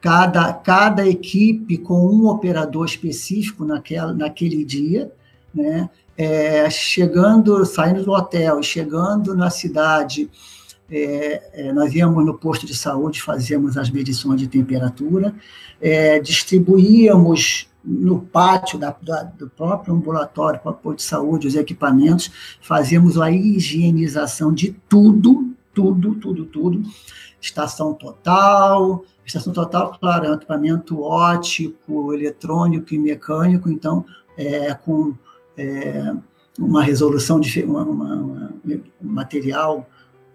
cada, 0.00 0.52
cada 0.52 1.06
equipe 1.06 1.78
com 1.78 2.04
um 2.08 2.26
operador 2.26 2.86
específico 2.86 3.64
naquela, 3.64 4.12
naquele 4.12 4.64
dia, 4.64 5.12
né? 5.54 5.88
É, 6.16 6.68
chegando, 6.68 7.64
saindo 7.64 8.02
do 8.02 8.10
hotel, 8.10 8.60
chegando 8.64 9.36
na 9.36 9.48
cidade, 9.50 10.28
é, 10.90 11.68
é, 11.68 11.72
nós 11.72 11.94
íamos 11.94 12.24
no 12.24 12.34
posto 12.34 12.66
de 12.66 12.74
saúde, 12.76 13.22
fazíamos 13.22 13.76
as 13.76 13.90
medições 13.90 14.40
de 14.40 14.48
temperatura, 14.48 15.34
é, 15.80 16.18
distribuíamos 16.18 17.68
no 17.84 18.20
pátio 18.20 18.78
da, 18.78 18.94
da, 19.00 19.22
do 19.22 19.48
próprio 19.50 19.94
ambulatório, 19.94 20.60
próprio 20.60 20.82
posto 20.82 20.96
de 20.98 21.04
saúde, 21.04 21.46
os 21.46 21.54
equipamentos, 21.54 22.30
fazíamos 22.60 23.18
a 23.18 23.30
higienização 23.30 24.52
de 24.52 24.72
tudo, 24.88 25.54
tudo, 25.74 26.14
tudo, 26.14 26.44
tudo. 26.46 26.82
Estação 27.40 27.94
total, 27.94 29.04
estação 29.24 29.52
total, 29.52 29.96
claro, 29.98 30.26
é 30.26 30.30
um 30.30 30.34
equipamento 30.34 31.00
óptico, 31.02 32.12
eletrônico 32.12 32.92
e 32.92 32.98
mecânico, 32.98 33.70
então, 33.70 34.04
é, 34.36 34.74
com 34.74 35.14
é, 35.56 36.14
uma 36.58 36.82
resolução, 36.82 37.38
de 37.38 37.62
uma, 37.62 37.84
uma, 37.84 38.14
uma, 38.16 38.54
um 38.64 39.08
material 39.08 39.86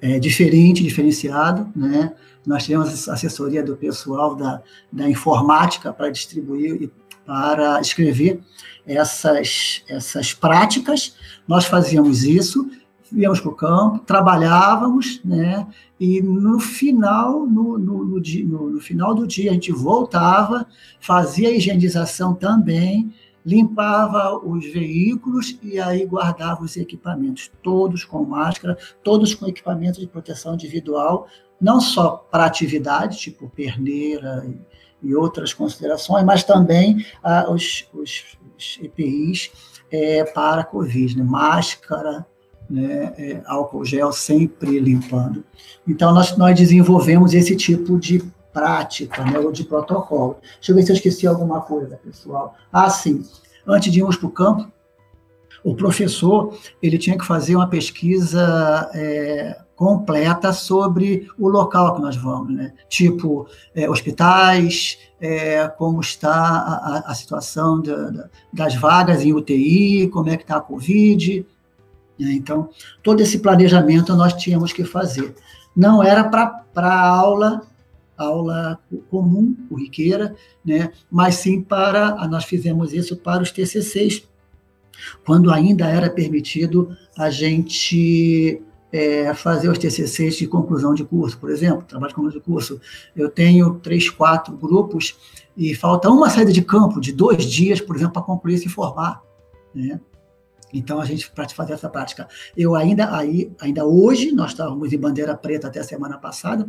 é, 0.04 0.20
diferente, 0.20 0.84
diferenciado, 0.84 1.72
né? 1.74 2.14
Nós 2.46 2.66
tivemos 2.66 3.08
assessoria 3.08 3.64
do 3.64 3.78
pessoal 3.78 4.36
da, 4.36 4.62
da 4.92 5.10
informática 5.10 5.94
para 5.94 6.10
distribuir 6.10 6.84
e 6.84 6.92
para 7.26 7.80
escrever 7.80 8.42
essas, 8.86 9.82
essas 9.88 10.34
práticas. 10.34 11.16
Nós 11.48 11.64
fazíamos 11.64 12.26
isso, 12.26 12.70
íamos 13.14 13.40
para 13.40 13.50
o 13.50 13.56
campo, 13.56 14.00
trabalhávamos, 14.00 15.22
né? 15.24 15.66
E 15.98 16.22
no 16.22 16.60
final, 16.60 17.46
no, 17.46 17.78
no, 17.78 18.04
no, 18.04 18.72
no, 18.72 18.80
final 18.82 19.16
do 19.16 19.26
dia, 19.26 19.52
a 19.52 19.54
gente 19.54 19.72
voltava, 19.72 20.68
fazia 21.00 21.48
a 21.48 21.54
higienização 21.54 22.34
também, 22.34 23.14
limpava 23.46 24.38
os 24.38 24.66
veículos 24.72 25.58
e 25.62 25.80
aí 25.80 26.06
guardava 26.06 26.64
os 26.64 26.78
equipamentos, 26.78 27.52
todos 27.62 28.06
com 28.06 28.24
máscara, 28.24 28.78
todos 29.04 29.36
com 29.36 29.48
equipamento 29.48 30.00
de 30.00 30.08
proteção 30.08 30.54
individual, 30.54 31.28
não 31.60 31.80
só 31.80 32.26
para 32.32 32.46
atividade, 32.46 33.18
tipo 33.18 33.50
perneira 33.50 34.46
e, 35.02 35.14
outras 35.16 35.54
considerações, 35.54 36.24
mas 36.24 36.44
também 36.44 37.06
ah, 37.22 37.52
os, 37.52 37.88
os, 37.94 38.38
os, 38.58 38.80
EPIs 38.82 39.52
é, 39.92 40.24
para 40.24 40.62
a 40.62 40.66
Covid, 40.66 41.18
né? 41.18 41.24
máscara, 41.24 42.26
né? 42.70 43.14
É, 43.18 43.42
álcool 43.46 43.84
gel 43.84 44.14
sempre 44.14 44.80
limpando. 44.80 45.44
Então, 45.88 46.14
nós, 46.14 46.38
nós 46.38 46.58
desenvolvemos 46.58 47.34
esse 47.34 47.56
tipo 47.56 48.00
de 48.00 48.24
prática, 48.54 49.24
né, 49.26 49.40
ou 49.40 49.52
de 49.52 49.64
protocolo. 49.64 50.38
Deixa 50.56 50.72
eu 50.72 50.76
ver 50.76 50.84
se 50.84 50.92
eu 50.92 50.96
esqueci 50.96 51.28
alguma 51.28 51.62
coisa, 51.62 51.98
pessoal. 51.98 52.56
Ah, 52.72 52.90
sim. 52.90 53.26
Antes 53.68 53.92
de 53.92 54.00
irmos 54.00 54.16
para 54.16 54.28
o 54.28 54.32
campo, 54.32 54.72
o 55.64 55.74
professor 55.74 56.58
ele 56.82 56.98
tinha 56.98 57.18
que 57.18 57.26
fazer 57.26 57.56
uma 57.56 57.68
pesquisa 57.68 58.90
é, 58.94 59.58
completa 59.76 60.52
sobre 60.54 61.28
o 61.40 61.48
local 61.48 61.96
que 61.96 62.02
nós 62.02 62.16
vamos, 62.16 62.54
né? 62.54 62.74
Tipo 62.90 63.48
é, 63.74 63.90
hospitais, 63.90 65.00
é, 65.20 65.68
como 65.70 66.02
está 66.02 66.32
a, 66.32 67.04
a 67.08 67.16
situação 67.16 67.82
da, 67.82 68.30
das 68.52 68.76
vagas 68.76 69.24
em 69.24 69.34
UTI, 69.34 70.10
como 70.10 70.30
é 70.30 70.38
que 70.38 70.44
está 70.44 70.58
a 70.58 70.62
Covid. 70.62 71.46
Né? 72.20 72.34
Então, 72.34 72.70
todo 73.02 73.22
esse 73.22 73.40
planejamento 73.40 74.14
nós 74.16 74.34
tínhamos 74.34 74.74
que 74.74 74.84
fazer. 74.84 75.34
Não 75.76 76.04
era 76.04 76.24
para 76.26 77.04
aula 77.04 77.62
aula 78.18 78.80
comum, 79.10 79.56
corriqueira, 79.70 80.36
né? 80.64 80.92
mas 81.12 81.36
sim 81.36 81.62
para, 81.62 82.28
nós 82.28 82.46
fizemos 82.46 82.94
isso 82.94 83.18
para 83.18 83.44
os 83.44 83.52
TCCs, 83.52 84.28
quando 85.26 85.52
ainda 85.52 85.88
era 85.88 86.10
permitido 86.10 86.96
a 87.18 87.30
gente 87.30 88.62
é, 88.92 89.34
fazer 89.34 89.70
os 89.70 89.80
TCCs 89.80 90.36
de 90.36 90.48
conclusão 90.48 90.94
de 90.94 91.04
curso, 91.04 91.38
por 91.40 91.50
exemplo, 91.50 91.84
trabalho 91.84 92.10
de 92.10 92.16
conclusão 92.16 92.40
de 92.40 92.46
curso. 92.46 92.80
Eu 93.16 93.28
tenho 93.28 93.80
três, 93.80 94.08
quatro 94.10 94.56
grupos 94.56 95.18
e 95.58 95.74
falta 95.74 96.10
uma 96.10 96.30
saída 96.30 96.52
de 96.52 96.62
campo 96.62 97.02
de 97.02 97.12
dois 97.12 97.44
dias, 97.46 97.82
por 97.82 97.96
exemplo, 97.96 98.14
para 98.14 98.22
concluir 98.22 98.54
e 98.56 98.60
se 98.60 98.70
formar. 98.70 99.22
Né? 99.74 100.00
Então, 100.72 101.00
a 101.00 101.06
gente, 101.06 101.30
para 101.32 101.50
fazer 101.50 101.74
essa 101.74 101.90
prática, 101.90 102.28
eu 102.56 102.76
ainda, 102.76 103.16
aí, 103.16 103.52
ainda 103.60 103.86
hoje, 103.86 104.32
nós 104.32 104.52
estávamos 104.52 104.94
em 104.94 104.98
bandeira 104.98 105.36
preta 105.36 105.68
até 105.68 105.80
a 105.80 105.84
semana 105.84 106.18
passada, 106.18 106.68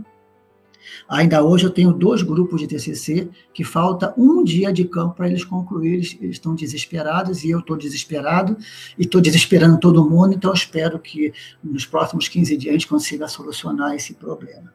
Ainda 1.09 1.43
hoje 1.43 1.65
eu 1.65 1.71
tenho 1.71 1.93
dois 1.93 2.23
grupos 2.23 2.61
de 2.61 2.67
TCC 2.67 3.29
que 3.53 3.65
falta 3.65 4.15
um 4.17 4.43
dia 4.43 4.73
de 4.73 4.85
campo 4.85 5.15
para 5.15 5.29
eles 5.29 5.45
concluírem. 5.45 5.95
Eles, 5.95 6.19
estão 6.23 6.55
desesperados 6.55 7.45
e 7.45 7.51
eu 7.51 7.61
estou 7.61 7.77
desesperado 7.77 8.57
e 8.99 9.03
estou 9.03 9.21
desesperando 9.21 9.79
todo 9.79 10.09
mundo. 10.09 10.35
Então 10.35 10.53
espero 10.53 10.99
que 10.99 11.33
nos 11.63 11.87
próximos 11.87 12.29
15 12.29 12.57
dias 12.57 12.71
a 12.71 12.73
gente 12.73 12.89
consiga 12.89 13.29
solucionar 13.29 13.95
esse 13.95 14.15
problema. 14.15 14.73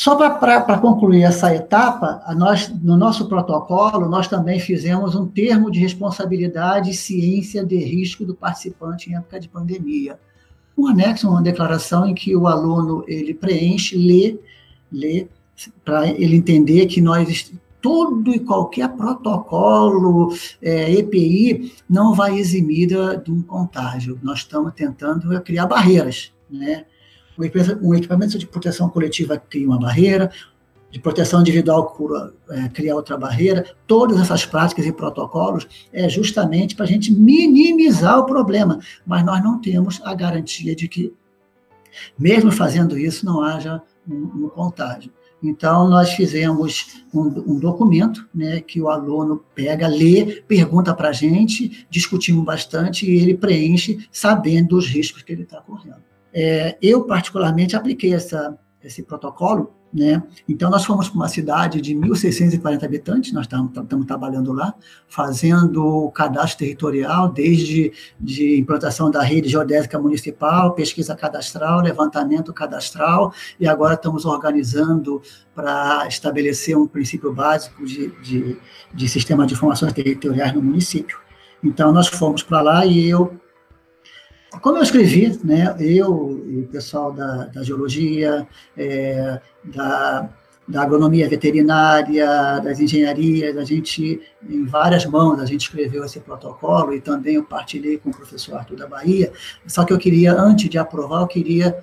Só 0.00 0.16
para 0.16 0.78
concluir 0.78 1.24
essa 1.24 1.54
etapa, 1.54 2.22
nós, 2.34 2.70
no 2.82 2.96
nosso 2.96 3.28
protocolo, 3.28 4.08
nós 4.08 4.26
também 4.26 4.58
fizemos 4.58 5.14
um 5.14 5.26
termo 5.26 5.70
de 5.70 5.78
responsabilidade 5.78 6.88
e 6.88 6.94
ciência 6.94 7.62
de 7.62 7.76
risco 7.76 8.24
do 8.24 8.34
participante 8.34 9.10
em 9.10 9.16
época 9.16 9.38
de 9.38 9.46
pandemia. 9.46 10.18
Um 10.74 10.86
anexo, 10.86 11.28
uma 11.28 11.42
declaração 11.42 12.06
em 12.06 12.14
que 12.14 12.34
o 12.34 12.46
aluno 12.46 13.04
ele 13.06 13.34
preenche, 13.34 13.94
lê, 13.94 14.38
lê, 14.92 15.28
para 15.84 16.08
ele 16.08 16.36
entender 16.36 16.86
que 16.86 17.00
nós 17.00 17.52
todo 17.80 18.34
e 18.34 18.38
qualquer 18.38 18.88
protocolo, 18.90 20.34
é, 20.62 20.92
EPI, 20.92 21.72
não 21.88 22.14
vai 22.14 22.38
eximir 22.38 22.88
de 23.24 23.30
um 23.30 23.42
contágio. 23.42 24.18
Nós 24.22 24.40
estamos 24.40 24.72
tentando 24.74 25.40
criar 25.40 25.66
barreiras, 25.66 26.32
né? 26.50 26.84
Um 27.80 27.94
equipamento 27.94 28.38
de 28.38 28.46
proteção 28.46 28.90
coletiva 28.90 29.38
cria 29.38 29.66
uma 29.66 29.78
barreira, 29.78 30.30
de 30.90 30.98
proteção 30.98 31.40
individual 31.40 31.86
cura, 31.86 32.34
é, 32.50 32.68
cria 32.68 32.94
outra 32.94 33.16
barreira. 33.16 33.64
Todas 33.86 34.20
essas 34.20 34.44
práticas 34.44 34.84
e 34.84 34.92
protocolos 34.92 35.66
é 35.92 36.08
justamente 36.08 36.74
para 36.74 36.84
a 36.84 36.88
gente 36.88 37.12
minimizar 37.12 38.18
o 38.18 38.26
problema, 38.26 38.78
mas 39.06 39.24
nós 39.24 39.42
não 39.42 39.58
temos 39.58 40.00
a 40.04 40.12
garantia 40.14 40.74
de 40.74 40.86
que, 40.88 41.14
mesmo 42.18 42.52
fazendo 42.52 42.98
isso, 42.98 43.24
não 43.24 43.40
haja 43.40 43.80
um 44.14 44.48
contágio. 44.48 45.12
Então, 45.42 45.88
nós 45.88 46.10
fizemos 46.10 47.02
um, 47.14 47.22
um, 47.52 47.58
documento 47.58 48.28
né, 48.34 48.60
que 48.60 48.80
o 48.80 48.90
aluno 48.90 49.42
pega, 49.54 49.88
lê, 49.88 50.42
pergunta 50.46 50.94
para 50.94 51.08
a 51.08 51.12
gente, 51.12 51.86
discutimos 51.88 52.44
bastante 52.44 53.10
e 53.10 53.18
ele 53.18 53.34
preenche 53.34 54.06
sabendo 54.12 54.76
dos 54.76 54.86
riscos 54.86 55.22
que 55.22 55.32
ele 55.32 55.42
está 55.42 55.60
correndo. 55.60 56.02
É, 56.32 56.76
eu, 56.82 57.04
particularmente, 57.04 57.74
apliquei 57.74 58.12
essa, 58.12 58.56
esse 58.84 59.02
protocolo, 59.02 59.72
né? 59.92 60.22
Então, 60.48 60.70
nós 60.70 60.84
fomos 60.84 61.08
para 61.08 61.16
uma 61.16 61.28
cidade 61.28 61.80
de 61.80 61.94
1.640 61.94 62.84
habitantes, 62.84 63.32
nós 63.32 63.46
estamos, 63.46 64.06
trabalhando 64.06 64.52
lá, 64.52 64.72
fazendo 65.08 65.84
o 65.84 66.10
cadastro 66.12 66.58
territorial, 66.60 67.28
desde 67.28 67.92
de 68.18 68.58
implantação 68.58 69.10
da 69.10 69.22
rede 69.22 69.48
geodésica 69.48 69.98
municipal, 69.98 70.74
pesquisa 70.74 71.16
cadastral, 71.16 71.80
levantamento 71.80 72.52
cadastral, 72.52 73.32
e 73.58 73.66
agora 73.66 73.94
estamos 73.94 74.24
organizando 74.24 75.20
para 75.54 76.06
estabelecer 76.06 76.76
um 76.76 76.86
princípio 76.86 77.32
básico 77.32 77.84
de, 77.84 78.08
de, 78.22 78.56
de 78.94 79.08
sistema 79.08 79.44
de 79.44 79.54
informações 79.54 79.92
territoriais 79.92 80.54
no 80.54 80.62
município. 80.62 81.18
Então, 81.62 81.92
nós 81.92 82.06
fomos 82.06 82.42
para 82.42 82.62
lá 82.62 82.86
e 82.86 83.08
eu 83.08 83.39
como 84.58 84.78
eu 84.78 84.82
escrevi, 84.82 85.38
né, 85.44 85.76
eu 85.78 86.44
e 86.48 86.60
o 86.60 86.66
pessoal 86.66 87.12
da, 87.12 87.46
da 87.46 87.62
geologia, 87.62 88.46
é, 88.76 89.40
da, 89.64 90.28
da 90.66 90.82
agronomia 90.82 91.28
veterinária, 91.28 92.60
das 92.60 92.80
engenharias, 92.80 93.56
a 93.56 93.64
gente, 93.64 94.20
em 94.48 94.64
várias 94.64 95.04
mãos, 95.06 95.40
a 95.40 95.46
gente 95.46 95.62
escreveu 95.62 96.04
esse 96.04 96.20
protocolo 96.20 96.92
e 96.92 97.00
também 97.00 97.36
eu 97.36 97.44
partilhei 97.44 97.98
com 97.98 98.10
o 98.10 98.16
professor 98.16 98.56
Arthur 98.56 98.76
da 98.76 98.86
Bahia, 98.86 99.32
só 99.66 99.84
que 99.84 99.92
eu 99.92 99.98
queria, 99.98 100.32
antes 100.32 100.68
de 100.68 100.78
aprovar, 100.78 101.20
eu 101.20 101.28
queria 101.28 101.80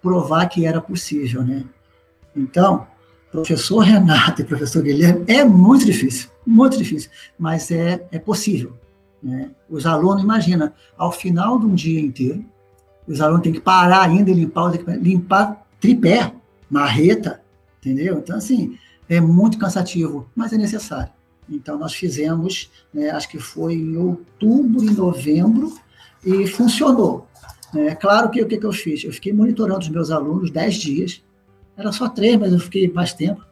provar 0.00 0.46
que 0.46 0.66
era 0.66 0.80
possível, 0.80 1.42
né? 1.42 1.64
Então, 2.34 2.86
professor 3.30 3.80
Renato 3.80 4.42
e 4.42 4.44
professor 4.44 4.82
Guilherme, 4.82 5.24
é 5.28 5.44
muito 5.44 5.84
difícil, 5.84 6.28
muito 6.46 6.76
difícil, 6.76 7.10
mas 7.38 7.70
é, 7.70 8.06
é 8.10 8.18
possível. 8.18 8.76
Né? 9.22 9.50
Os 9.68 9.86
alunos, 9.86 10.22
imagina, 10.22 10.74
ao 10.96 11.12
final 11.12 11.58
de 11.58 11.66
um 11.66 11.74
dia 11.74 12.00
inteiro, 12.00 12.44
os 13.06 13.20
alunos 13.20 13.42
têm 13.42 13.52
que 13.52 13.60
parar 13.60 14.02
ainda 14.02 14.30
e 14.30 14.34
limpar, 14.34 14.72
limpar 15.00 15.66
tripé, 15.80 16.32
marreta, 16.70 17.42
entendeu? 17.80 18.18
Então, 18.18 18.36
assim, 18.36 18.78
é 19.08 19.20
muito 19.20 19.58
cansativo, 19.58 20.28
mas 20.34 20.52
é 20.52 20.56
necessário. 20.56 21.12
Então, 21.48 21.78
nós 21.78 21.92
fizemos, 21.92 22.70
né, 22.94 23.10
acho 23.10 23.28
que 23.28 23.38
foi 23.38 23.74
em 23.74 23.96
outubro 23.96 24.84
e 24.84 24.90
novembro, 24.90 25.74
e 26.24 26.46
funcionou. 26.46 27.26
É 27.74 27.94
claro 27.94 28.30
que 28.30 28.40
o 28.40 28.46
que, 28.46 28.58
que 28.58 28.66
eu 28.66 28.72
fiz? 28.72 29.02
Eu 29.02 29.12
fiquei 29.12 29.32
monitorando 29.32 29.80
os 29.80 29.88
meus 29.88 30.10
alunos 30.10 30.50
dez 30.50 30.74
dias, 30.74 31.22
era 31.76 31.90
só 31.90 32.08
três, 32.08 32.38
mas 32.38 32.52
eu 32.52 32.60
fiquei 32.60 32.88
mais 32.88 33.12
tempo, 33.12 33.44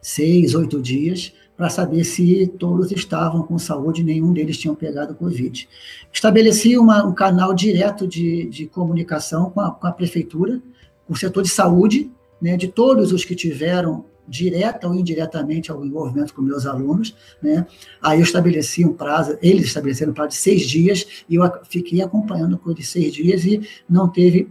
seis, 0.00 0.54
oito 0.54 0.80
dias, 0.80 1.32
para 1.56 1.68
saber 1.68 2.04
se 2.04 2.46
todos 2.58 2.90
estavam 2.92 3.42
com 3.42 3.58
saúde 3.58 4.02
nenhum 4.02 4.32
deles 4.32 4.58
tinha 4.58 4.74
pegado 4.74 5.14
Covid. 5.14 5.68
Estabeleci 6.12 6.76
uma, 6.76 7.04
um 7.04 7.12
canal 7.12 7.54
direto 7.54 8.06
de, 8.06 8.46
de 8.46 8.66
comunicação 8.66 9.50
com 9.50 9.60
a, 9.60 9.70
com 9.70 9.86
a, 9.86 9.92
prefeitura, 9.92 10.60
com 11.06 11.12
o 11.12 11.16
setor 11.16 11.42
de 11.42 11.50
saúde, 11.50 12.10
né, 12.40 12.56
de 12.56 12.68
todos 12.68 13.12
os 13.12 13.24
que 13.24 13.34
tiveram 13.34 14.04
direta 14.26 14.88
ou 14.88 14.94
indiretamente 14.94 15.70
algum 15.70 15.84
envolvimento 15.84 16.32
com 16.32 16.40
meus 16.40 16.64
alunos, 16.64 17.14
né? 17.42 17.66
Aí 18.00 18.20
eu 18.20 18.22
estabeleci 18.22 18.84
um 18.84 18.92
prazo, 18.92 19.36
eles 19.42 19.66
estabeleceram 19.66 20.12
um 20.12 20.14
prazo 20.14 20.30
de 20.30 20.36
seis 20.36 20.62
dias 20.62 21.24
e 21.28 21.34
eu 21.34 21.42
fiquei 21.68 22.00
acompanhando 22.00 22.56
por 22.56 22.80
seis 22.82 23.12
dias 23.12 23.44
e 23.44 23.60
não 23.88 24.08
teve, 24.08 24.48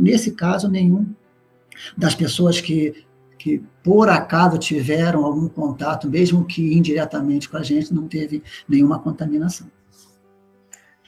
nesse 0.00 0.30
caso, 0.30 0.68
nenhum 0.68 1.06
das 1.96 2.14
pessoas 2.14 2.60
que 2.60 2.94
que 3.38 3.62
por 3.82 4.08
acaso 4.08 4.58
tiveram 4.58 5.24
algum 5.24 5.48
contato, 5.48 6.08
mesmo 6.08 6.44
que 6.44 6.76
indiretamente 6.76 7.48
com 7.48 7.56
a 7.56 7.62
gente, 7.62 7.94
não 7.94 8.08
teve 8.08 8.42
nenhuma 8.68 8.98
contaminação. 8.98 9.68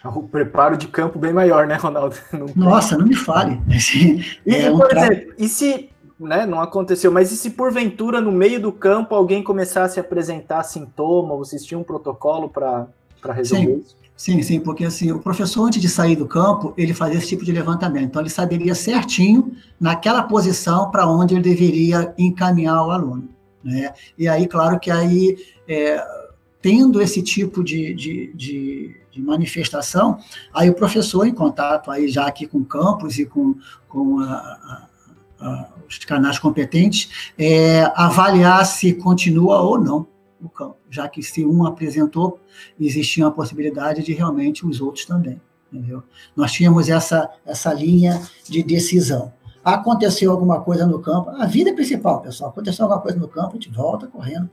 O 0.03 0.23
preparo 0.23 0.79
de 0.79 0.89
campo 0.89 1.19
bem 1.19 1.33
maior, 1.33 1.67
né, 1.67 1.75
Ronaldo? 1.75 2.17
Não 2.33 2.47
Nossa, 2.57 2.97
não 2.97 3.07
me 3.07 3.15
fale. 3.15 3.61
E, 4.47 4.55
é 4.55 4.71
um 4.71 4.79
por 4.79 4.97
exemplo, 4.97 5.35
e 5.37 5.47
se 5.47 5.91
né, 6.19 6.47
não 6.47 6.61
aconteceu, 6.61 7.11
mas 7.11 7.33
e 7.33 7.37
se 7.37 7.51
porventura 7.51 8.21
no 8.21 8.33
meio 8.33 8.61
do 8.61 8.73
campo 8.73 9.15
alguém 9.15 9.43
começasse 9.43 9.99
a 9.99 10.03
apresentar 10.03 10.63
sintoma, 10.63 11.37
vocês 11.37 11.65
tinham 11.65 11.81
um 11.81 11.85
protocolo 11.85 12.49
para 12.49 12.89
resolver 13.33 13.67
Sim. 13.67 13.79
isso? 13.79 14.00
Sim, 14.21 14.43
sim, 14.43 14.61
porque 14.61 14.85
assim, 14.85 15.11
o 15.11 15.19
professor, 15.19 15.65
antes 15.65 15.81
de 15.81 15.89
sair 15.89 16.15
do 16.15 16.27
campo, 16.27 16.75
ele 16.77 16.93
fazia 16.93 17.17
esse 17.17 17.29
tipo 17.29 17.43
de 17.43 17.53
levantamento. 17.53 18.05
Então, 18.05 18.21
ele 18.21 18.29
saberia 18.29 18.75
certinho, 18.75 19.57
naquela 19.81 20.23
posição, 20.23 20.91
para 20.91 21.09
onde 21.09 21.33
ele 21.33 21.43
deveria 21.43 22.13
encaminhar 22.19 22.87
o 22.87 22.91
aluno. 22.91 23.31
Né? 23.65 23.95
E 24.19 24.29
aí, 24.29 24.47
claro 24.47 24.79
que 24.79 24.91
aí, 24.91 25.39
é, 25.67 26.05
tendo 26.61 27.01
esse 27.01 27.23
tipo 27.23 27.65
de, 27.65 27.95
de, 27.95 28.31
de, 28.35 28.97
de, 29.11 29.23
manifestação, 29.23 30.19
aí 30.53 30.69
o 30.69 30.75
professor, 30.75 31.27
em 31.27 31.33
contato 31.33 31.91
aí 31.91 32.07
já 32.07 32.27
aqui 32.27 32.47
com 32.47 32.59
o 32.59 32.65
campus 32.67 33.19
e 33.19 33.25
com, 33.25 33.55
com 33.89 34.21
a, 34.21 34.27
a, 34.35 34.89
a, 35.41 35.69
os 35.89 35.97
canais 36.01 36.39
competentes, 36.39 37.33
é, 37.39 37.91
avaliar 37.97 38.67
se 38.67 38.93
continua 38.93 39.63
ou 39.63 39.81
não 39.81 40.20
no 40.41 40.49
campo, 40.49 40.77
já 40.89 41.09
que 41.09 41.23
se 41.23 41.45
um 41.45 41.67
apresentou, 41.67 42.41
existia 42.79 43.27
a 43.27 43.31
possibilidade 43.31 44.03
de 44.03 44.13
realmente 44.13 44.67
os 44.67 44.81
outros 44.81 45.05
também. 45.05 45.41
Entendeu? 45.73 46.03
Nós 46.35 46.51
tínhamos 46.53 46.89
essa, 46.89 47.31
essa 47.45 47.73
linha 47.73 48.21
de 48.49 48.63
decisão. 48.63 49.33
Aconteceu 49.63 50.33
alguma 50.33 50.61
coisa 50.61 50.87
no 50.87 51.01
campo, 51.01 51.31
a 51.31 51.45
vida 51.45 51.71
é 51.71 51.73
principal, 51.73 52.23
pessoal. 52.23 52.51
Aconteceu 52.51 52.85
alguma 52.85 53.01
coisa 53.01 53.19
no 53.19 53.29
campo, 53.29 53.51
a 53.51 53.53
gente 53.53 53.71
volta 53.71 54.07
correndo 54.07 54.51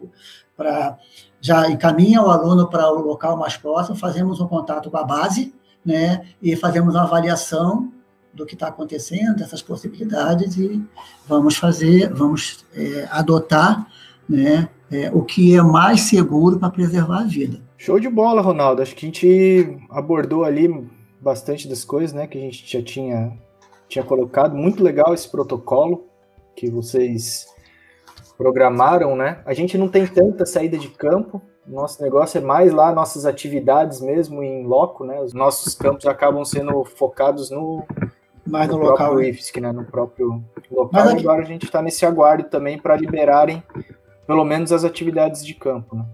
para. 0.56 0.98
Já 1.40 1.70
encaminha 1.70 2.22
o 2.22 2.30
aluno 2.30 2.68
para 2.68 2.92
o 2.92 3.00
local 3.00 3.38
mais 3.38 3.56
próximo, 3.56 3.96
fazemos 3.96 4.42
um 4.42 4.48
contato 4.48 4.90
com 4.90 4.98
a 4.98 5.04
base, 5.04 5.54
né, 5.86 6.28
e 6.42 6.56
fazemos 6.56 6.96
uma 6.96 7.04
avaliação 7.04 7.92
do 8.34 8.46
que 8.46 8.56
está 8.56 8.68
acontecendo, 8.68 9.38
dessas 9.38 9.62
possibilidades, 9.62 10.58
e 10.58 10.84
vamos 11.28 11.56
fazer, 11.56 12.12
vamos 12.14 12.66
é, 12.74 13.08
adotar 13.12 13.88
né, 14.28 14.68
é, 14.92 15.10
o 15.14 15.24
que 15.24 15.56
é 15.56 15.62
mais 15.62 16.02
seguro 16.02 16.60
para 16.60 16.70
preservar 16.70 17.20
a 17.22 17.26
vida. 17.26 17.60
Show 17.78 18.00
de 18.00 18.10
bola, 18.10 18.42
Ronaldo. 18.42 18.82
Acho 18.82 18.96
que 18.96 19.06
a 19.06 19.10
gente 19.10 19.78
abordou 19.90 20.44
ali 20.44 20.88
bastante 21.22 21.68
das 21.68 21.84
coisas, 21.84 22.14
né, 22.14 22.28
que 22.28 22.38
a 22.38 22.42
gente 22.42 22.66
já 22.66 22.84
tinha, 22.84 23.38
tinha 23.88 24.04
colocado. 24.04 24.56
Muito 24.56 24.84
legal 24.84 25.14
esse 25.14 25.30
protocolo 25.30 26.06
que 26.56 26.70
vocês 26.70 27.48
programaram, 28.38 29.16
né? 29.16 29.42
A 29.46 29.54
gente 29.54 29.78
não 29.78 29.88
tem 29.88 30.06
tanta 30.06 30.46
saída 30.46 30.78
de 30.78 30.90
campo. 30.90 31.42
Nosso 31.66 32.02
negócio 32.02 32.38
é 32.38 32.42
mais 32.42 32.72
lá 32.72 32.94
nossas 32.94 33.26
atividades 33.26 34.00
mesmo 34.00 34.42
em 34.42 34.66
loco, 34.66 35.04
né? 35.04 35.20
Os 35.20 35.34
nossos 35.34 35.76
campos 35.76 36.06
acabam 36.06 36.46
sendo 36.46 36.86
focados 36.86 37.50
no 37.50 37.84
mais 38.46 38.70
no, 38.70 38.78
no 38.78 38.86
local, 38.86 39.10
próprio 39.10 39.30
IFSC, 39.30 39.60
né? 39.60 39.72
No 39.72 39.86
próprio 39.86 40.44
local. 40.72 41.10
Aqui... 41.10 41.20
Agora 41.20 41.42
a 41.42 41.46
gente 41.46 41.66
está 41.66 41.82
nesse 41.82 42.06
aguardo 42.06 42.46
também 42.46 42.78
para 42.80 42.96
liberarem 42.96 43.62
pelo 44.28 44.44
menos 44.44 44.72
as 44.72 44.84
atividades 44.84 45.44
de 45.44 45.54
campo, 45.54 45.96
né? 45.96 46.06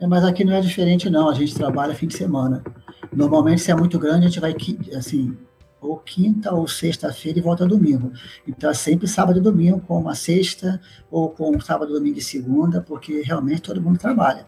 É, 0.00 0.06
mas 0.06 0.24
aqui 0.24 0.44
não 0.44 0.54
é 0.54 0.60
diferente, 0.60 1.10
não. 1.10 1.28
A 1.28 1.34
gente 1.34 1.54
trabalha 1.54 1.94
fim 1.94 2.06
de 2.06 2.16
semana. 2.16 2.64
Normalmente, 3.12 3.60
se 3.60 3.70
é 3.70 3.74
muito 3.74 3.98
grande, 3.98 4.26
a 4.26 4.28
gente 4.28 4.40
vai, 4.40 4.54
assim, 4.96 5.36
ou 5.80 5.98
quinta 5.98 6.52
ou 6.54 6.66
sexta-feira 6.66 7.38
e 7.38 7.42
volta 7.42 7.66
domingo. 7.66 8.10
Então, 8.48 8.70
é 8.70 8.74
sempre 8.74 9.06
sábado 9.06 9.38
e 9.38 9.42
domingo, 9.42 9.80
com 9.80 9.98
uma 9.98 10.14
sexta, 10.14 10.80
ou 11.10 11.28
com 11.28 11.60
sábado, 11.60 11.92
domingo 11.92 12.18
e 12.18 12.22
segunda, 12.22 12.80
porque 12.80 13.20
realmente 13.20 13.62
todo 13.62 13.80
mundo 13.80 13.98
trabalha. 13.98 14.46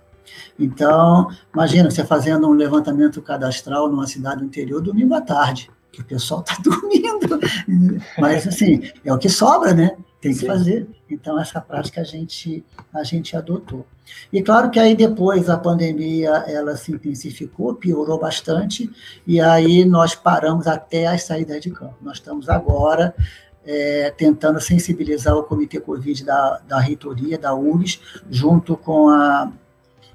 Então, 0.58 1.28
imagina 1.52 1.90
você 1.90 2.04
fazendo 2.04 2.48
um 2.48 2.52
levantamento 2.52 3.20
cadastral 3.20 3.88
numa 3.88 4.06
cidade 4.06 4.40
do 4.40 4.46
interior 4.46 4.80
domingo 4.80 5.14
à 5.14 5.20
tarde, 5.20 5.70
que 5.90 6.00
o 6.00 6.04
pessoal 6.04 6.40
está 6.40 6.56
dormindo. 6.64 7.40
Mas, 8.18 8.46
assim, 8.46 8.80
é 9.04 9.12
o 9.12 9.18
que 9.18 9.28
sobra, 9.28 9.74
né? 9.74 9.96
Tem 10.22 10.32
que 10.32 10.46
fazer. 10.46 10.88
Então, 11.10 11.38
essa 11.38 11.60
prática 11.60 12.00
a 12.00 12.04
gente, 12.04 12.64
a 12.94 13.02
gente 13.02 13.36
adotou. 13.36 13.84
E 14.32 14.40
claro 14.40 14.70
que 14.70 14.78
aí 14.78 14.94
depois 14.94 15.50
a 15.50 15.58
pandemia 15.58 16.30
ela 16.46 16.76
se 16.76 16.92
intensificou, 16.92 17.74
piorou 17.74 18.20
bastante, 18.20 18.88
e 19.26 19.40
aí 19.40 19.84
nós 19.84 20.14
paramos 20.14 20.68
até 20.68 21.08
as 21.08 21.24
saídas 21.24 21.60
de 21.60 21.72
campo. 21.72 21.96
Nós 22.00 22.18
estamos 22.18 22.48
agora 22.48 23.12
é, 23.66 24.14
tentando 24.16 24.60
sensibilizar 24.60 25.36
o 25.36 25.42
Comitê 25.42 25.80
Covid 25.80 26.24
da, 26.24 26.60
da 26.68 26.78
reitoria, 26.78 27.36
da 27.36 27.52
URES, 27.52 28.00
junto 28.30 28.76
com 28.76 29.08
a, 29.08 29.52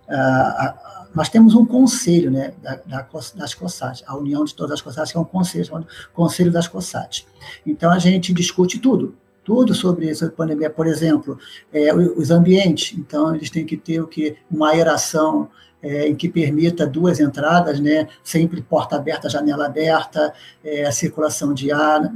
a, 0.08 0.16
a 0.16 0.98
nós 1.14 1.30
temos 1.30 1.56
um 1.56 1.66
conselho 1.66 2.30
né, 2.30 2.54
da, 2.62 2.76
da, 2.86 3.08
das 3.36 3.54
COSATs, 3.56 4.04
a 4.06 4.16
união 4.16 4.46
de 4.46 4.54
todas 4.54 4.74
as 4.74 4.82
COSATs, 4.82 5.12
que 5.12 5.18
é 5.18 5.22
um 5.22 5.26
conselho, 5.26 5.86
conselho 6.14 6.52
das 6.52 6.68
COSATs. 6.68 7.26
Então, 7.66 7.92
a 7.92 7.98
gente 7.98 8.32
discute 8.32 8.78
tudo, 8.78 9.18
tudo 9.48 9.74
sobre 9.74 10.10
essa 10.10 10.30
pandemia, 10.30 10.70
por 10.70 10.86
exemplo, 10.86 11.40
é, 11.72 11.96
os 11.96 12.32
ambientes. 12.32 12.98
Então, 12.98 13.34
eles 13.34 13.50
têm 13.50 13.66
que 13.66 13.78
ter 13.78 14.02
o 14.02 14.06
que 14.06 14.36
uma 14.52 14.72
aeração 14.72 15.48
é, 15.82 16.06
em 16.06 16.18
que 16.18 16.28
permita 16.28 16.86
duas 16.86 17.18
entradas, 17.22 17.80
né? 17.80 18.10
Sempre 18.22 18.62
porta 18.62 18.98
aberta, 18.98 19.30
janela 19.30 19.66
aberta, 19.66 20.34
é, 20.62 20.92
circulação 20.92 21.54
de 21.54 21.72
ar. 21.72 22.14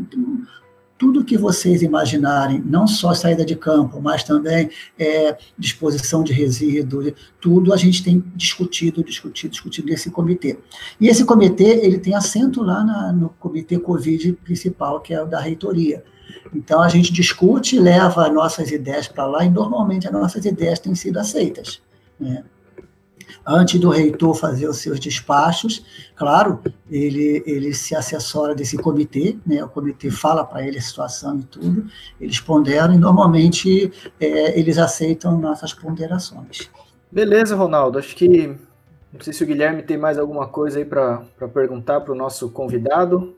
Tudo 0.97 1.23
que 1.23 1.37
vocês 1.37 1.81
imaginarem, 1.81 2.61
não 2.65 2.85
só 2.85 3.13
saída 3.13 3.45
de 3.45 3.55
campo, 3.55 4.01
mas 4.01 4.25
também 4.25 4.69
é, 4.99 5.37
disposição 5.57 6.25
de 6.25 6.33
resíduos, 6.33 7.13
tudo 7.39 7.73
a 7.73 7.77
gente 7.77 8.03
tem 8.03 8.21
discutido, 8.35 9.01
discutido, 9.05 9.51
discutido 9.51 9.87
nesse 9.87 10.11
comitê. 10.11 10.59
E 10.99 11.07
esse 11.07 11.23
comitê, 11.23 11.79
ele 11.81 11.97
tem 11.97 12.13
assento 12.13 12.61
lá 12.61 12.83
na, 12.83 13.13
no 13.13 13.29
comitê 13.39 13.79
Covid 13.79 14.33
principal, 14.43 14.99
que 14.99 15.13
é 15.13 15.23
o 15.23 15.25
da 15.25 15.39
reitoria. 15.39 16.03
Então 16.53 16.81
a 16.81 16.89
gente 16.89 17.11
discute, 17.11 17.79
leva 17.79 18.29
nossas 18.29 18.71
ideias 18.71 19.07
para 19.07 19.25
lá 19.25 19.45
e 19.45 19.49
normalmente 19.49 20.07
as 20.07 20.13
nossas 20.13 20.45
ideias 20.45 20.79
têm 20.79 20.95
sido 20.95 21.17
aceitas. 21.17 21.81
Né? 22.19 22.43
Antes 23.45 23.79
do 23.79 23.89
reitor 23.89 24.35
fazer 24.35 24.67
os 24.67 24.77
seus 24.77 24.99
despachos, 24.99 25.83
claro, 26.15 26.59
ele, 26.89 27.43
ele 27.45 27.73
se 27.73 27.95
assessora 27.95 28.53
desse 28.53 28.77
comitê, 28.77 29.37
né? 29.45 29.63
o 29.63 29.69
comitê 29.69 30.11
fala 30.11 30.43
para 30.43 30.65
ele 30.65 30.77
a 30.77 30.81
situação 30.81 31.39
e 31.39 31.43
tudo, 31.43 31.85
eles 32.19 32.39
ponderam 32.39 32.93
e 32.93 32.97
normalmente 32.97 33.91
é, 34.19 34.59
eles 34.59 34.77
aceitam 34.77 35.39
nossas 35.39 35.73
ponderações. 35.73 36.69
Beleza, 37.11 37.55
Ronaldo, 37.55 37.97
acho 37.97 38.15
que 38.15 38.55
não 39.13 39.19
sei 39.19 39.33
se 39.33 39.43
o 39.43 39.47
Guilherme 39.47 39.83
tem 39.83 39.97
mais 39.97 40.17
alguma 40.17 40.47
coisa 40.47 40.79
aí 40.79 40.85
para 40.85 41.23
perguntar 41.53 41.99
para 42.01 42.13
o 42.13 42.15
nosso 42.15 42.49
convidado. 42.49 43.35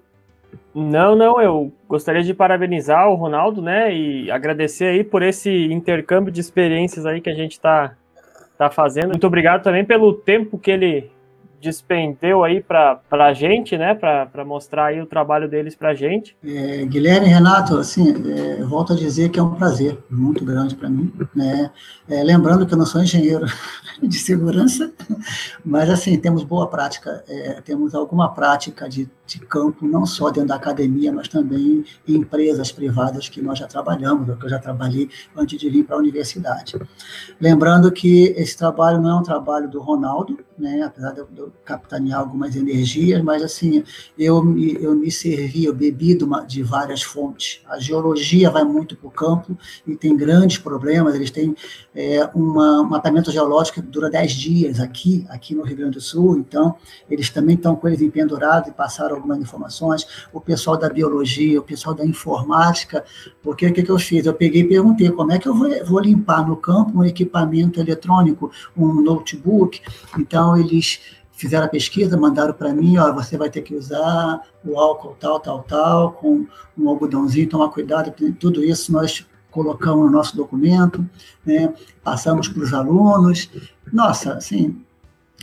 Não, 0.73 1.15
não, 1.15 1.41
eu 1.41 1.71
gostaria 1.87 2.23
de 2.23 2.33
parabenizar 2.33 3.09
o 3.09 3.15
Ronaldo, 3.15 3.61
né, 3.61 3.93
e 3.93 4.31
agradecer 4.31 4.85
aí 4.85 5.03
por 5.03 5.21
esse 5.21 5.71
intercâmbio 5.71 6.31
de 6.31 6.41
experiências 6.41 7.05
aí 7.05 7.21
que 7.21 7.29
a 7.29 7.35
gente 7.35 7.53
está 7.53 7.95
tá 8.57 8.69
fazendo. 8.69 9.09
Muito 9.09 9.27
obrigado 9.27 9.63
também 9.63 9.85
pelo 9.85 10.13
tempo 10.13 10.57
que 10.57 10.71
ele 10.71 11.11
despendeu 11.63 12.43
aí 12.43 12.61
para 12.61 12.99
a 13.09 13.33
gente, 13.33 13.77
né, 13.77 13.95
para 13.95 14.43
mostrar 14.43 14.87
aí 14.87 15.01
o 15.01 15.05
trabalho 15.05 15.47
deles 15.47 15.73
para 15.73 15.89
a 15.89 15.93
gente. 15.93 16.35
É, 16.43 16.83
Guilherme 16.85 17.27
Renato, 17.27 17.77
assim, 17.77 18.13
é, 18.29 18.61
volto 18.63 18.91
a 18.91 18.95
dizer 18.95 19.29
que 19.29 19.39
é 19.39 19.43
um 19.43 19.55
prazer 19.55 19.97
muito 20.09 20.43
grande 20.43 20.75
para 20.75 20.89
mim, 20.89 21.11
né, 21.33 21.71
é, 22.09 22.21
lembrando 22.21 22.67
que 22.67 22.73
eu 22.73 22.77
não 22.77 22.85
sou 22.85 23.01
engenheiro 23.01 23.45
de 24.03 24.17
segurança, 24.17 24.91
mas 25.63 25.89
assim, 25.89 26.19
temos 26.19 26.43
boa 26.43 26.67
prática, 26.67 27.23
é, 27.29 27.61
temos 27.61 27.95
alguma 27.95 28.33
prática 28.33 28.89
de 28.89 29.09
de 29.25 29.39
campo, 29.39 29.87
não 29.87 30.05
só 30.05 30.29
dentro 30.29 30.49
da 30.49 30.55
academia, 30.55 31.11
mas 31.11 31.27
também 31.27 31.83
em 32.07 32.15
empresas 32.15 32.71
privadas 32.71 33.29
que 33.29 33.41
nós 33.41 33.57
já 33.57 33.67
trabalhamos, 33.67 34.27
ou 34.27 34.35
que 34.35 34.45
eu 34.45 34.49
já 34.49 34.59
trabalhei 34.59 35.09
antes 35.35 35.59
de 35.59 35.69
vir 35.69 35.83
para 35.85 35.95
a 35.95 35.99
universidade. 35.99 36.77
Lembrando 37.39 37.91
que 37.91 38.33
esse 38.37 38.57
trabalho 38.57 39.01
não 39.01 39.09
é 39.09 39.15
um 39.15 39.23
trabalho 39.23 39.69
do 39.69 39.79
Ronaldo, 39.79 40.37
né, 40.57 40.83
apesar 40.83 41.11
de 41.11 41.19
eu, 41.19 41.51
capitanear 41.65 42.19
algumas 42.19 42.55
energias, 42.55 43.21
mas 43.23 43.41
assim, 43.41 43.83
eu 44.17 44.43
me, 44.43 44.73
eu 44.81 44.93
me 44.93 45.09
servi, 45.09 45.65
eu 45.65 45.73
bebi 45.73 46.15
de, 46.15 46.23
uma, 46.23 46.41
de 46.41 46.61
várias 46.61 47.01
fontes. 47.01 47.61
A 47.67 47.79
geologia 47.79 48.49
vai 48.49 48.63
muito 48.63 48.95
para 48.95 49.07
o 49.07 49.11
campo 49.11 49.57
e 49.87 49.95
tem 49.95 50.15
grandes 50.15 50.57
problemas, 50.57 51.15
eles 51.15 51.31
têm 51.31 51.55
é, 51.95 52.29
uma, 52.35 52.81
um 52.81 52.89
mapeamento 52.89 53.31
geológico 53.31 53.81
que 53.81 53.87
dura 53.87 54.09
10 54.09 54.31
dias 54.33 54.79
aqui, 54.79 55.25
aqui 55.29 55.55
no 55.55 55.63
Rio 55.63 55.77
Grande 55.77 55.93
do 55.93 56.01
Sul, 56.01 56.37
então 56.37 56.75
eles 57.09 57.29
também 57.29 57.55
estão 57.55 57.75
com 57.75 57.87
eles 57.87 58.01
empendurados 58.01 58.69
e 58.69 58.73
passaram 58.73 59.13
algumas 59.23 59.39
informações, 59.39 60.05
o 60.31 60.39
pessoal 60.39 60.77
da 60.77 60.89
biologia, 60.89 61.59
o 61.59 61.63
pessoal 61.63 61.95
da 61.95 62.05
informática, 62.05 63.03
porque 63.41 63.65
o 63.65 63.73
que, 63.73 63.81
que 63.81 63.89
eu 63.89 63.97
fiz? 63.97 64.25
Eu 64.25 64.33
peguei 64.33 64.61
e 64.61 64.67
perguntei 64.67 65.09
como 65.09 65.31
é 65.31 65.39
que 65.39 65.47
eu 65.47 65.55
vou, 65.55 65.69
vou 65.85 65.99
limpar 65.99 66.45
no 66.45 66.57
campo 66.57 66.99
um 66.99 67.03
equipamento 67.03 67.79
eletrônico, 67.79 68.51
um 68.77 69.01
notebook, 69.01 69.81
então 70.17 70.57
eles 70.57 70.99
fizeram 71.31 71.65
a 71.65 71.69
pesquisa, 71.69 72.15
mandaram 72.15 72.53
para 72.53 72.73
mim, 72.73 72.97
ó, 72.97 73.11
você 73.11 73.37
vai 73.37 73.49
ter 73.49 73.61
que 73.61 73.75
usar 73.75 74.41
o 74.63 74.77
álcool 74.77 75.15
tal, 75.19 75.39
tal, 75.39 75.63
tal, 75.63 76.11
com 76.11 76.45
um 76.77 76.89
algodãozinho, 76.89 77.49
tomar 77.49 77.69
cuidado, 77.69 78.13
tudo 78.39 78.63
isso 78.63 78.91
nós 78.91 79.25
colocamos 79.49 80.05
no 80.05 80.11
nosso 80.11 80.35
documento, 80.35 81.07
né, 81.45 81.73
passamos 82.03 82.47
para 82.47 82.63
os 82.63 82.73
alunos. 82.73 83.49
Nossa, 83.91 84.33
assim, 84.33 84.81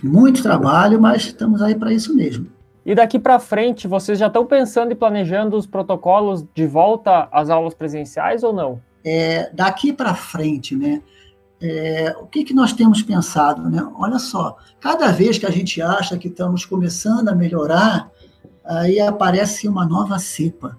muito 0.02 0.42
trabalho, 0.42 1.00
mas 1.00 1.26
estamos 1.26 1.62
aí 1.62 1.74
para 1.74 1.92
isso 1.92 2.14
mesmo. 2.14 2.46
E 2.90 2.94
daqui 2.96 3.20
para 3.20 3.38
frente, 3.38 3.86
vocês 3.86 4.18
já 4.18 4.26
estão 4.26 4.44
pensando 4.44 4.90
e 4.90 4.96
planejando 4.96 5.56
os 5.56 5.64
protocolos 5.64 6.44
de 6.52 6.66
volta 6.66 7.28
às 7.30 7.48
aulas 7.48 7.72
presenciais 7.72 8.42
ou 8.42 8.52
não? 8.52 8.82
É, 9.04 9.48
daqui 9.54 9.92
para 9.92 10.12
frente, 10.12 10.74
né? 10.74 11.00
É, 11.62 12.16
o 12.20 12.26
que, 12.26 12.42
que 12.42 12.52
nós 12.52 12.72
temos 12.72 13.00
pensado? 13.00 13.70
Né? 13.70 13.80
Olha 13.94 14.18
só, 14.18 14.56
cada 14.80 15.12
vez 15.12 15.38
que 15.38 15.46
a 15.46 15.52
gente 15.52 15.80
acha 15.80 16.18
que 16.18 16.26
estamos 16.26 16.64
começando 16.64 17.28
a 17.28 17.32
melhorar, 17.32 18.10
aí 18.64 18.98
aparece 18.98 19.68
uma 19.68 19.86
nova 19.86 20.18
cepa, 20.18 20.76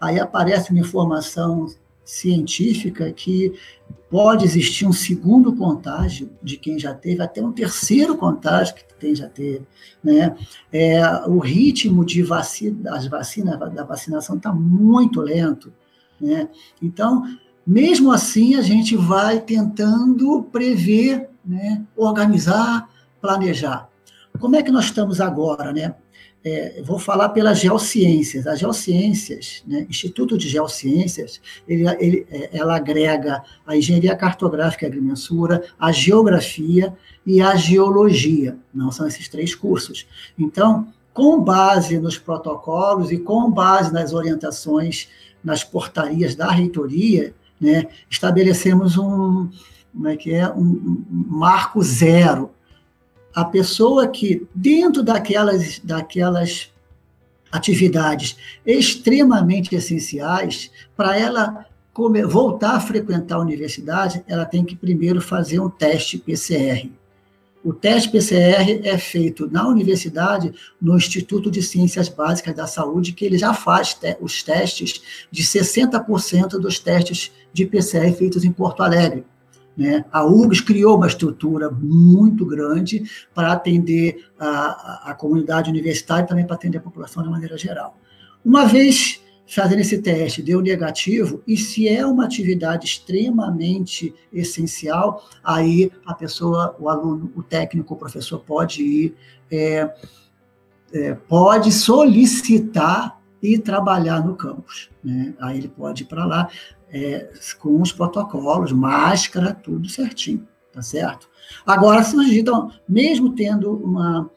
aí 0.00 0.18
aparece 0.18 0.70
uma 0.70 0.80
informação 0.80 1.66
científica 2.10 3.10
que 3.12 3.52
pode 4.10 4.44
existir 4.44 4.84
um 4.84 4.92
segundo 4.92 5.54
contágio 5.54 6.28
de 6.42 6.56
quem 6.56 6.76
já 6.78 6.92
teve, 6.92 7.22
até 7.22 7.40
um 7.40 7.52
terceiro 7.52 8.16
contágio 8.16 8.74
que 8.74 8.82
quem 8.98 9.14
já 9.14 9.28
teve. 9.28 9.62
Né? 10.02 10.36
É, 10.72 11.00
o 11.28 11.38
ritmo 11.38 12.04
de 12.04 12.22
vacina, 12.22 12.96
as 12.96 13.06
vacinas, 13.06 13.58
da 13.72 13.84
vacinação 13.84 14.36
está 14.36 14.52
muito 14.52 15.20
lento. 15.20 15.72
Né? 16.20 16.48
Então, 16.82 17.22
mesmo 17.64 18.10
assim, 18.10 18.56
a 18.56 18.62
gente 18.62 18.96
vai 18.96 19.40
tentando 19.40 20.42
prever, 20.42 21.28
né? 21.44 21.82
organizar, 21.96 22.90
planejar. 23.20 23.88
Como 24.38 24.56
é 24.56 24.62
que 24.62 24.72
nós 24.72 24.86
estamos 24.86 25.20
agora? 25.20 25.72
Né? 25.72 25.94
É, 26.44 26.80
vou 26.82 26.98
falar 26.98 27.30
pelas 27.30 27.58
geociências. 27.58 28.46
As 28.46 28.58
geociências, 28.58 29.62
né, 29.66 29.86
Instituto 29.88 30.38
de 30.38 30.48
Geociências, 30.48 31.40
ele, 31.68 31.84
ele, 31.98 32.26
é, 32.30 32.50
ela 32.52 32.76
agrega 32.76 33.42
a 33.66 33.76
engenharia 33.76 34.16
cartográfica 34.16 34.84
e 34.84 34.88
agrimensura, 34.88 35.64
a 35.78 35.92
geografia 35.92 36.96
e 37.26 37.40
a 37.42 37.54
geologia. 37.56 38.56
Não 38.72 38.90
são 38.90 39.06
esses 39.06 39.28
três 39.28 39.54
cursos. 39.54 40.06
Então, 40.38 40.88
com 41.12 41.42
base 41.42 41.98
nos 41.98 42.16
protocolos 42.16 43.10
e 43.10 43.18
com 43.18 43.50
base 43.50 43.92
nas 43.92 44.12
orientações, 44.12 45.08
nas 45.44 45.62
portarias 45.62 46.34
da 46.34 46.50
reitoria, 46.50 47.34
né, 47.60 47.86
estabelecemos 48.08 48.96
um, 48.96 49.50
como 49.92 50.08
é 50.08 50.16
que 50.16 50.32
é, 50.32 50.48
um, 50.48 50.62
um 50.62 51.04
marco 51.28 51.82
zero 51.82 52.50
a 53.34 53.44
pessoa 53.44 54.08
que, 54.08 54.46
dentro 54.54 55.02
daquelas, 55.02 55.78
daquelas 55.82 56.70
atividades 57.50 58.36
extremamente 58.64 59.74
essenciais, 59.74 60.70
para 60.96 61.18
ela 61.18 61.66
voltar 62.28 62.76
a 62.76 62.80
frequentar 62.80 63.36
a 63.36 63.40
universidade, 63.40 64.24
ela 64.26 64.46
tem 64.46 64.64
que 64.64 64.76
primeiro 64.76 65.20
fazer 65.20 65.60
um 65.60 65.68
teste 65.68 66.18
PCR. 66.18 66.90
O 67.62 67.74
teste 67.74 68.08
PCR 68.08 68.80
é 68.84 68.96
feito 68.96 69.46
na 69.50 69.68
universidade, 69.68 70.54
no 70.80 70.96
Instituto 70.96 71.50
de 71.50 71.62
Ciências 71.62 72.08
Básicas 72.08 72.54
da 72.54 72.66
Saúde, 72.66 73.12
que 73.12 73.24
ele 73.24 73.36
já 73.36 73.52
faz 73.52 73.92
te 73.92 74.16
os 74.20 74.42
testes 74.42 75.02
de 75.30 75.42
60% 75.42 76.58
dos 76.58 76.78
testes 76.78 77.30
de 77.52 77.66
PCR 77.66 78.12
feitos 78.16 78.44
em 78.44 78.52
Porto 78.52 78.82
Alegre. 78.82 79.26
Né? 79.80 80.04
A 80.12 80.22
URGS 80.22 80.60
criou 80.60 80.94
uma 80.98 81.06
estrutura 81.06 81.70
muito 81.70 82.44
grande 82.44 83.02
para 83.34 83.50
atender 83.50 84.26
a, 84.38 85.10
a, 85.10 85.14
comunidade 85.14 85.70
universitária 85.70 86.22
e 86.22 86.26
também 86.28 86.46
para 86.46 86.54
atender 86.54 86.76
a 86.76 86.82
população 86.82 87.22
de 87.22 87.30
maneira 87.30 87.56
geral. 87.56 87.96
Uma 88.44 88.66
vez 88.66 89.22
fazendo 89.46 89.80
esse 89.80 89.96
teste 90.02 90.42
deu 90.42 90.60
negativo, 90.60 91.42
e 91.46 91.56
se 91.56 91.88
é 91.88 92.04
uma 92.04 92.26
atividade 92.26 92.84
extremamente 92.84 94.14
essencial, 94.30 95.26
aí 95.42 95.90
a 96.04 96.12
pessoa, 96.12 96.76
o 96.78 96.90
aluno, 96.90 97.32
o 97.34 97.42
técnico, 97.42 97.94
o 97.94 97.96
professor 97.96 98.38
pode 98.40 98.82
ir, 98.82 99.14
é, 99.50 99.90
é, 100.92 101.14
pode 101.14 101.72
solicitar 101.72 103.18
e 103.42 103.58
trabalhar 103.58 104.22
no 104.22 104.36
campus. 104.36 104.90
Né? 105.02 105.32
Aí 105.40 105.56
ele 105.56 105.68
pode 105.68 106.02
ir 106.02 106.06
para 106.06 106.26
lá 106.26 106.50
é, 106.92 107.30
com 107.58 107.80
os 107.80 107.92
protocolos, 107.92 108.72
máscara, 108.72 109.54
tudo 109.54 109.88
certinho, 109.88 110.46
tá 110.72 110.82
certo? 110.82 111.28
Agora, 111.66 112.02
se 112.02 112.16
então, 112.38 112.70
mesmo 112.88 113.34
tendo 113.34 113.72
uma 113.76 114.30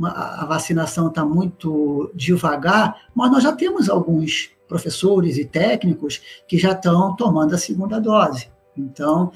a 0.00 0.44
vacinação 0.46 1.08
está 1.08 1.24
muito 1.24 2.10
devagar, 2.14 3.08
mas 3.12 3.32
nós 3.32 3.42
já 3.42 3.52
temos 3.52 3.88
alguns 3.88 4.50
professores 4.68 5.36
e 5.38 5.44
técnicos 5.44 6.20
que 6.46 6.56
já 6.56 6.72
estão 6.72 7.16
tomando 7.16 7.54
a 7.54 7.58
segunda 7.58 8.00
dose. 8.00 8.48
Então, 8.78 9.32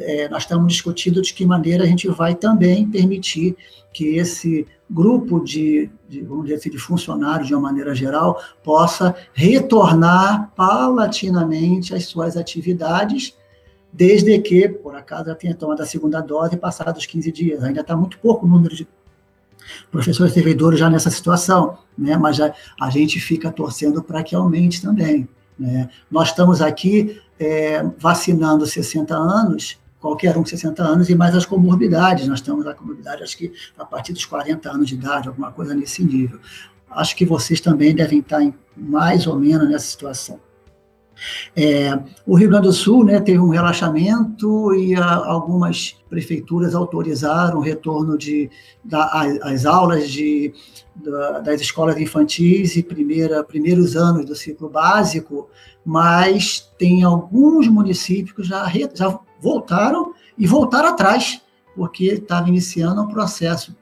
é, 0.00 0.28
nós 0.28 0.42
estamos 0.42 0.72
discutindo 0.72 1.20
de 1.22 1.32
que 1.32 1.44
maneira 1.44 1.84
a 1.84 1.86
gente 1.86 2.08
vai 2.08 2.34
também 2.34 2.88
permitir 2.88 3.56
que 3.92 4.16
esse 4.16 4.66
grupo 4.88 5.42
de, 5.42 5.90
de, 6.08 6.22
vamos 6.22 6.44
dizer 6.44 6.56
assim, 6.56 6.70
de 6.70 6.78
funcionários, 6.78 7.48
de 7.48 7.54
uma 7.54 7.62
maneira 7.62 7.94
geral, 7.94 8.40
possa 8.62 9.14
retornar 9.32 10.52
paulatinamente 10.54 11.94
às 11.94 12.04
suas 12.04 12.36
atividades, 12.36 13.36
desde 13.92 14.38
que, 14.38 14.68
por 14.68 14.94
acaso, 14.94 15.26
já 15.26 15.34
tenha 15.34 15.54
tomado 15.54 15.82
a 15.82 15.86
segunda 15.86 16.20
dose 16.20 16.56
passados 16.56 17.06
15 17.06 17.32
dias. 17.32 17.64
Ainda 17.64 17.80
está 17.80 17.96
muito 17.96 18.18
pouco 18.18 18.44
o 18.44 18.48
número 18.48 18.74
de 18.74 18.86
professores 19.90 20.32
servidores 20.32 20.78
já 20.78 20.88
nessa 20.88 21.10
situação, 21.10 21.78
né? 21.96 22.16
mas 22.16 22.36
já, 22.36 22.54
a 22.80 22.90
gente 22.90 23.18
fica 23.18 23.50
torcendo 23.50 24.02
para 24.02 24.22
que 24.22 24.34
aumente 24.34 24.82
também. 24.82 25.28
Né? 25.58 25.88
Nós 26.10 26.28
estamos 26.28 26.60
aqui 26.60 27.20
é, 27.38 27.82
vacinando 27.98 28.66
60 28.66 29.14
anos, 29.14 29.78
qualquer 30.00 30.36
um 30.36 30.42
com 30.42 30.46
60 30.46 30.82
anos, 30.82 31.08
e 31.08 31.14
mais 31.14 31.34
as 31.34 31.44
comorbidades. 31.44 32.26
Nós 32.28 32.40
estamos 32.40 32.64
na 32.64 32.74
comorbidade, 32.74 33.22
acho 33.22 33.36
que 33.36 33.52
a 33.78 33.84
partir 33.84 34.12
dos 34.12 34.24
40 34.24 34.70
anos 34.70 34.88
de 34.88 34.94
idade, 34.94 35.28
alguma 35.28 35.50
coisa 35.52 35.74
nesse 35.74 36.04
nível. 36.04 36.38
Acho 36.90 37.16
que 37.16 37.26
vocês 37.26 37.60
também 37.60 37.94
devem 37.94 38.20
estar 38.20 38.42
em, 38.42 38.54
mais 38.76 39.26
ou 39.26 39.38
menos 39.38 39.68
nessa 39.68 39.86
situação. 39.86 40.40
É, 41.54 41.98
o 42.26 42.36
Rio 42.36 42.48
Grande 42.50 42.66
do 42.66 42.72
Sul 42.72 43.04
né, 43.04 43.20
teve 43.20 43.38
um 43.38 43.48
relaxamento 43.48 44.74
e 44.74 44.94
a, 44.94 45.14
algumas 45.14 45.96
prefeituras 46.08 46.74
autorizaram 46.74 47.58
o 47.58 47.62
retorno 47.62 48.18
de, 48.18 48.50
da, 48.84 49.06
as, 49.42 49.64
aulas 49.64 50.10
de, 50.10 50.52
da, 50.94 51.40
das 51.40 51.60
escolas 51.60 51.98
infantis 51.98 52.76
e 52.76 52.82
primeira, 52.82 53.42
primeiros 53.42 53.96
anos 53.96 54.26
do 54.26 54.34
ciclo 54.34 54.68
básico, 54.68 55.48
mas 55.84 56.70
tem 56.78 57.02
alguns 57.02 57.66
municípios 57.68 58.36
que 58.36 58.42
já, 58.42 58.70
já 58.94 59.18
voltaram 59.40 60.12
e 60.36 60.46
voltaram 60.46 60.90
atrás, 60.90 61.40
porque 61.74 62.06
estava 62.06 62.48
iniciando 62.48 63.02
um 63.02 63.08
processo 63.08 63.74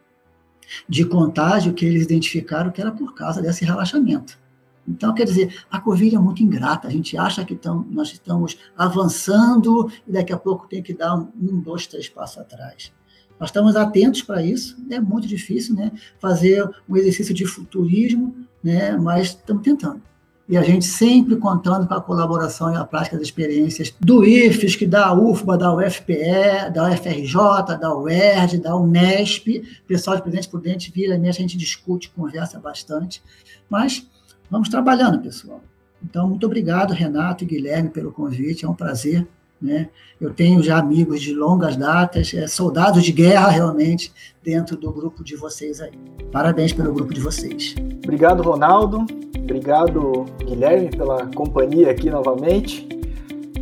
de 0.89 1.05
contágio 1.05 1.75
que 1.75 1.85
eles 1.85 2.05
identificaram 2.05 2.71
que 2.71 2.81
era 2.81 2.91
por 2.91 3.15
causa 3.15 3.43
desse 3.43 3.65
relaxamento. 3.65 4.39
Então, 4.87 5.15
quer 5.15 5.25
dizer, 5.25 5.55
a 5.71 5.81
Covid 5.81 6.15
é 6.15 6.19
muito 6.19 6.43
ingrata. 6.43 6.89
A 6.89 6.91
gente 6.91 7.17
acha 7.17 7.45
que 7.45 7.59
nós 7.91 8.13
estamos 8.13 8.59
avançando 8.77 9.91
e 10.07 10.13
daqui 10.13 10.33
a 10.33 10.39
pouco 10.39 10.69
tem 10.69 10.83
que 10.83 10.93
dar 10.93 11.17
um, 11.17 11.29
um 11.41 11.61
dois, 11.61 11.87
três 11.87 12.09
passos 12.09 12.39
atrás. 12.39 12.93
Nós 13.39 13.49
estamos 13.49 13.77
atentos 13.77 14.23
para 14.23 14.43
isso. 14.43 14.77
É 14.91 15.01
muito 15.01 15.27
difícil, 15.27 15.75
né? 15.75 15.91
Fazer 16.21 16.69
um 16.89 16.97
exercício 16.97 17.35
de 17.35 17.45
futurismo, 17.47 18.35
né? 18.63 18.97
Mas 18.97 19.29
estamos 19.29 19.63
tentando. 19.63 20.03
E 20.47 20.59
a 20.59 20.63
gente 20.63 20.85
sempre 20.85 21.37
contando 21.37 21.89
com 21.89 21.95
a 21.95 22.01
colaboração 22.03 22.73
e 22.73 22.77
a 22.77 22.85
prática 22.85 23.17
das 23.17 23.27
experiências 23.27 23.95
do 23.99 24.25
IFES, 24.25 24.77
que 24.77 24.87
da 24.87 25.15
UFBA, 25.15 25.57
da 25.57 25.75
UFPE, 25.75 26.71
da 26.73 26.91
UFRJ, 26.91 27.79
da 27.81 27.97
UERJ, 27.97 28.59
da 28.59 28.77
Unesp, 28.77 29.47
pessoal 29.87 30.17
de 30.17 30.23
Presidente 30.23 30.51
Prudente, 30.51 30.93
vira 30.95 31.15
e 31.15 31.19
mexe, 31.19 31.39
a 31.39 31.43
gente 31.43 31.57
discute, 31.57 32.11
conversa 32.11 32.61
bastante. 32.61 33.23
Mas 33.71 34.07
Vamos 34.55 34.69
trabalhando, 34.69 35.19
pessoal. 35.19 35.61
Então, 36.01 36.29
muito 36.29 36.47
obrigado, 36.47 36.93
Renato 36.93 37.43
e 37.43 37.47
Guilherme, 37.47 37.89
pelo 37.89 38.13
convite. 38.13 38.65
É 38.65 38.69
um 38.69 38.73
prazer. 38.73 39.27
Né? 39.61 39.89
Eu 40.21 40.33
tenho 40.33 40.63
já 40.63 40.79
amigos 40.79 41.21
de 41.21 41.35
longas 41.35 41.77
datas, 41.77 42.33
é, 42.33 42.47
soldados 42.47 43.03
de 43.03 43.11
guerra, 43.11 43.49
realmente, 43.49 44.13
dentro 44.45 44.77
do 44.77 44.93
grupo 44.93 45.25
de 45.25 45.35
vocês 45.35 45.81
aí. 45.81 45.91
Parabéns 46.31 46.73
pelo 46.73 46.95
grupo 46.95 47.13
de 47.13 47.21
vocês. 47.21 47.75
Obrigado, 48.05 48.45
Ronaldo. 48.45 49.05
Obrigado, 49.37 50.25
Guilherme, 50.39 50.89
pela 50.91 51.27
companhia 51.35 51.91
aqui 51.91 52.09
novamente. 52.09 52.89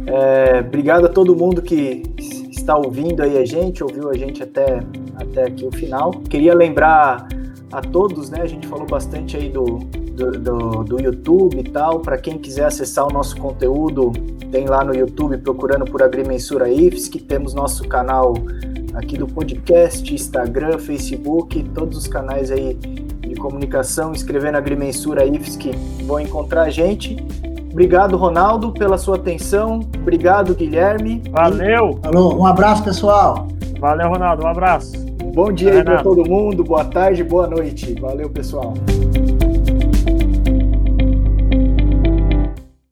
É, 0.06 0.60
obrigado 0.60 1.06
a 1.06 1.08
todo 1.08 1.34
mundo 1.34 1.62
que 1.62 2.02
está 2.50 2.76
ouvindo 2.76 3.22
aí 3.22 3.38
a 3.38 3.46
gente, 3.46 3.82
ouviu 3.82 4.10
a 4.10 4.14
gente 4.14 4.42
até, 4.42 4.84
até 5.16 5.44
aqui 5.44 5.64
o 5.64 5.72
final. 5.72 6.10
Queria 6.28 6.54
lembrar 6.54 7.28
a 7.72 7.80
todos, 7.80 8.28
né? 8.28 8.42
A 8.42 8.46
gente 8.46 8.66
falou 8.66 8.86
bastante 8.86 9.38
aí 9.38 9.48
do, 9.48 10.01
do, 10.14 10.32
do, 10.32 10.84
do 10.84 11.00
YouTube 11.00 11.58
e 11.58 11.64
tal. 11.64 12.00
Para 12.00 12.18
quem 12.18 12.38
quiser 12.38 12.66
acessar 12.66 13.06
o 13.06 13.12
nosso 13.12 13.36
conteúdo, 13.36 14.12
tem 14.50 14.66
lá 14.66 14.84
no 14.84 14.94
YouTube 14.94 15.38
procurando 15.38 15.84
por 15.84 16.02
Agrimensura 16.02 16.68
IFS, 16.68 17.08
que 17.08 17.20
temos 17.20 17.54
nosso 17.54 17.86
canal 17.88 18.34
aqui 18.94 19.16
do 19.16 19.26
podcast, 19.26 20.14
Instagram, 20.14 20.78
Facebook, 20.78 21.62
todos 21.74 21.96
os 21.96 22.06
canais 22.06 22.50
aí 22.50 22.74
de 22.74 23.34
comunicação, 23.36 24.12
escrevendo 24.12 24.56
Agrimensura 24.56 25.24
IFS 25.24 25.56
que 25.56 25.70
vão 26.04 26.20
encontrar 26.20 26.62
a 26.62 26.70
gente. 26.70 27.16
Obrigado, 27.70 28.18
Ronaldo, 28.18 28.70
pela 28.72 28.98
sua 28.98 29.16
atenção. 29.16 29.80
Obrigado, 29.98 30.54
Guilherme. 30.54 31.22
Valeu. 31.30 31.98
E... 32.04 32.06
Alô, 32.06 32.34
um 32.34 32.46
abraço, 32.46 32.84
pessoal. 32.84 33.48
Valeu, 33.80 34.10
Ronaldo. 34.10 34.44
Um 34.44 34.48
abraço. 34.48 34.92
Bom 35.34 35.50
dia 35.50 35.72
aí 35.72 35.82
para 35.82 36.02
todo 36.02 36.28
mundo. 36.28 36.62
Boa 36.62 36.84
tarde, 36.84 37.24
boa 37.24 37.46
noite. 37.46 37.98
Valeu, 37.98 38.28
pessoal. 38.28 38.74